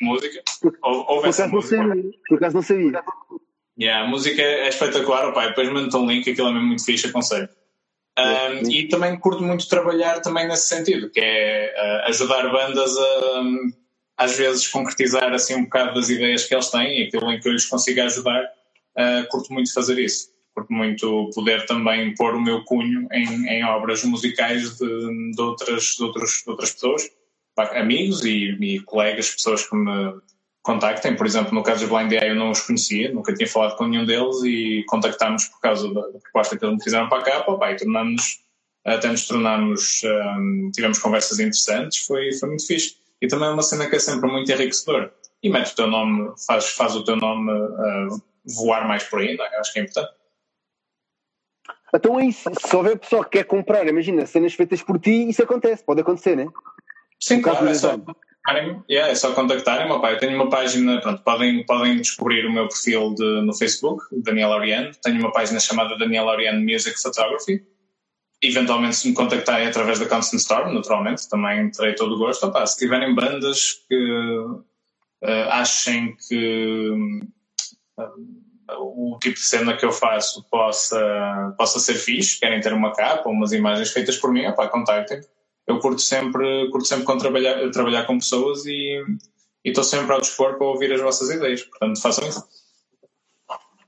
[0.00, 0.42] música.
[0.82, 1.82] Houve essa música.
[2.28, 3.02] Por acaso não sabia.
[3.78, 7.06] Yeah, a música é espetacular, opa, depois mando um link, aquilo é mesmo muito fixe,
[7.06, 7.48] aconselho.
[8.18, 13.40] Um, e também curto muito trabalhar também nesse sentido, que é uh, ajudar bandas a
[13.40, 13.72] um,
[14.16, 17.48] às vezes concretizar assim um bocado das ideias que eles têm e aquilo em que
[17.48, 20.28] eu lhes consigo ajudar, uh, curto muito fazer isso.
[20.54, 25.96] Curto muito poder também pôr o meu cunho em, em obras musicais de, de, outras,
[25.96, 27.10] de, outros, de outras pessoas,
[27.74, 30.14] amigos e, e colegas, pessoas que me
[30.62, 31.16] contactem.
[31.16, 33.86] Por exemplo, no caso dos Blind AI eu não os conhecia, nunca tinha falado com
[33.86, 37.72] nenhum deles e contactámos por causa da, proposta que eles me fizeram para cá, pá,
[37.72, 38.40] e tornamos
[38.84, 42.96] até nos tornamos, um, tivemos conversas interessantes, foi, foi muito fixe.
[43.20, 45.12] E também é uma cena que é sempre muito enriquecedora.
[45.42, 48.22] E mete o teu nome, faz, faz o teu nome uh,
[48.56, 49.60] voar mais por aí, é?
[49.60, 50.12] acho que é importante.
[51.94, 55.42] Então é isso, se houver pessoa que quer comprar, imagina, cenas feitas por ti, isso
[55.42, 56.46] acontece, pode acontecer, né?
[57.18, 57.98] Sim, claro, é só,
[58.88, 60.14] Yeah, é só contactarem meu pai.
[60.14, 64.50] Eu tenho uma página, pronto, podem, podem descobrir o meu perfil de, no Facebook, Daniel
[64.50, 64.90] Oriano.
[65.02, 67.62] Tenho uma página chamada Daniel Oriano Music Photography.
[68.42, 72.46] Eventualmente, se me contactarem através da Constant Storm, naturalmente, também terei todo o gosto.
[72.46, 74.38] Opa, se tiverem bandas que
[75.22, 76.90] uh, achem que
[77.98, 78.39] uh,
[78.78, 83.28] o tipo de cena que eu faço possa, possa ser fixe, querem ter uma capa,
[83.28, 85.20] umas imagens feitas por mim, opa, contactem
[85.70, 89.02] eu curto sempre, curto sempre com trabalhar, trabalhar com pessoas e
[89.64, 91.62] estou sempre ao dispor para ouvir as vossas ideias.
[91.62, 92.44] Portanto, façam isso.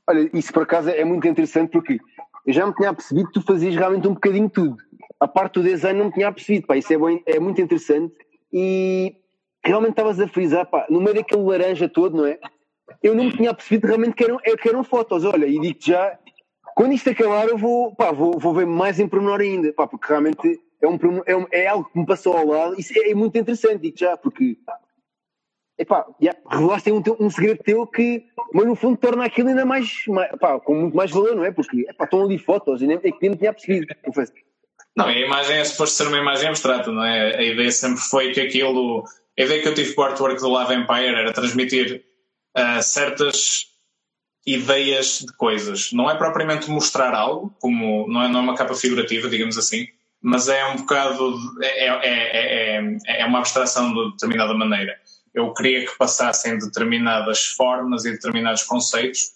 [0.07, 1.99] Olha, isso por acaso é muito interessante porque
[2.47, 4.77] eu já me tinha percebido que tu fazias realmente um bocadinho tudo.
[5.19, 8.15] A parte do design não me tinha percebido, pá, isso é, bem, é muito interessante
[8.53, 9.17] e
[9.65, 12.39] realmente estavas a frisar, pá, no meio daquele laranja todo, não é?
[13.03, 15.79] Eu não me tinha percebido realmente que eram, é, que eram fotos, olha, e digo
[15.81, 16.19] já,
[16.75, 20.09] quando isto acabar eu vou, pá, vou, vou ver mais em pormenor ainda, pá, porque
[20.09, 23.15] realmente é, um, é, um, é algo que me passou ao lado, isso é, é
[23.15, 24.57] muito interessante, digo já, porque
[25.79, 30.05] epá, yeah, revelaste um, um segredo teu que, mas no fundo torna aquilo ainda mais,
[30.33, 31.51] epá, com muito mais valor, não é?
[31.51, 34.33] Porque epá, estão ali fotos, e nem, é que me tinha percebido, confesso.
[34.97, 37.37] Não, a imagem é suposto ser uma imagem abstrata, não é?
[37.37, 39.05] A ideia sempre foi que aquilo.
[39.39, 42.05] A ideia que eu tive com o artwork do Love Empire era transmitir
[42.57, 43.67] uh, certas
[44.47, 45.93] ideias de coisas.
[45.93, 49.87] Não é propriamente mostrar algo, como não é, não é uma capa figurativa, digamos assim,
[50.21, 51.37] mas é um bocado.
[51.61, 54.97] É, é, é, é uma abstração de determinada maneira.
[55.35, 59.33] Eu queria que passassem determinadas formas e determinados conceitos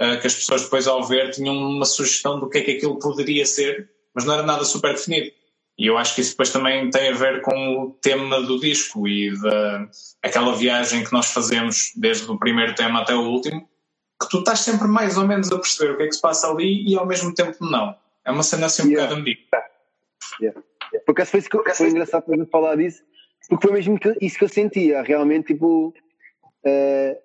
[0.00, 2.98] uh, que as pessoas depois ao ver tinham uma sugestão do que é que aquilo
[2.98, 5.32] poderia ser, mas não era nada super definido.
[5.80, 9.08] E eu acho que isso depois também tem a ver com o tema do disco
[9.08, 9.88] e da
[10.22, 13.66] aquela viagem que nós fazemos desde o primeiro tema até o último,
[14.20, 16.48] que tu estás sempre mais ou menos a perceber o que é que se passa
[16.48, 17.96] ali e ao mesmo tempo não.
[18.26, 19.04] É uma cena assim um yeah.
[19.06, 19.42] bocado ambígua.
[20.38, 20.60] Yeah.
[21.06, 23.02] Por acaso foi, que, foi engraçado para falar disso,
[23.48, 25.94] porque foi mesmo que, isso que eu sentia, realmente, tipo.
[26.62, 27.16] Uh,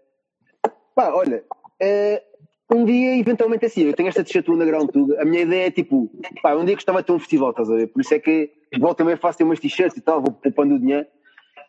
[0.96, 2.35] pá, olha, uh,
[2.72, 6.10] um dia, eventualmente, assim, eu tenho esta t-shirt underground tudo, a minha ideia é tipo,
[6.42, 7.88] pá, um dia gostava de ter um festival, estás a ver?
[7.88, 10.80] Por isso é que volta também faço ter umas t-shirts e tal, vou poupando o
[10.80, 11.06] dinheiro.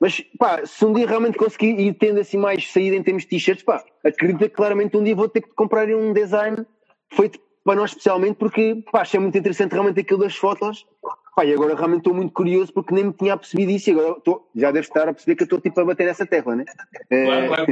[0.01, 3.29] Mas, pá, se um dia realmente conseguir ir tendo assim mais saída em termos de
[3.29, 6.65] t-shirts, pá, acredito que claramente um dia vou ter que comprar um design
[7.13, 10.87] feito para nós especialmente, porque, pá, achei muito interessante realmente aquilo das fotos.
[11.35, 14.17] Pá, e agora realmente estou muito curioso porque nem me tinha percebido isso e agora
[14.17, 16.65] estou, já deve estar a perceber que eu estou tipo a bater nessa tecla, né?
[17.11, 17.49] Claro, é...
[17.49, 17.67] claro.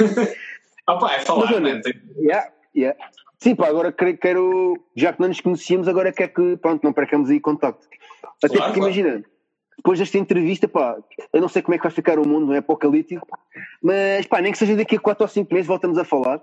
[0.86, 1.80] Opa, é falar, Mas, né?
[2.18, 2.98] Yeah, yeah.
[3.38, 7.28] Sim, pá, agora quero, já que não nos conhecíamos, agora quer que, pronto, não percamos
[7.28, 7.86] aí contacto.
[8.42, 8.94] Até claro, porque claro.
[8.94, 9.24] imagina,
[9.76, 10.96] depois desta entrevista, pá,
[11.32, 13.26] eu não sei como é que vai ficar o mundo, não é apocalíptico,
[13.82, 16.42] mas pá, nem que seja daqui a 4 ou 5 meses voltamos a falar.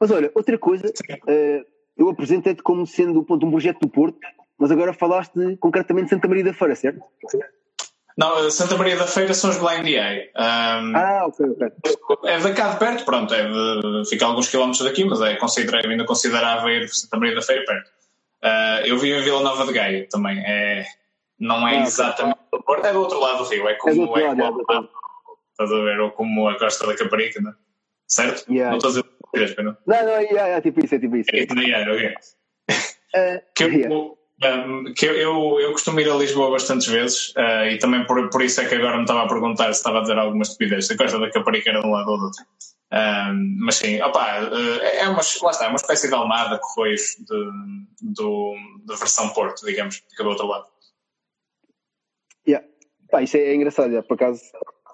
[0.00, 4.18] Mas olha, outra coisa, uh, eu apresentei-te como sendo ponto, um projeto do Porto,
[4.58, 7.00] mas agora falaste concretamente de Santa Maria da Feira, certo?
[8.16, 10.30] Não, Santa Maria da Feira são os Blind Eye.
[10.36, 11.68] Um, ah, ok, ok.
[12.24, 15.90] É de cá de perto, pronto, é de, fica alguns quilómetros daqui, mas é considerável,
[15.90, 17.90] ainda considerável ir Santa Maria da Feira perto.
[18.42, 20.84] Uh, eu vivo em Vila Nova de Gaia também, é,
[21.38, 24.34] não é ah, exatamente do Porto, é do outro lado do rio, é como é,
[24.34, 24.88] do é, lado, como, é,
[25.52, 27.54] estás a ver, ou como a Costa da Caparica, não é?
[28.12, 28.52] certo?
[28.52, 28.70] Yeah.
[28.70, 29.76] Não estou a dizer não?
[29.86, 31.30] Não, não, é, é tipo isso, é tipo isso.
[31.32, 32.14] É, é, ok.
[32.68, 33.94] Uh, que eu, yeah.
[34.44, 38.28] Um, que eu, eu, eu, costumo ir a Lisboa bastantes vezes uh, e também por,
[38.30, 40.90] por isso é que agora me estava a perguntar se estava a dizer alguma estupidez.
[40.90, 42.44] A Costa da Caparica era de um lado ou do outro.
[42.92, 47.16] Um, mas sim, opa, eh, é uma, lá está, é uma espécie de Almada, Correios
[47.20, 48.54] de, do,
[48.84, 50.66] de versão Porto, digamos, fica do outro lado.
[52.46, 52.66] Yeah.
[53.10, 54.42] Pá, isso é, é engraçado, já, por acaso.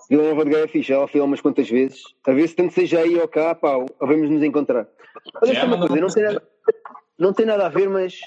[0.09, 2.55] Vila Nova de Gaia é fixe, ela foi lá umas quantas vezes, a ver se
[2.55, 4.87] tanto seja aí ou cá, pá, vamos nos encontrar.
[5.45, 6.43] Yeah, coisa, não tem, nada,
[7.19, 8.21] não tem nada a ver, mas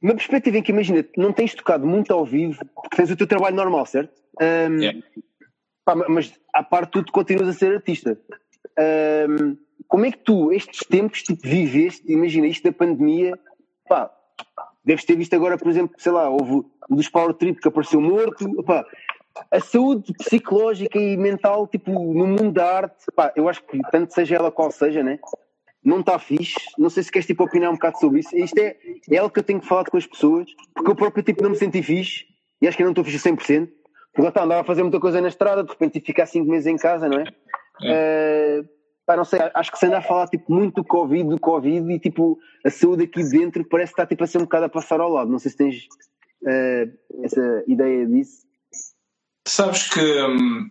[0.00, 3.26] uma perspectiva em que imagina, não tens tocado muito ao vivo, porque tens o teu
[3.26, 4.12] trabalho normal, certo?
[4.40, 5.00] Um, yeah.
[5.84, 8.18] pá, mas à parte tudo continuas a ser artista.
[9.28, 9.56] Um,
[9.88, 13.38] como é que tu, estes tempos, tipo, viveste, imagina isto da pandemia,
[13.88, 14.10] pá,
[14.84, 18.00] deves ter visto agora, por exemplo, sei lá, houve o dos Power Trip que apareceu
[18.00, 18.84] morto, pá,
[19.50, 24.12] a saúde psicológica e mental, tipo, no mundo da arte, pá, eu acho que tanto
[24.12, 25.18] seja ela qual seja, né?
[25.88, 26.54] Não está fixe.
[26.76, 28.36] Não sei se queres tipo, opinar um bocado sobre isso.
[28.36, 28.76] Isto é,
[29.10, 31.50] é algo que eu tenho que falar com as pessoas, porque eu próprio tipo, não
[31.50, 32.26] me senti fixe
[32.60, 33.68] e acho que não estou fixe a 100%.
[34.12, 36.66] Porque lá está, andava a fazer muita coisa na estrada, de repente ficar 5 meses
[36.66, 37.24] em casa, não é?
[37.82, 38.60] é.
[38.60, 38.68] Uh,
[39.06, 41.90] pá, não sei, acho que se anda a falar tipo, muito do Covid, do Covid
[41.90, 44.68] e tipo, a saúde aqui dentro parece que está tipo, a ser um bocado a
[44.68, 45.30] passar ao lado.
[45.30, 45.86] Não sei se tens
[46.42, 48.46] uh, essa ideia disso.
[49.46, 50.68] Sabes que hum,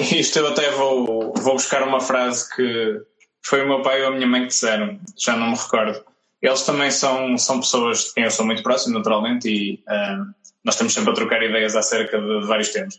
[0.00, 3.02] isto eu até vou, vou buscar uma frase que
[3.46, 6.04] foi o meu pai ou a minha mãe que disseram, já não me recordo.
[6.42, 10.26] Eles também são, são pessoas de quem eu sou muito próximo, naturalmente, e uh,
[10.64, 12.96] nós estamos sempre a trocar ideias acerca de, de vários temas.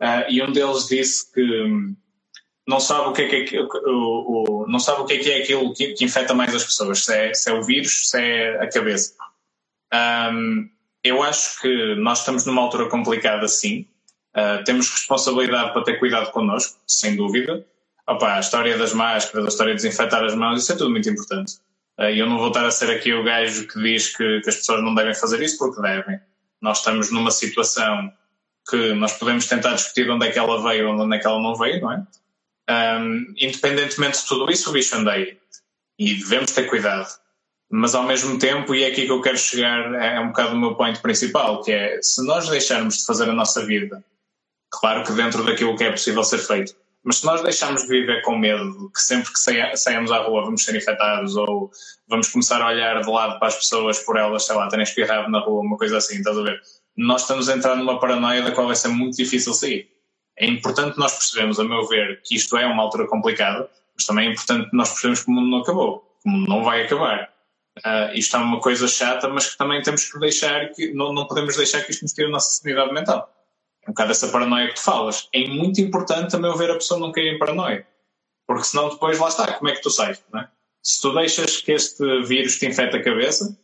[0.00, 1.94] Uh, e um deles disse que
[2.66, 5.30] não sabe o que é que é, o, o, não sabe o que é, que
[5.30, 8.20] é aquilo que, que, infecta mais as pessoas, se é, se é o vírus, se
[8.20, 9.14] é a cabeça.
[10.32, 10.68] Um,
[11.02, 13.86] eu acho que nós estamos numa altura complicada, sim,
[14.36, 17.66] Uh, temos responsabilidade para ter cuidado connosco, sem dúvida.
[18.08, 21.08] Opa, a história das máscaras, a história de desinfetar as mãos, isso é tudo muito
[21.08, 21.54] importante.
[21.98, 24.56] Uh, eu não vou estar a ser aqui o gajo que diz que, que, as
[24.56, 26.20] pessoas não devem fazer isso, porque devem.
[26.60, 28.12] Nós estamos numa situação
[28.68, 31.26] que nós podemos tentar discutir de onde é que ela veio ou onde é que
[31.26, 32.06] ela não veio, não é?
[32.68, 35.38] Um, independentemente de tudo isso, o bicho andei.
[35.98, 37.08] E devemos ter cuidado.
[37.70, 40.58] Mas ao mesmo tempo, e é aqui que eu quero chegar, é um bocado o
[40.58, 44.04] meu ponto principal, que é se nós deixarmos de fazer a nossa vida
[44.70, 46.74] Claro que dentro daquilo que é possível ser feito.
[47.06, 49.38] Mas se nós deixarmos de viver com medo que sempre que
[49.76, 51.70] saímos à rua vamos ser infectados ou
[52.08, 55.30] vamos começar a olhar de lado para as pessoas por elas, sei lá, terem espirrado
[55.30, 56.60] na rua, uma coisa assim, estás a ver?
[56.96, 59.88] Nós estamos a entrar numa paranoia da qual vai ser muito difícil sair.
[60.36, 64.26] É importante nós percebermos, a meu ver, que isto é uma altura complicada, mas também
[64.26, 67.30] é importante nós percebermos que o mundo não acabou, que o mundo não vai acabar.
[67.78, 71.28] Uh, isto é uma coisa chata, mas que também temos que deixar que não, não
[71.28, 73.32] podemos deixar que isto nos tire a nossa sanidade mental
[73.86, 75.28] um bocado essa paranoia que tu falas.
[75.32, 77.86] É muito importante, meu ver, a pessoa não cair em paranoia.
[78.46, 80.22] Porque senão depois lá está, como é que tu sais?
[80.34, 80.48] É?
[80.82, 83.56] Se tu deixas que este vírus te infecte a cabeça,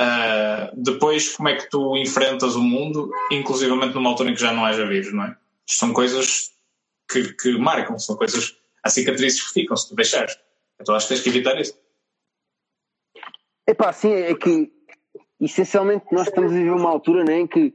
[0.00, 4.52] uh, depois como é que tu enfrentas o mundo, inclusivamente numa altura em que já
[4.52, 5.36] não haja vírus, não é?
[5.66, 6.52] São coisas
[7.10, 10.36] que, que marcam, são coisas, há cicatrizes que ficam se tu deixares.
[10.80, 11.78] Então acho que tens que evitar isso.
[13.66, 14.70] Epá, sim, é que
[15.40, 17.74] essencialmente nós estamos a viver uma altura né, em que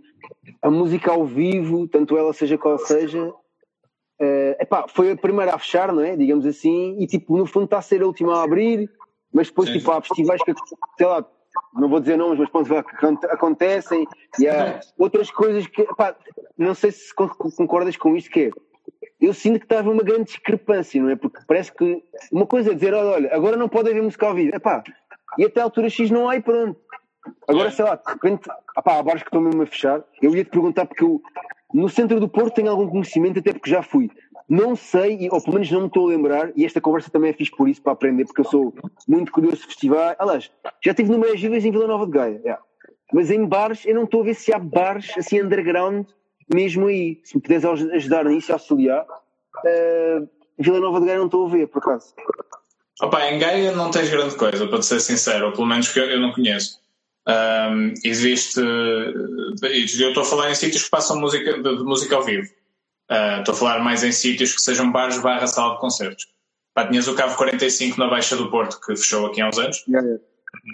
[0.62, 5.60] a música ao vivo, tanto ela seja qual seja, uh, epá, foi a primeira a
[5.60, 6.16] fechar, não é?
[6.16, 8.90] Digamos assim, e tipo, no fundo está a ser a última a abrir,
[9.34, 9.78] mas depois Sim.
[9.78, 10.54] tipo, há festivais que,
[10.98, 11.26] sei lá,
[11.74, 14.08] não vou dizer nomes, mas pronto, acontecem,
[14.40, 16.16] e há outras coisas que, epá,
[16.58, 18.52] não sei se concordas com isto, que é,
[19.20, 21.16] eu sinto que estava uma grande discrepância, não é?
[21.16, 24.34] Porque parece que uma coisa é dizer, olha, olha agora não pode haver música ao
[24.34, 24.84] vivo, epá,
[25.38, 26.80] e até a altura X não há e pronto.
[27.48, 30.04] Agora, sei lá, de repente, opá, há bares que estão mesmo a fechar.
[30.22, 31.22] Eu ia te perguntar porque eu,
[31.74, 34.10] no centro do Porto tenho algum conhecimento, até porque já fui.
[34.50, 37.34] Não sei, ou pelo menos não me estou a lembrar, e esta conversa também é
[37.34, 38.74] fixe por isso, para aprender, porque eu sou
[39.08, 40.16] muito curioso de festivais.
[40.20, 40.52] Aliás,
[40.84, 42.62] já estive no Meias Vivas em Vila Nova de Gaia, yeah.
[43.14, 46.06] mas em bares, eu não estou a ver se há bares assim underground
[46.54, 47.22] mesmo aí.
[47.24, 49.06] Se me puderes ajudar nisso, auxiliar.
[49.64, 50.28] Uh,
[50.60, 52.14] Vila Nova de Gaia não estou a ver, por acaso.
[53.02, 56.20] Opa, em Gaia não tens grande coisa, para ser sincero, ou pelo menos que eu
[56.20, 56.81] não conheço.
[57.28, 58.60] Um, existe.
[58.60, 62.48] Eu estou a falar em sítios que passam música, de, de música ao vivo.
[63.12, 66.28] Uh, estou a falar mais em sítios que sejam bares barra sala de concertos.
[66.74, 69.84] Pá, tinhas o Cavo 45 na Baixa do Porto, que fechou aqui há uns anos.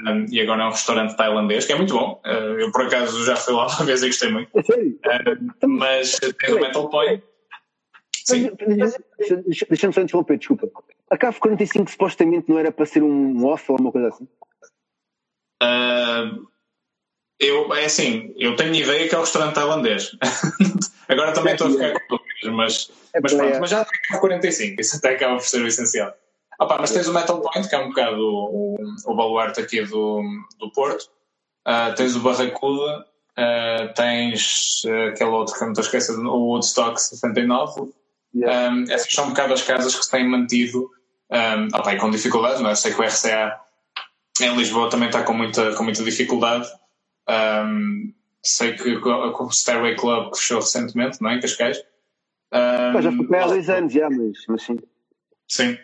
[0.05, 2.21] Um, e agora é um restaurante tailandês, que é muito bom.
[2.25, 4.49] Uh, eu, por acaso, já fui lá uma vez e gostei muito.
[4.55, 7.23] Uh, mas tem o Metal Point.
[9.69, 10.69] Deixa-me só interromper, desculpa.
[11.09, 14.27] A Cavo 45 supostamente não era para ser um off ou uma coisa assim?
[15.63, 16.47] Uh,
[17.39, 20.11] eu, é assim, eu tenho ideia que é o restaurante tailandês.
[21.07, 24.81] Agora também estou a ficar com dúvidas, mas, é mas pronto, mas já tem 45,
[24.81, 26.13] isso até acaba por ser o essencial.
[26.59, 30.23] Mas tens o Metal Point, que é um bocado o, o, baluarte aqui do,
[30.57, 31.03] do Porto.
[31.67, 33.05] Uh, tens o Barracuda,
[33.37, 37.91] uh, tens uh, aquele outro que não estou esquecendo, o Woodstock 69.
[38.35, 38.69] Yeah.
[38.69, 40.89] Um, essas são um bocado as casas que se têm mantido,
[41.29, 42.71] um, com dificuldades, não é?
[42.71, 43.59] Eu sei que o RCA
[44.45, 46.67] em Lisboa também está com muita, com muita dificuldade.
[47.29, 51.35] Um, sei que com o Stairway Club que fechou recentemente, não é?
[51.35, 51.77] Em Cascais.
[52.53, 54.77] Um, já foi há dois anos, já, mas, mas sim.
[55.47, 55.77] Sim.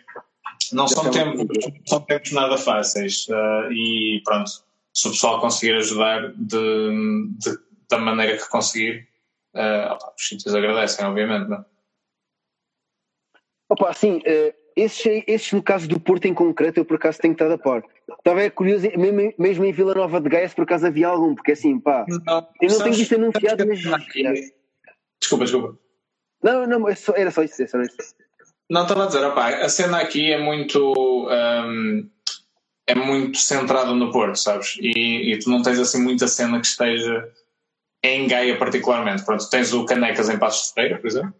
[0.72, 1.46] Não são tempos,
[1.86, 3.26] são tempos nada fáceis.
[3.28, 4.50] Uh, e pronto,
[4.92, 7.58] se o pessoal conseguir ajudar de, de
[7.90, 9.08] da maneira que conseguir,
[9.54, 11.64] uh, opa, os sítios agradecem, obviamente, não é?
[13.68, 17.32] Opa, sim, uh, esses, esses, no caso do Porto em concreto, eu por acaso tenho
[17.32, 17.82] estado a par.
[18.18, 18.86] Estava é curioso,
[19.38, 22.46] mesmo, em Vila Nova de Gaia, se por acaso havia algum, porque assim, pá, não,
[22.60, 23.80] eu não tenho visto anunciado, mas.
[25.20, 25.78] Desculpa, desculpa.
[26.42, 28.14] Não, não, é era só isso, era só isso.
[28.70, 30.92] Não, estava a dizer, opá, a cena aqui é muito.
[31.28, 32.08] Um,
[32.86, 34.76] é muito centrada no Porto, sabes?
[34.78, 37.30] E, e, tu não tens assim muita cena que esteja
[38.02, 39.24] em Gaia, particularmente.
[39.24, 41.34] Pronto, tens o Canecas em Passos de Feira, por exemplo.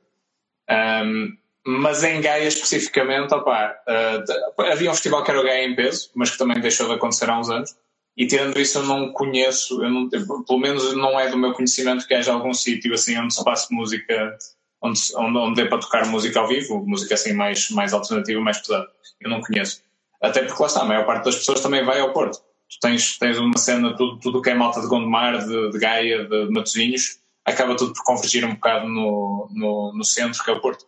[0.71, 1.37] Um,
[1.67, 6.11] mas em Gaia especificamente, opa, uh, havia um festival que era o Gaia em peso,
[6.15, 7.75] mas que também deixou de acontecer há uns anos.
[8.17, 12.07] E tirando isso, eu não conheço, eu não, pelo menos não é do meu conhecimento
[12.07, 14.39] que haja algum sítio assim onde se passe música,
[14.81, 18.59] onde, onde, onde dê para tocar música ao vivo, música assim mais, mais alternativa, mais
[18.59, 18.87] pesada.
[19.21, 19.83] Eu não conheço.
[20.21, 22.39] Até porque lá está, a maior parte das pessoas também vai ao Porto.
[22.71, 26.25] Tu tens, tens uma cena, tudo, tudo que é malta de Gondomar, de, de Gaia,
[26.25, 30.53] de, de Matosinhos, acaba tudo por convergir um bocado no, no, no centro, que é
[30.53, 30.87] o Porto.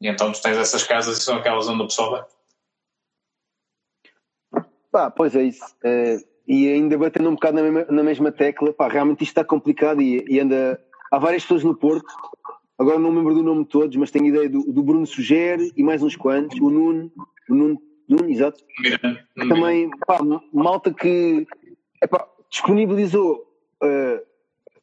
[0.00, 2.24] E então tu tens essas casas e são aquelas onde o pessoal vai.
[4.90, 5.64] Pá, pois é isso.
[5.84, 9.44] É, e ainda batendo um bocado na mesma, na mesma tecla, pá, realmente isto está
[9.44, 10.82] complicado e, e, anda.
[11.10, 12.06] Há várias pessoas no Porto,
[12.78, 15.72] agora não me lembro do nome de todos, mas tenho ideia do, do Bruno Sugere
[15.76, 17.10] e mais uns quantos, o Nuno,
[17.48, 18.62] o Nuno, Nuno exato.
[19.34, 20.18] Também, pá,
[20.52, 21.46] malta que
[22.02, 23.46] epá, disponibilizou
[23.82, 24.20] uh,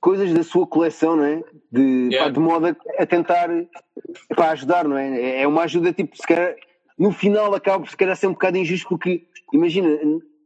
[0.06, 1.44] coisas da sua coleção, não é?
[1.72, 2.26] De, yeah.
[2.26, 3.50] pá, de modo a, tentar
[4.36, 5.42] pá, ajudar, não é?
[5.42, 5.48] é?
[5.48, 6.54] Uma ajuda tipo, se calhar,
[6.96, 9.90] no final acaba por se calhar ser um bocado injusto porque, imagina,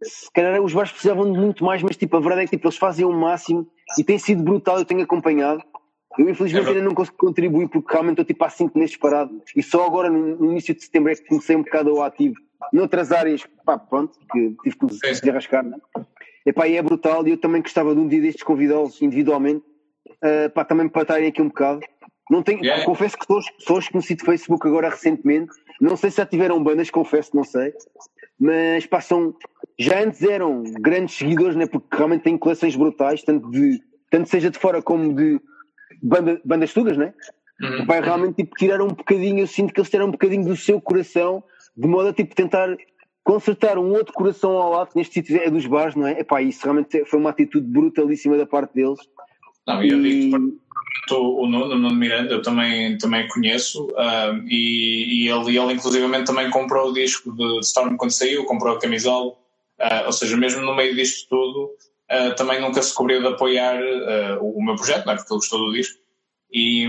[0.02, 2.68] se calhar os bares precisavam de muito mais, mas tipo, a verdade é que tipo,
[2.68, 5.62] eles fazem o máximo e tem sido brutal, eu tenho acompanhado.
[6.18, 9.42] Eu infelizmente é ainda não consigo contribuir porque realmente estou tipo há 5 meses parado
[9.58, 12.36] e só agora no, no, início de setembro é que comecei um bocado ao ativo.
[12.72, 16.06] Noutras áreas, pá, pronto, que tive que me desarrascar, não é?
[16.50, 19.64] Epá, e é brutal e eu também gostava de um dia destes convidá-los individualmente
[20.08, 21.82] uh, pá, também para estarem aqui um bocado.
[22.28, 22.84] Não tenho, yeah.
[22.86, 25.52] Confesso que sou, sou conhecido de Facebook agora recentemente.
[25.80, 27.72] Não sei se já tiveram bandas, confesso, não sei.
[28.40, 29.36] Mas pá, são,
[29.78, 34.50] já antes eram grandes seguidores, né, porque realmente têm coleções brutais, tanto, de, tanto seja
[34.50, 35.40] de fora como de
[36.02, 37.14] banda, bandas tugas, né?
[37.62, 37.86] Uhum.
[37.86, 40.82] Pá, realmente tipo, tiraram um bocadinho, eu sinto que eles tiraram um bocadinho do seu
[40.82, 41.44] coração,
[41.78, 42.76] de modo a tipo, tentar
[43.30, 46.20] consertar um outro coração ao lado, neste sítio é dos bares, não é?
[46.20, 49.00] Epá, isso realmente foi uma atitude brutalíssima da parte deles.
[49.68, 50.60] Não, e eu digo
[51.12, 56.26] o Nuno, o Nuno Miranda, eu também, também conheço, uh, e, e ele, ele inclusivamente
[56.26, 60.62] também comprou o disco de Storm quando saiu, comprou a camisola, uh, ou seja, mesmo
[60.62, 61.66] no meio disto tudo,
[62.12, 63.80] uh, também nunca se cobriu de apoiar
[64.42, 65.16] o, o, meu projeto, não é?
[65.16, 66.00] porque ele gostou do disco.
[66.52, 66.88] E,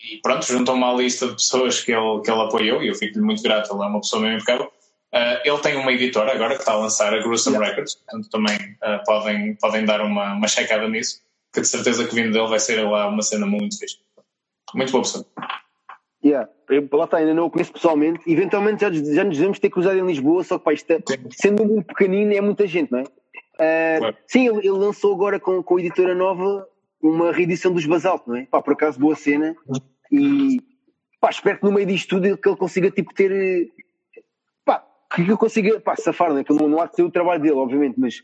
[0.00, 3.24] e pronto, juntou-me à lista de pessoas que ele, que ele apoiou, e eu fico-lhe
[3.24, 4.72] muito grato, ele é uma pessoa mesmo impecável.
[5.14, 7.70] Uh, ele tem uma editora agora que está a lançar a Gruesome yeah.
[7.70, 11.22] Records, portanto também uh, podem, podem dar uma, uma checada nisso,
[11.52, 13.96] que de certeza que vindo dele vai ser lá uma cena muito fixe.
[14.74, 15.24] Muito boa pessoa.
[16.22, 16.48] Yeah.
[16.68, 18.20] Eu, lá está, ainda não o conheço pessoalmente.
[18.30, 21.64] Eventualmente já, já nos devemos ter cruzado em Lisboa, só que pá, isto é, sendo
[21.64, 23.02] muito pequenino é muita gente, não é?
[23.02, 24.16] Uh, claro.
[24.26, 26.68] Sim, ele, ele, lançou agora com, com a editora nova,
[27.02, 28.44] uma reedição dos Basalto, não é?
[28.44, 29.56] Pá, por acaso boa cena
[30.12, 30.60] e
[31.20, 33.70] pá, espero que no meio disto tudo que ele consiga tipo ter
[35.08, 36.44] pá, que ele consiga pá, safar, não é?
[36.44, 38.22] Que não, não há de ser o trabalho dele, obviamente, mas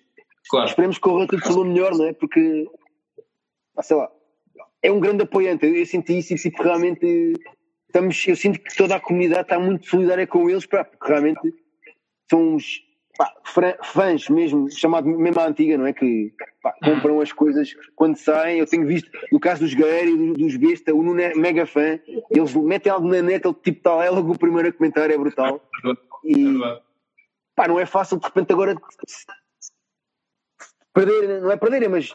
[0.48, 0.68] claro.
[0.68, 2.12] esperemos que corra tudo pelo melhor, não é?
[2.12, 2.66] Porque
[3.74, 4.10] pá, sei lá,
[4.82, 7.32] é um grande apoiante, eu, eu senti isso e tipo, realmente
[7.86, 11.40] estamos, eu sinto que toda a comunidade está muito solidária com eles, pá, porque realmente
[12.28, 12.82] são uns
[13.16, 13.32] pá,
[13.82, 15.92] fãs mesmo, chamado mesmo à antiga, não é?
[15.92, 16.32] Que
[16.62, 18.58] pá, compram as coisas quando saem.
[18.58, 21.98] Eu tenho visto, no caso dos e dos Besta, o Nuno é mega fã.
[22.30, 25.16] Eles metem algo na net, ele tipo tal, é logo o primeiro a comentar, é
[25.16, 25.60] brutal.
[26.24, 26.58] E
[27.54, 28.74] pá, não é fácil de repente agora
[30.92, 32.14] perder, não é perderem, mas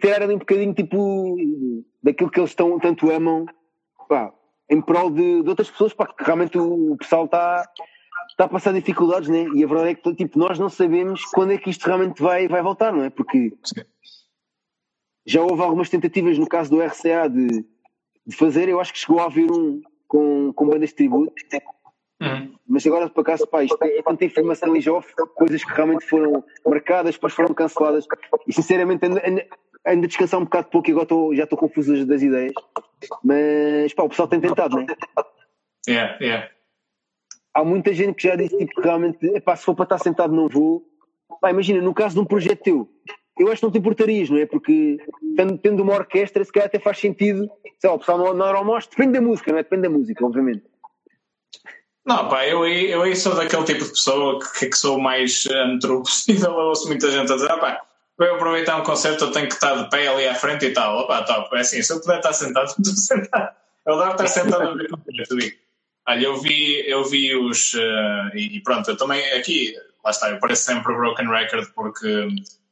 [0.00, 3.46] tirar ali um bocadinho tipo daquilo que eles tão, tanto amam,
[4.08, 4.32] pá,
[4.68, 7.68] em prol de, de outras pessoas, pá, que realmente o, o pessoal está
[8.30, 9.46] está a passar dificuldades, né?
[9.54, 12.46] E a verdade é que tipo, nós não sabemos quando é que isto realmente vai,
[12.46, 13.10] vai voltar, não é?
[13.10, 13.52] Porque
[15.26, 17.64] já houve algumas tentativas no caso do RCA de,
[18.26, 21.32] de fazer, eu acho que chegou a haver um com, com bandas de tributo.
[22.20, 22.54] Uhum.
[22.66, 25.72] Mas agora, por acaso, pá, isto é, é tanta informação e já houve coisas que
[25.72, 28.06] realmente foram marcadas, depois foram canceladas.
[28.46, 29.46] E sinceramente, ainda, ainda,
[29.84, 32.52] ainda descansar um bocado pouco e agora tô, já estou confuso das ideias.
[33.22, 34.86] Mas pá, o pessoal tem tentado, não é?
[35.88, 36.48] Yeah, yeah
[37.58, 40.48] há muita gente que já disse tipo, realmente, epá, se for para estar sentado não
[40.48, 40.84] vou.
[41.40, 42.88] Pá, imagina, no caso de um projeto teu,
[43.38, 44.46] eu acho que não te importarias, não é?
[44.46, 44.98] Porque
[45.36, 48.64] tendo, tendo uma orquestra, se calhar até faz sentido, sei lá, o pessoal não, não
[48.64, 49.62] mostra, depende da música, não é?
[49.62, 50.62] Depende da música, obviamente.
[52.08, 56.52] Não, pá, eu, eu sou daquele tipo de pessoa que, que sou mais antro possível.
[56.52, 57.82] Eu ouço muita gente a dizer, ah, pá,
[58.16, 60.72] para eu aproveitar um concerto eu tenho que estar de pé ali à frente e
[60.72, 61.00] tal.
[61.00, 61.54] Opa, top.
[61.54, 63.54] É assim, se eu puder estar sentado, estou sentado.
[63.86, 65.36] Eu adoro estar sentado a ver concerto.
[66.08, 67.74] Olha, eu vi, eu vi os.
[67.74, 72.28] Uh, e pronto, eu também aqui, lá está, eu pareço sempre Broken Record porque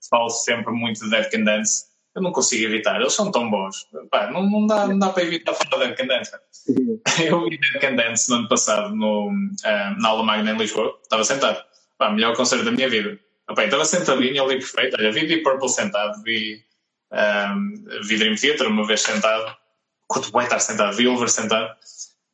[0.09, 1.85] falo sempre muito de Dead Can Dance.
[2.17, 3.87] Eu não consigo evitar, eles são tão bons.
[4.11, 6.33] Pá, não, não, dá, não dá para evitar falar de Dead Can Dance.
[7.23, 10.99] Eu vi Dead Can Dance no ano passado no, uh, na aula magna em Lisboa,
[11.03, 11.63] estava sentado.
[11.99, 13.19] Pá, melhor concerto da minha vida.
[13.49, 14.97] Opa, estava sentadinho ali perfeito.
[14.99, 16.65] Olha, vi Deep Purple sentado, vi,
[17.13, 19.55] um, eh, vi Dream Theater uma vez sentado.
[20.09, 21.71] Quanto bem estar sentado, vi Over sentado.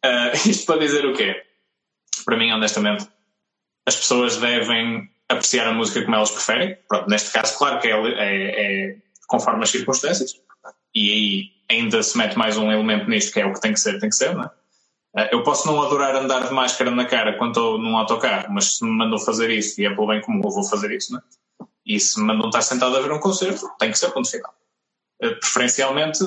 [0.05, 1.43] Uh, isto para dizer o quê?
[2.25, 3.07] Para mim, honestamente,
[3.87, 6.77] as pessoas devem apreciar a música como elas preferem.
[6.89, 8.97] Pronto, neste caso, claro que é, é, é,
[9.33, 10.39] conforme as circunstâncias.
[10.95, 13.81] E aí ainda se mete mais um elemento nisto que é o que tem que
[13.81, 14.51] ser, tem que ser, não é?
[15.15, 18.77] Uh, eu posso não adorar andar de máscara na cara quando estou num autocarro, mas
[18.77, 21.19] se me mandam fazer isso e é pelo bem comum, eu vou fazer isso, não
[21.19, 21.23] é?
[21.85, 24.55] E se me mandam estar sentado a ver um concerto, tem que ser ponto final.
[25.23, 26.25] Uh, preferencialmente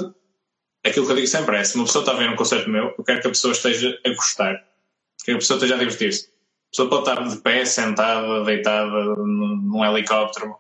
[0.84, 2.94] aquilo que eu digo sempre é: se uma pessoa está a ver um concerto meu,
[2.98, 4.64] eu quero que a pessoa esteja a gostar,
[5.24, 6.26] que a pessoa esteja a divertir-se.
[6.26, 10.58] A pessoa pode estar de pé, sentada, deitada num helicóptero.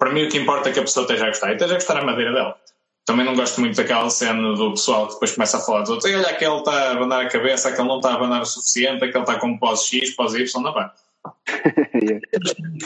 [0.00, 1.76] Para mim, o que importa é que a pessoa esteja a gostar e esteja a
[1.76, 2.56] gostar a madeira dela.
[3.04, 6.10] Também não gosto muito daquela cena do pessoal que depois começa a falar dos outros.
[6.10, 9.04] E olha, aquele está a abanar a cabeça, aquele não está a abanar o suficiente,
[9.04, 10.72] aquele está com pós X, pós Y, não
[12.02, 12.20] yeah.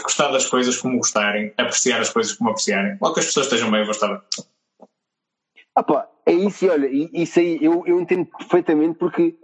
[0.02, 2.98] Gostar das coisas como gostarem, apreciar as coisas como apreciarem.
[3.00, 4.24] Logo que as pessoas estejam bem, eu vou estar
[5.76, 9.34] ah pá, é isso, e olha, isso aí eu, eu entendo perfeitamente porque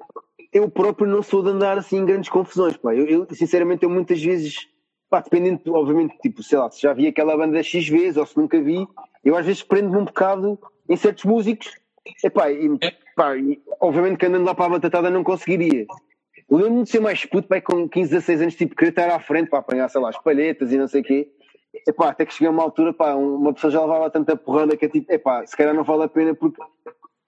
[0.52, 2.94] eu próprio não sou de andar assim em grandes confusões, pá.
[2.94, 4.68] Eu, eu sinceramente, eu muitas vezes,
[5.10, 8.36] pá, dependendo, obviamente, tipo, sei lá, se já vi aquela banda X vezes ou se
[8.36, 8.86] nunca vi,
[9.24, 10.58] eu às vezes prendo-me um bocado
[10.88, 11.72] em certos músicos,
[12.24, 12.70] epá, e,
[13.16, 15.84] pá, e, obviamente que andando lá para a batatada não conseguiria.
[16.48, 19.50] Lembro-me de ser mais puto, pá, com 15, 16 anos, tipo, querer estar à frente
[19.50, 21.28] para apanhar, sei lá, as palhetas e não sei o quê.
[21.86, 24.86] Epá, até que cheguei a uma altura, pá, uma pessoa já levava tanta porrada que
[24.86, 25.08] é tipo,
[25.46, 26.60] se calhar não vale a pena porque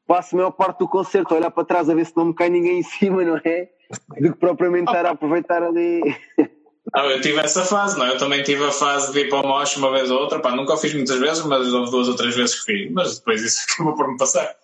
[0.07, 2.35] passo a maior parte do concerto a olhar para trás a ver se não me
[2.35, 3.69] cai ninguém em cima, não é?
[4.21, 6.01] Do que propriamente estar a aproveitar ali.
[6.93, 8.11] Ah, eu tive essa fase, não é?
[8.11, 10.55] Eu também tive a fase de ir para o moche uma vez ou outra, pá,
[10.55, 13.43] nunca o fiz muitas vezes, mas houve duas ou três vezes que fiz, mas depois
[13.43, 14.55] isso acabou por me passar.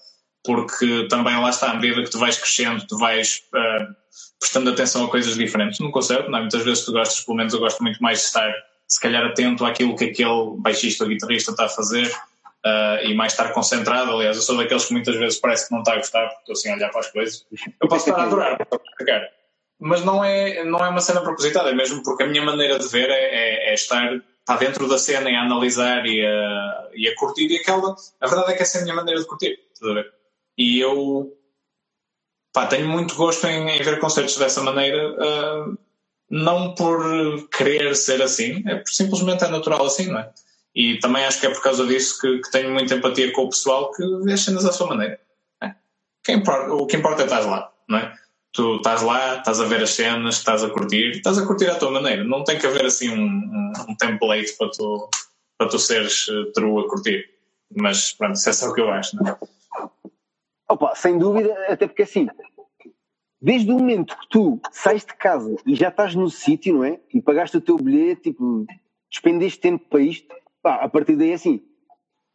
[0.45, 3.95] Porque também lá está, à medida que tu vais crescendo, tu vais uh,
[4.39, 6.41] prestando atenção a coisas diferentes não é?
[6.41, 8.53] Muitas vezes tu gostas, pelo menos eu gosto muito mais de estar
[8.87, 13.33] se calhar atento àquilo que aquele baixista ou guitarrista está a fazer uh, e mais
[13.33, 14.13] estar concentrado.
[14.13, 16.53] Aliás, eu sou daqueles que muitas vezes parece que não está a gostar porque estou
[16.55, 17.47] assim a olhar para as coisas.
[17.81, 18.59] Eu posso estar a adorar,
[19.07, 19.31] cara.
[19.81, 22.89] Mas não é, não é uma cena propositada, é mesmo porque a minha maneira de
[22.89, 27.09] ver é, é, é estar, estar dentro da cena e a analisar e a, e
[27.09, 27.47] a curtir.
[27.47, 29.59] E aquela, a verdade é que essa é a minha maneira de curtir.
[30.57, 31.33] E eu
[32.53, 35.13] pá, tenho muito gosto em, em ver concertos dessa maneira.
[35.13, 35.79] Uh,
[36.31, 40.31] não por querer ser assim, é por, simplesmente é natural assim, não é?
[40.75, 43.49] E também acho que é por causa disso que, que tenho muita empatia com o
[43.49, 45.19] pessoal que vê as cenas à sua maneira.
[45.63, 45.75] É.
[46.71, 48.15] O que importa é estar lá, não é?
[48.53, 51.77] Tu estás lá, estás a ver as cenas, estás a curtir, estás a curtir à
[51.77, 52.25] tua maneira.
[52.25, 55.09] Não tem que haver assim um, um, template para tu,
[55.59, 57.29] para tu seres eh, true a curtir.
[57.77, 59.39] Mas pronto, isso é só o que eu acho, não é?
[60.71, 62.27] Opa, sem dúvida, até porque assim,
[63.41, 67.01] desde o momento que tu sais de casa e já estás no sítio, não é?
[67.13, 68.67] E pagaste o teu bilhete, tipo,
[69.11, 71.63] despendeste tempo para isto, pá, a partir daí assim,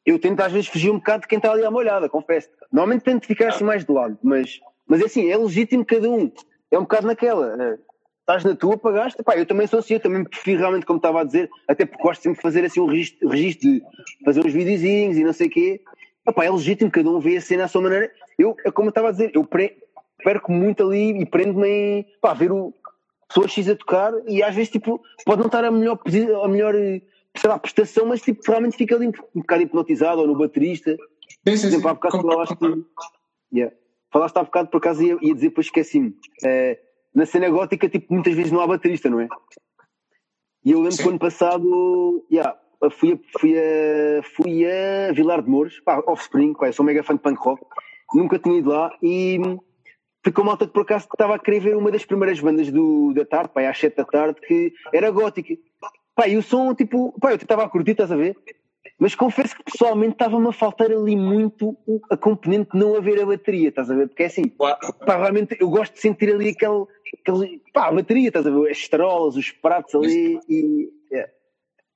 [0.06, 2.49] eu tento às vezes fugir um bocado de quem está ali à molhada, confesso.
[2.72, 6.31] Normalmente tento ficar assim mais de lado, mas, mas é assim, é legítimo cada um.
[6.72, 7.55] É um bocado naquela.
[7.61, 7.77] É,
[8.19, 9.22] estás na tua, pagaste.
[9.23, 12.03] Pá, eu também sou assim, eu também prefiro realmente, como estava a dizer, até porque
[12.03, 13.84] gosto sempre de fazer assim um registro, registro de
[14.26, 15.81] fazer uns videozinhos e não sei o quê.
[16.27, 18.11] Epá, é legítimo, cada um vê a cena à sua maneira.
[18.38, 22.34] Eu, é como eu estava a dizer, eu perco muito ali e prendo-me em pá,
[22.34, 22.73] ver o
[23.27, 25.99] pessoas X a tocar e às vezes tipo, pode não estar a melhor,
[26.43, 26.76] a melhor
[27.35, 30.95] sei lá, prestação, mas tipo, realmente fica ali um bocado hipnotizado ou no baterista.
[31.47, 32.57] Sim, sim, por exemplo, há bocado falaste,
[33.53, 33.76] yeah.
[34.14, 36.15] Falaste há bocado por acaso ia, ia dizer, depois esqueci-me.
[36.45, 36.80] É,
[37.14, 39.27] na cena gótica, tipo, muitas vezes não há baterista, não é?
[40.64, 42.57] E eu lembro que ano passado, yeah,
[42.91, 47.15] fui, a, fui, a, fui a Vilar de Mouros, pá, Offspring, pá, sou mega fã
[47.15, 47.65] de punk rock,
[48.14, 49.40] nunca tinha ido lá e
[50.23, 53.14] ficou malta de por acaso que estava a querer ver uma das primeiras bandas do,
[53.14, 55.53] da tarde, pá, às 7 da tarde, que era gótica.
[56.15, 58.38] Pá, e o som, tipo, pá, eu estava a curtir, estás a ver?
[58.99, 61.77] Mas confesso que pessoalmente estava-me a faltar ali muito
[62.10, 64.07] a componente de não haver a bateria, estás a ver?
[64.07, 64.77] Porque é assim, pá,
[65.07, 66.85] realmente eu gosto de sentir ali aquele,
[67.19, 68.72] aquele pá, a bateria, estás a ver?
[68.72, 70.89] As estarolas, os pratos ali e.
[71.11, 71.31] Yeah.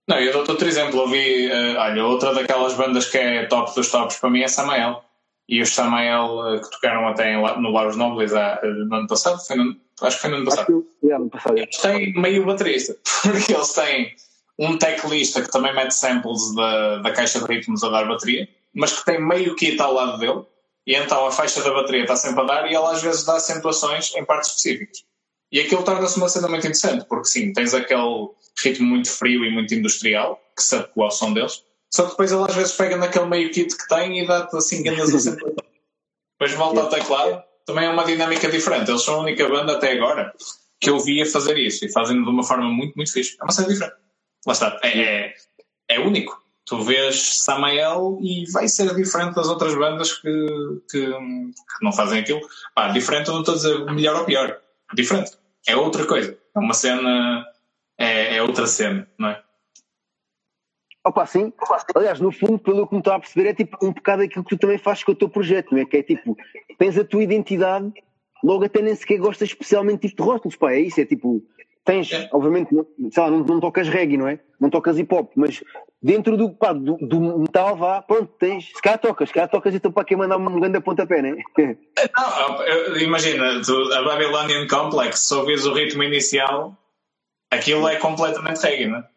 [0.07, 1.01] Não, eu dou-te outro exemplo.
[1.01, 4.47] Eu vi, uh, olha, outra daquelas bandas que é top dos tops para mim é
[4.47, 5.03] Samael.
[5.49, 9.39] E os Samael uh, que tocaram até em, no Laros Nobles uh, no ano passado,
[9.45, 10.85] foi no, acho que foi no ano passado.
[11.01, 11.57] Que, yeah, passado.
[11.57, 14.14] Eles têm meio baterista, porque eles têm
[14.58, 18.98] um teclista que também mete samples da, da caixa de ritmos a dar bateria, mas
[18.98, 20.44] que tem meio kit ao lado dele,
[20.86, 23.36] e então a faixa da bateria está sempre a dar e ela às vezes dá
[23.36, 25.04] acentuações em partes específicas.
[25.52, 28.30] E aquilo torna-se uma cena muito interessante, porque sim, tens aquele
[28.62, 31.64] ritmo muito frio e muito industrial, que se adequa ao som deles,
[31.94, 34.84] só que depois ele às vezes pega naquele meio kit que tem e dá-te assim
[34.84, 35.56] grandes acentuações.
[36.40, 38.90] depois volta ao teclado, também é uma dinâmica diferente.
[38.90, 40.34] Eles são a única banda até agora
[40.80, 43.36] que eu via fazer isso e fazem de uma forma muito, muito fixe.
[43.40, 44.07] É uma cena diferente.
[44.48, 45.36] Lá está, é, é,
[45.90, 46.41] é único.
[46.65, 50.32] Tu vês Samael e vai ser diferente das outras bandas que,
[50.90, 52.40] que, que não fazem aquilo.
[52.74, 54.57] Pá, diferente, não estou a dizer melhor ou pior.
[54.94, 55.32] Diferente.
[55.68, 56.38] É outra coisa.
[56.56, 57.45] É uma cena.
[57.98, 59.44] É, é outra cena, não é?
[61.06, 61.53] Opa, sim.
[61.95, 64.56] Aliás, no fundo, pelo que me estou a perceber, é tipo um bocado aquilo que
[64.56, 65.86] tu também fazes com o teu projeto, não é?
[65.86, 66.38] Que é tipo,
[66.78, 67.91] tens a tua identidade,
[68.44, 71.41] logo até nem sequer gostas especialmente tipo de rótulos, pá, é isso, é tipo,
[71.88, 72.30] tens, é.
[72.34, 74.39] obviamente, não, sei lá, não, não, tocas reggae, não é?
[74.59, 75.64] Não tocas hip hop, mas
[76.03, 79.73] dentro do, pá, do, do metal vá, pronto, tens, se calhar tocas, se calhar tocas
[79.73, 81.77] então para quem mandar um grande pontapé, não é?
[82.15, 86.77] Não, imagina, tu, a Babylonian Complex, se ouvires o ritmo inicial,
[87.49, 89.07] aquilo é completamente reggae, não é?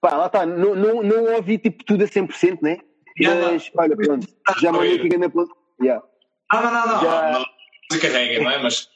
[0.00, 2.78] Pá, lá está, não, não, não ouvi tipo tudo a 100%, né?
[3.20, 4.26] Yeah, mas, olha, pronto,
[4.60, 5.54] já mandei aqui grande ponto.
[5.82, 6.02] Yeah.
[6.48, 7.32] Ah, não, não, não, já...
[7.32, 7.44] não,
[7.90, 8.62] música reggae, não é?
[8.62, 8.88] Mas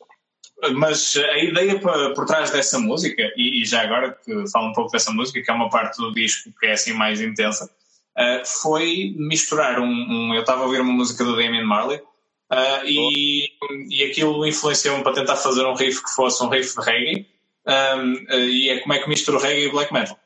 [0.73, 5.13] mas a ideia por, trás dessa música, e, já agora que falo um pouco dessa
[5.13, 7.65] música, que é uma parte do disco que é assim mais intensa,
[8.17, 12.85] uh, foi misturar um, um Eu estava a ouvir uma música do Damien Marley uh,
[12.87, 13.49] e,
[13.91, 17.27] e aquilo influenciou-me para tentar fazer um riff que fosse um riff de reggae,
[17.67, 20.19] um, uh, e é como é que misturo reggae e black metal.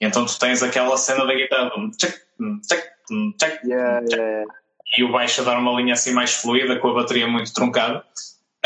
[0.00, 2.14] E então tu tens aquela cena da guitarra, check,
[2.68, 2.84] check,
[3.40, 4.44] check, yeah, yeah.
[4.96, 8.04] e o baixo a dar uma linha assim mais fluida, com a bateria muito truncada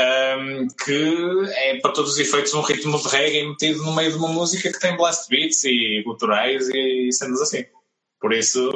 [0.03, 4.19] um, que é para todos os efeitos um ritmo de reggae metido no meio de
[4.19, 7.65] uma música que tem blast beats e guturais e cenas assim.
[8.21, 8.71] Por isso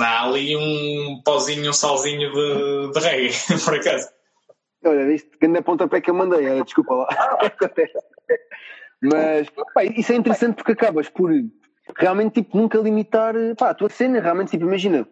[0.00, 3.34] há ali um pozinho, um salzinho de, de reggae,
[3.64, 4.08] por acaso.
[4.84, 7.08] Olha, viste, grande pontapé que eu mandei, olha, desculpa lá.
[9.02, 11.30] Mas pá, isso é interessante porque acabas por
[11.96, 15.06] realmente tipo, nunca limitar pá, a tua cena, realmente tipo, imagina,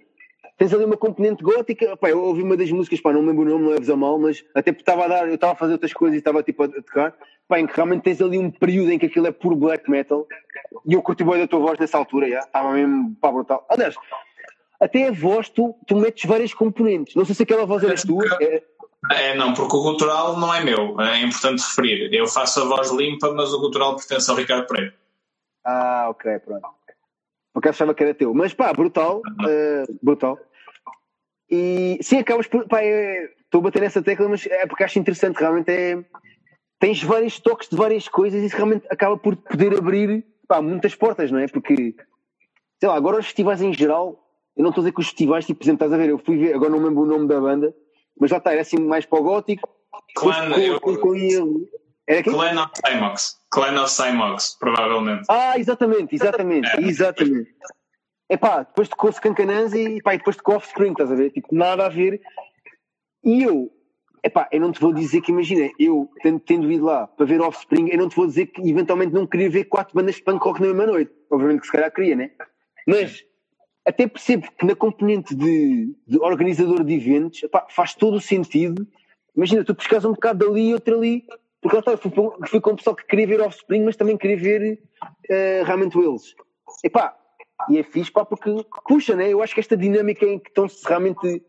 [0.56, 1.96] tens ali uma componente gótica.
[1.96, 3.96] Pá, eu ouvi uma das músicas, pá, não me lembro o nome, não leves a
[3.96, 6.42] mal, mas até porque estava a dar, eu estava a fazer outras coisas e estava
[6.42, 7.14] tipo a tocar.
[7.48, 10.26] Pá, em que realmente tens ali um período em que aquilo é puro black metal
[10.84, 13.64] e eu curti bem da tua voz nessa altura, já, estava mesmo pá, brutal.
[13.68, 13.94] Aliás,
[14.80, 17.14] até a voz tu, tu metes várias componentes.
[17.14, 18.24] Não sei se aquela voz eras tua.
[18.40, 18.62] É...
[19.12, 19.34] é...
[19.34, 22.12] não, porque o cultural não é meu, é importante referir.
[22.12, 24.94] Eu faço a voz limpa, mas o cultural pertence ao Ricardo Pereira.
[25.64, 26.76] Ah, ok, pronto
[27.56, 28.34] porque achava que era teu.
[28.34, 30.38] Mas pá, brutal, uh, brutal.
[31.50, 32.68] E sim, acabas por.
[32.68, 36.04] Pá, é, estou a bater nessa tecla, mas é porque acho interessante, realmente é.
[36.78, 40.94] Tens vários toques de várias coisas e isso realmente acaba por poder abrir pá, muitas
[40.94, 41.48] portas, não é?
[41.48, 41.94] Porque,
[42.78, 44.22] sei lá, agora os festivais em geral,
[44.54, 46.18] eu não estou a dizer que os festivais, tipo, por exemplo, estás a ver, eu
[46.18, 47.74] fui ver, agora não lembro o nome da banda,
[48.20, 49.66] mas já está, era assim mais para o gótico.
[50.14, 51.14] Clan, eu, com, com,
[52.06, 52.34] era quem?
[52.34, 53.35] Clan of Cymox.
[53.50, 55.24] Clan of Cymox, provavelmente.
[55.28, 57.54] Ah, exatamente, exatamente, exatamente.
[58.28, 61.30] é pá, depois tocou Skankanans e pá, e depois tocou Offspring, estás a ver?
[61.30, 62.20] Tipo, nada a ver.
[63.24, 63.70] E eu,
[64.22, 67.26] é pá, eu não te vou dizer que, imagina, eu tendo, tendo ido lá para
[67.26, 70.22] ver Offspring, eu não te vou dizer que eventualmente não queria ver quatro bandas de
[70.22, 71.12] punk rock na mesma noite.
[71.30, 72.30] Obviamente que se calhar queria, né?
[72.86, 73.24] Mas
[73.86, 78.86] até percebo que na componente de, de organizador de eventos, epá, faz todo o sentido.
[79.36, 81.24] Imagina, tu pescas um bocado dali e outro ali,
[81.60, 82.12] porque está, fui,
[82.46, 86.34] fui com o pessoal que queria ver Offspring, mas também queria ver uh, realmente eles.
[86.84, 87.16] Epá,
[87.68, 88.50] e é fixe, pá, porque
[88.86, 89.32] puxa, né?
[89.32, 91.42] Eu acho que esta dinâmica em que estão-se realmente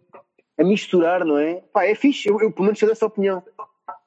[0.57, 1.61] a misturar, não é?
[1.73, 3.43] Pá, é fixe, eu, eu pelo menos sou dessa opinião.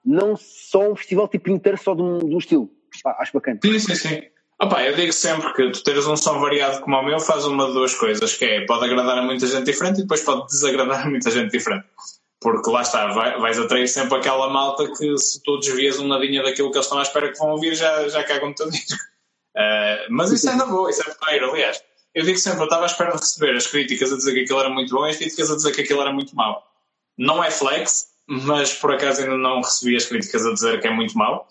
[0.05, 2.71] Não só um festival tipo inteiro só de um, de um estilo.
[3.03, 3.61] Pá, acho bacana.
[3.63, 4.23] Sim, sim, sim.
[4.63, 7.67] Opa, eu digo sempre que tu teres um som variado como o meu faz uma
[7.67, 11.07] de duas coisas, que é pode agradar a muita gente diferente e depois pode desagradar
[11.07, 11.87] a muita gente diferente.
[12.41, 16.43] Porque lá está, vai, vais atrair sempre aquela malta que se tu desvias um nadinha
[16.43, 18.99] daquilo que eles estão à espera que vão ouvir, já, já cagam no teu disco.
[19.55, 21.83] Uh, mas isso é na boa, isso é porreiro, aliás.
[22.15, 24.61] Eu digo sempre, eu estava à espera de receber as críticas a dizer que aquilo
[24.61, 26.67] era muito bom e as críticas a dizer que aquilo era muito mau.
[27.19, 30.91] Não é flex, mas por acaso ainda não recebi as críticas a dizer que é
[30.91, 31.47] muito mau.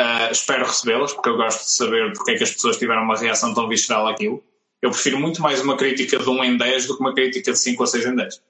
[0.00, 3.16] Uh, espero recebê-las, porque eu gosto de saber porque é que as pessoas tiveram uma
[3.16, 4.42] reação tão visceral àquilo.
[4.80, 7.58] Eu prefiro muito mais uma crítica de 1 em 10 do que uma crítica de
[7.58, 8.40] 5 ou 6 em 10.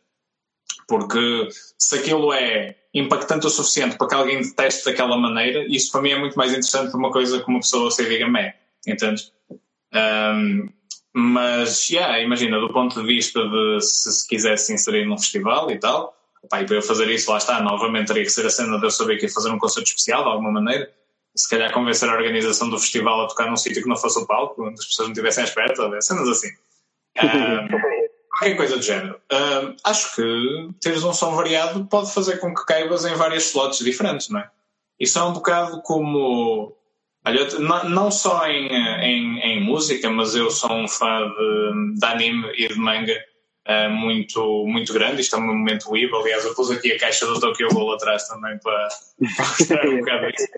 [0.88, 1.48] Porque
[1.78, 6.10] se aquilo é impactante o suficiente para que alguém deteste daquela maneira, isso para mim
[6.10, 8.56] é muito mais interessante que uma coisa que uma pessoa se diga mé.
[8.86, 9.32] Entendes?
[9.94, 10.68] Um,
[11.12, 15.78] mas, yeah, imagina, do ponto de vista de se, se quisesse inserir num festival e
[15.78, 16.16] tal,
[16.48, 18.86] pá, e para eu fazer isso, lá está, novamente teria que ser a cena de
[18.86, 20.90] eu saber que ia fazer um concerto especial de alguma maneira
[21.38, 24.26] se calhar convencer a organização do festival a tocar num sítio que não fosse o
[24.26, 26.48] palco, onde as pessoas não estivessem à espera, cenas assim.
[27.18, 28.07] Um,
[28.38, 29.20] qualquer coisa do género.
[29.32, 33.80] Um, acho que teres um som variado pode fazer com que caibas em várias slots
[33.80, 34.50] diferentes, não é?
[34.98, 36.76] Isso é um bocado como.
[37.26, 37.46] Olha,
[37.84, 42.68] não só em, em, em, música, mas eu sou um fã de, de anime e
[42.68, 43.12] de manga
[43.68, 45.20] uh, muito, muito grande.
[45.20, 46.14] Isto é um momento Weeb.
[46.14, 48.88] Aliás, eu pus aqui a caixa do Tokyo Ghoul atrás também para,
[49.36, 50.48] para mostrar um bocado isso.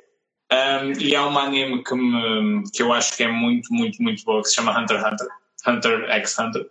[0.53, 4.25] Um, e há um anime que, me, que eu acho que é muito, muito, muito
[4.25, 5.29] boa, que se chama Hunter x Hunter,
[5.67, 6.67] Hunter x Hunter,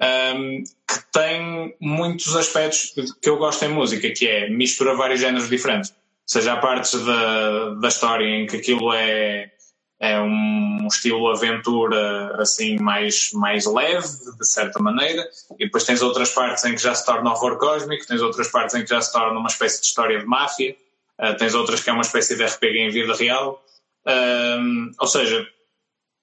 [0.00, 5.48] um, que tem muitos aspectos que eu gosto em música, que é mistura vários géneros
[5.48, 5.94] diferentes.
[6.26, 9.50] Seja, há partes da, da história em que aquilo é,
[9.98, 14.06] é um estilo aventura assim mais, mais leve,
[14.38, 15.26] de certa maneira,
[15.58, 18.74] e depois tens outras partes em que já se torna horror cósmico, tens outras partes
[18.74, 20.76] em que já se torna uma espécie de história de máfia
[21.20, 23.64] Uh, tens outras que é uma espécie de RPG em vida real.
[24.06, 25.46] Uh, ou seja,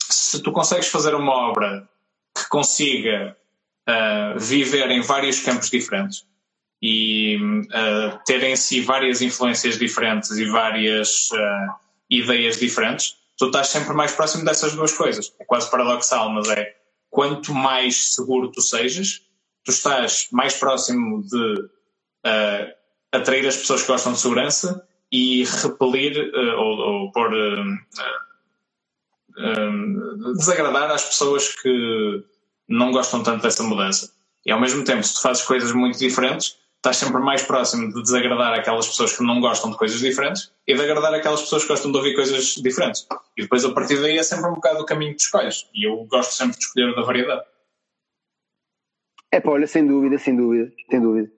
[0.09, 1.87] se tu consegues fazer uma obra
[2.33, 3.35] que consiga
[3.87, 6.25] uh, viver em vários campos diferentes
[6.81, 7.37] e
[8.25, 11.29] ter em si várias influências diferentes e várias
[12.09, 15.33] ideias diferentes, tu estás sempre mais próximo dessas duas coisas.
[15.39, 16.75] É quase paradoxal, mas é
[17.09, 19.21] quanto mais seguro tu sejas,
[19.63, 21.53] tu estás mais próximo de
[22.25, 22.73] uh,
[23.11, 27.73] atrair as pessoas que gostam de segurança e repelir uh, ou, ou pôr uh,
[29.37, 32.23] uh, desagradar às pessoas que
[32.67, 34.11] não gostam tanto dessa mudança.
[34.45, 38.01] E ao mesmo tempo, se tu fazes coisas muito diferentes, estás sempre mais próximo de
[38.01, 41.69] desagradar aquelas pessoas que não gostam de coisas diferentes e de agradar aquelas pessoas que
[41.69, 43.07] gostam de ouvir coisas diferentes.
[43.35, 45.67] E depois, a partir daí, é sempre um bocado o caminho que escolhes.
[45.73, 47.41] E eu gosto sempre de escolher o da variedade.
[49.31, 51.31] É pá, olha, sem dúvida, sem dúvida, sem dúvida.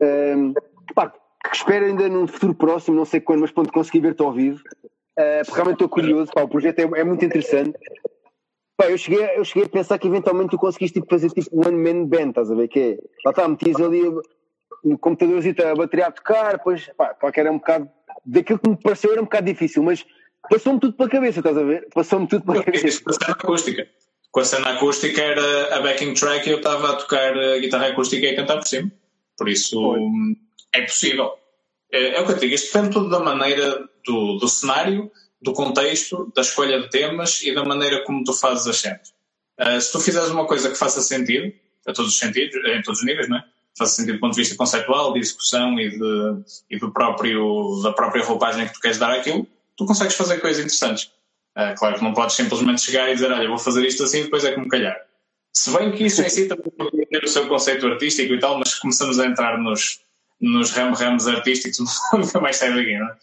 [0.00, 0.54] Um,
[0.94, 1.12] pá,
[1.52, 4.62] espero ainda num futuro próximo, não sei quando, mas pronto, conseguir ver-te ao vivo.
[5.18, 7.76] Uh, realmente estou curioso, pá, o projeto é, é muito interessante.
[8.76, 11.76] Pá, eu, cheguei, eu cheguei a pensar que eventualmente tu conseguiste tipo, fazer tipo one
[11.76, 12.68] man band, estás a ver?
[12.68, 14.02] Que é, lá está, metias ali
[14.82, 17.88] no computadorzinho a bateria a tocar, depois, pá, claro que era um bocado,
[18.26, 20.04] daquilo que me pareceu era um bocado difícil, mas
[20.50, 21.88] passou-me tudo pela cabeça, estás a ver?
[21.94, 23.02] Passou-me tudo pela cabeça.
[23.02, 23.88] Com a cena acústica.
[24.30, 27.86] Com a cena acústica era a backing track e eu estava a tocar a guitarra
[27.88, 28.90] acústica e a cantar por cima.
[29.38, 29.80] Por isso.
[29.80, 30.00] Foi
[30.74, 31.32] é possível.
[31.92, 35.10] É, é, o que eu digo, isto depende tudo da maneira do, do cenário,
[35.44, 39.14] do contexto, da escolha de temas e da maneira como tu fazes as cenas.
[39.60, 41.52] Uh, se tu fizeres uma coisa que faça sentido,
[41.86, 43.44] a todos os sentidos, em todos os níveis, não é?
[43.76, 47.92] Faça sentido do ponto de vista conceptual, de execução e, de, e do próprio, da
[47.92, 49.46] própria roupagem que tu queres dar àquilo,
[49.76, 51.10] tu consegues fazer coisas interessantes.
[51.56, 54.24] Uh, claro que não podes simplesmente chegar e dizer, olha, vou fazer isto assim e
[54.24, 54.96] depois é me calhar.
[55.52, 56.64] Se bem que isso em si também
[57.22, 60.00] o seu conceito artístico e tal, mas começamos a entrar nos,
[60.40, 61.78] nos ramos artísticos,
[62.12, 63.16] nunca mais sai daqui, não é?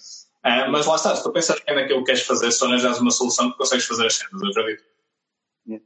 [0.46, 3.12] Uh, mas lá está, se tu pensas bem naquilo que queres fazer, só arranjas uma
[3.12, 4.84] solução que consegues fazer as cenas, eu acredito.
[5.68, 5.86] Yeah.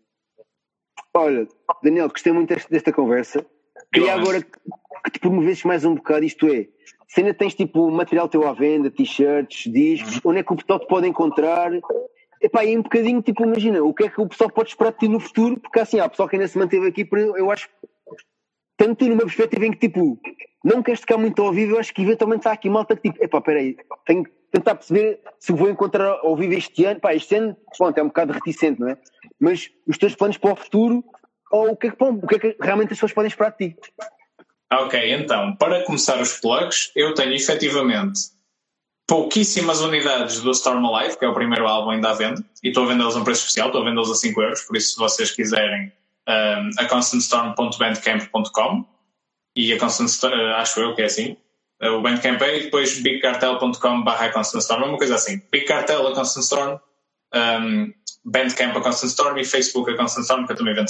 [1.13, 1.47] Olha,
[1.83, 3.45] Daniel, gostei muito desta, conversa.
[3.91, 6.67] Queria agora que te promovesses mais um bocado, isto é,
[7.07, 10.79] se ainda tens tipo material teu à venda, t-shirts, discos, onde é que o pessoal
[10.79, 11.71] te pode encontrar
[12.45, 14.99] epá, é um bocadinho, tipo, imagina, o que é que o pessoal pode esperar de
[14.99, 17.69] ti no futuro, porque assim, há pessoal que ainda se manteve aqui, eu acho,
[18.77, 20.19] tanto numa perspectiva em que, tipo,
[20.63, 23.23] não queres tocar muito ao vivo, eu acho que eventualmente há aqui malta que, tipo,
[23.23, 27.35] epá, peraí, tenho que tentar perceber se vou encontrar ao vivo este ano, pá, este
[27.35, 28.97] ano, pronto, é um bocado reticente, não é?
[29.39, 31.03] Mas os teus planos para o futuro,
[31.51, 33.69] ou o que é que, o que, é que realmente as pessoas podem esperar de
[33.69, 33.77] ti?
[34.71, 38.19] Ok, então, para começar os plugs, eu tenho efetivamente
[39.07, 42.85] pouquíssimas unidades do Storm Alive, que é o primeiro álbum ainda à venda, e estou
[42.85, 44.97] a vendê-los a um preço especial, estou a vendê-los a 5 euros, por isso se
[44.97, 45.91] vocês quiserem
[46.27, 48.85] um, a constantstorm.bandcamp.com
[49.55, 51.37] e a Constant uh, acho eu que é assim,
[51.81, 56.07] uh, o Bandcamp é e depois bigcartel.com barra Constant Storm, uma coisa assim, Big Cartel
[56.07, 56.77] a Constant Storm,
[57.33, 57.93] um,
[58.25, 60.89] Bandcamp a Constant Storm e Facebook a Constant Storm, que eu também vendo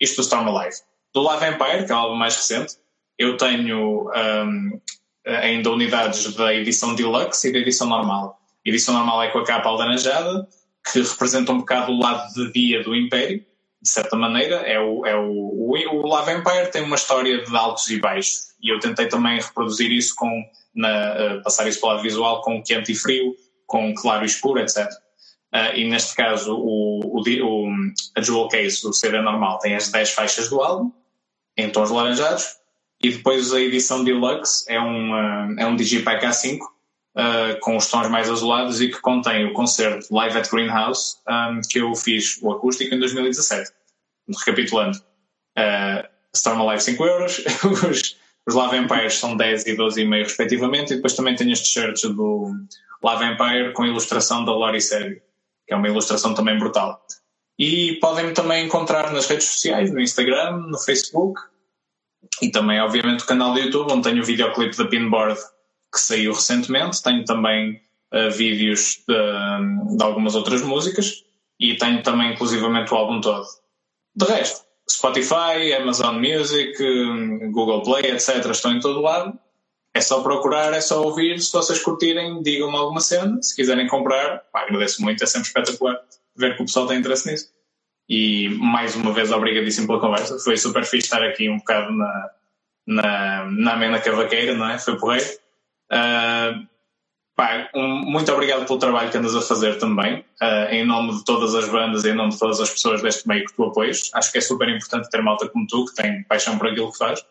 [0.00, 0.76] Isto do Storm Alive.
[1.14, 2.74] Do Live Empire, que é o álbum mais recente,
[3.18, 4.80] eu tenho um,
[5.26, 8.40] ainda unidades da edição deluxe e da edição normal.
[8.66, 10.48] A edição normal é com a capa alaranjada,
[10.90, 13.44] que representa um bocado o lado de dia do Império,
[13.82, 14.56] de certa maneira.
[14.56, 18.52] É o, é o, o, o Love Empire tem uma história de altos e baixos,
[18.62, 20.44] e eu tentei também reproduzir isso com,
[20.74, 23.34] na, uh, passar isso para o lado visual com quente e frio,
[23.66, 24.88] com claro e escuro, etc.
[25.52, 27.68] Uh, e neste caso, o, o, o,
[28.16, 30.92] a Jewel Case, o CD normal, tem as 10 faixas do álbum,
[31.56, 32.56] em tons laranjados,
[33.02, 36.58] e depois a edição Deluxe é um, uh, é um Digipack A5
[37.16, 41.60] uh, com os tons mais azulados e que contém o concerto Live at Greenhouse um,
[41.68, 43.70] que eu fiz o acústico em 2017.
[44.38, 44.98] Recapitulando,
[45.58, 47.38] uh, Storm Alive 5 euros,
[47.88, 48.16] os,
[48.46, 52.54] os Love Empires são 10 e 12,5 respectivamente, e depois também tenho este shirt do
[53.02, 55.20] Love Empire com ilustração da Lori Sérgio,
[55.66, 57.04] que é uma ilustração também brutal.
[57.58, 61.40] E podem-me também encontrar nas redes sociais, no Instagram, no Facebook,
[62.40, 65.38] e também, obviamente, o canal do YouTube, onde tenho o videoclipe da Pinboard
[65.92, 67.02] que saiu recentemente.
[67.02, 67.80] Tenho também
[68.12, 71.24] uh, vídeos de, de, algumas outras músicas
[71.60, 73.46] e tenho também, inclusivamente, o álbum todo.
[74.14, 76.74] De resto, Spotify, Amazon Music,
[77.50, 79.38] Google Play, etc., estão em todo lado.
[79.94, 81.38] É só procurar, é só ouvir.
[81.40, 83.42] Se vocês curtirem, digam-me alguma cena.
[83.42, 86.00] Se quiserem comprar, pá, agradeço muito, é sempre espetacular
[86.34, 87.50] ver que o pessoal tem interesse nisso.
[88.08, 90.38] E mais uma vez, obrigadíssimo pela conversa.
[90.38, 92.30] Foi super fixe estar aqui um bocado na,
[92.86, 94.78] na, na amena cavaqueira, não é?
[94.78, 95.26] Foi porreiro.
[95.92, 96.66] Uh,
[97.36, 101.24] pá, um, muito obrigado pelo trabalho que andas a fazer também, uh, em nome de
[101.24, 104.10] todas as bandas em nome de todas as pessoas deste meio que tu apoias.
[104.14, 106.98] Acho que é super importante ter malta como tu, que tem paixão por aquilo que
[106.98, 107.24] faz.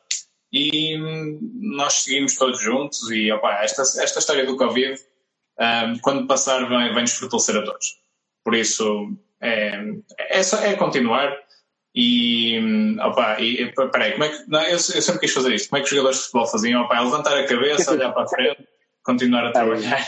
[0.53, 1.39] E hum,
[1.75, 3.09] nós seguimos todos juntos.
[3.09, 7.63] E opa, esta, esta história do Covid, uh, quando passar, vem, vem nos fortalecer a
[7.63, 7.99] todos.
[8.43, 9.81] Por isso, é,
[10.17, 11.35] é, só, é continuar
[11.93, 14.49] e, opa, e peraí, como é que.
[14.49, 15.69] Não, eu, eu, sempre quis fazer isto.
[15.69, 16.81] Como é que os jogadores de futebol faziam?
[16.83, 18.67] Opa, levantar a cabeça, olhar para a frente,
[19.03, 20.05] continuar a trabalhar.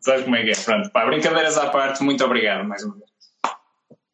[0.00, 0.54] Sabes como é que é?
[0.54, 3.10] Pronto, pá, brincadeiras à parte, muito obrigado mais uma vez.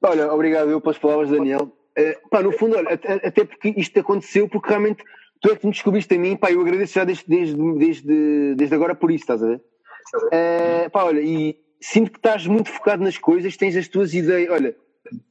[0.02, 1.72] Olha, obrigado eu pelas palavras, Daniel.
[1.98, 5.02] Uh, pá, no fundo, olha, até, até, porque isto aconteceu, porque realmente
[5.40, 8.74] tu é que me descobriste a mim, pá, eu agradeço já desde, desde, desde, desde
[8.74, 9.56] agora por isso, estás a ver?
[9.56, 14.50] Uh, pá, olha, e sinto que estás muito focado nas coisas, tens as tuas ideias.
[14.50, 14.76] Olha,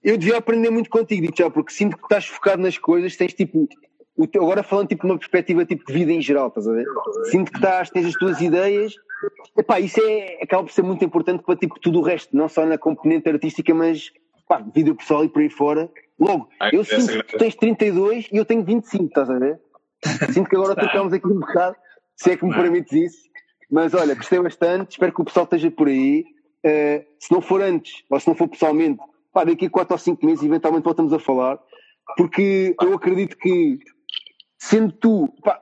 [0.04, 3.34] eu devia aprender muito contigo, digo já, porque sinto que estás focado nas coisas, tens
[3.34, 3.68] tipo.
[4.32, 6.88] Teu, agora falando tipo uma perspectiva tipo de vida em geral, estás a ver?
[7.30, 8.96] Sinto que estás, tens as tuas ideias.
[9.56, 12.66] Epá, isso é, acaba por ser muito importante para tipo tudo o resto, não só
[12.66, 14.12] na componente artística, mas
[14.48, 15.90] pá, vida pessoal e por aí fora.
[16.20, 19.60] Logo, eu sinto que tu tens 32 e eu tenho 25, estás a ver?
[20.32, 21.76] Sinto que agora trocamos aqui um bocado,
[22.16, 23.28] se é que me permites isso.
[23.70, 26.26] Mas olha, gostei bastante, espero que o pessoal esteja por aí.
[26.66, 29.00] Uh, se não for antes, ou se não for pessoalmente,
[29.38, 31.60] pá, daqui a 4 ou 5 meses, eventualmente voltamos a falar,
[32.16, 33.78] porque eu acredito que,
[34.58, 35.62] sendo tu, pá,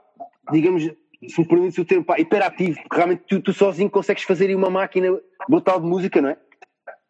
[0.50, 0.84] digamos,
[1.28, 4.70] se me permites o termo, pá, hiperativo, porque realmente tu, tu sozinho consegues fazer uma
[4.70, 5.20] máquina
[5.50, 6.38] brutal de música, não é?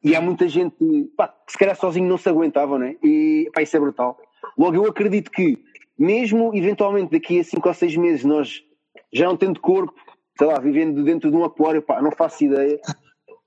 [0.03, 0.75] E há muita gente,
[1.15, 2.95] pá, que se calhar sozinho não se aguentava, não é?
[3.03, 4.17] E, pá, isso é brutal.
[4.57, 5.59] Logo, eu acredito que,
[5.99, 8.63] mesmo eventualmente daqui a 5 ou 6 meses, nós
[9.13, 9.93] já não tendo corpo,
[10.35, 12.79] sei lá, vivendo dentro de um aquário, pá, não faço ideia,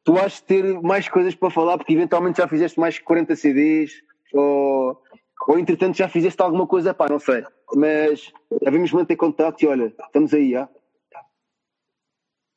[0.09, 3.37] tu has de ter mais coisas para falar, porque eventualmente já fizeste mais que 40
[3.37, 3.93] CDs,
[4.33, 4.99] ou,
[5.47, 7.45] ou entretanto já fizeste alguma coisa, pá, não sei.
[7.75, 8.33] Mas
[8.63, 10.67] devemos manter contato e olha, estamos aí, já.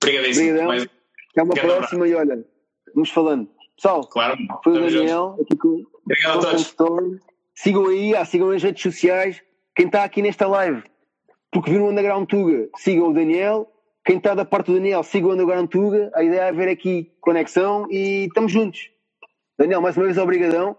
[0.01, 0.61] Obrigadíssimo.
[0.61, 0.89] Obrigadão.
[1.31, 2.45] Até uma próxima e olha,
[2.95, 3.49] vamos falando.
[3.75, 7.19] Pessoal, claro, foi o Daniel, aqui com Obrigado a todos.
[7.53, 9.43] Sigam aí, ah, sigam nas redes sociais.
[9.75, 10.83] Quem está aqui nesta live,
[11.51, 13.69] porque viram o Underground Tuga, sigam o Daniel
[14.03, 16.11] quem está da parte do Daniel, siga o Underground Tuga.
[16.15, 18.89] A ideia é haver aqui conexão e estamos juntos.
[19.57, 20.75] Daniel, mais uma vez, obrigadão.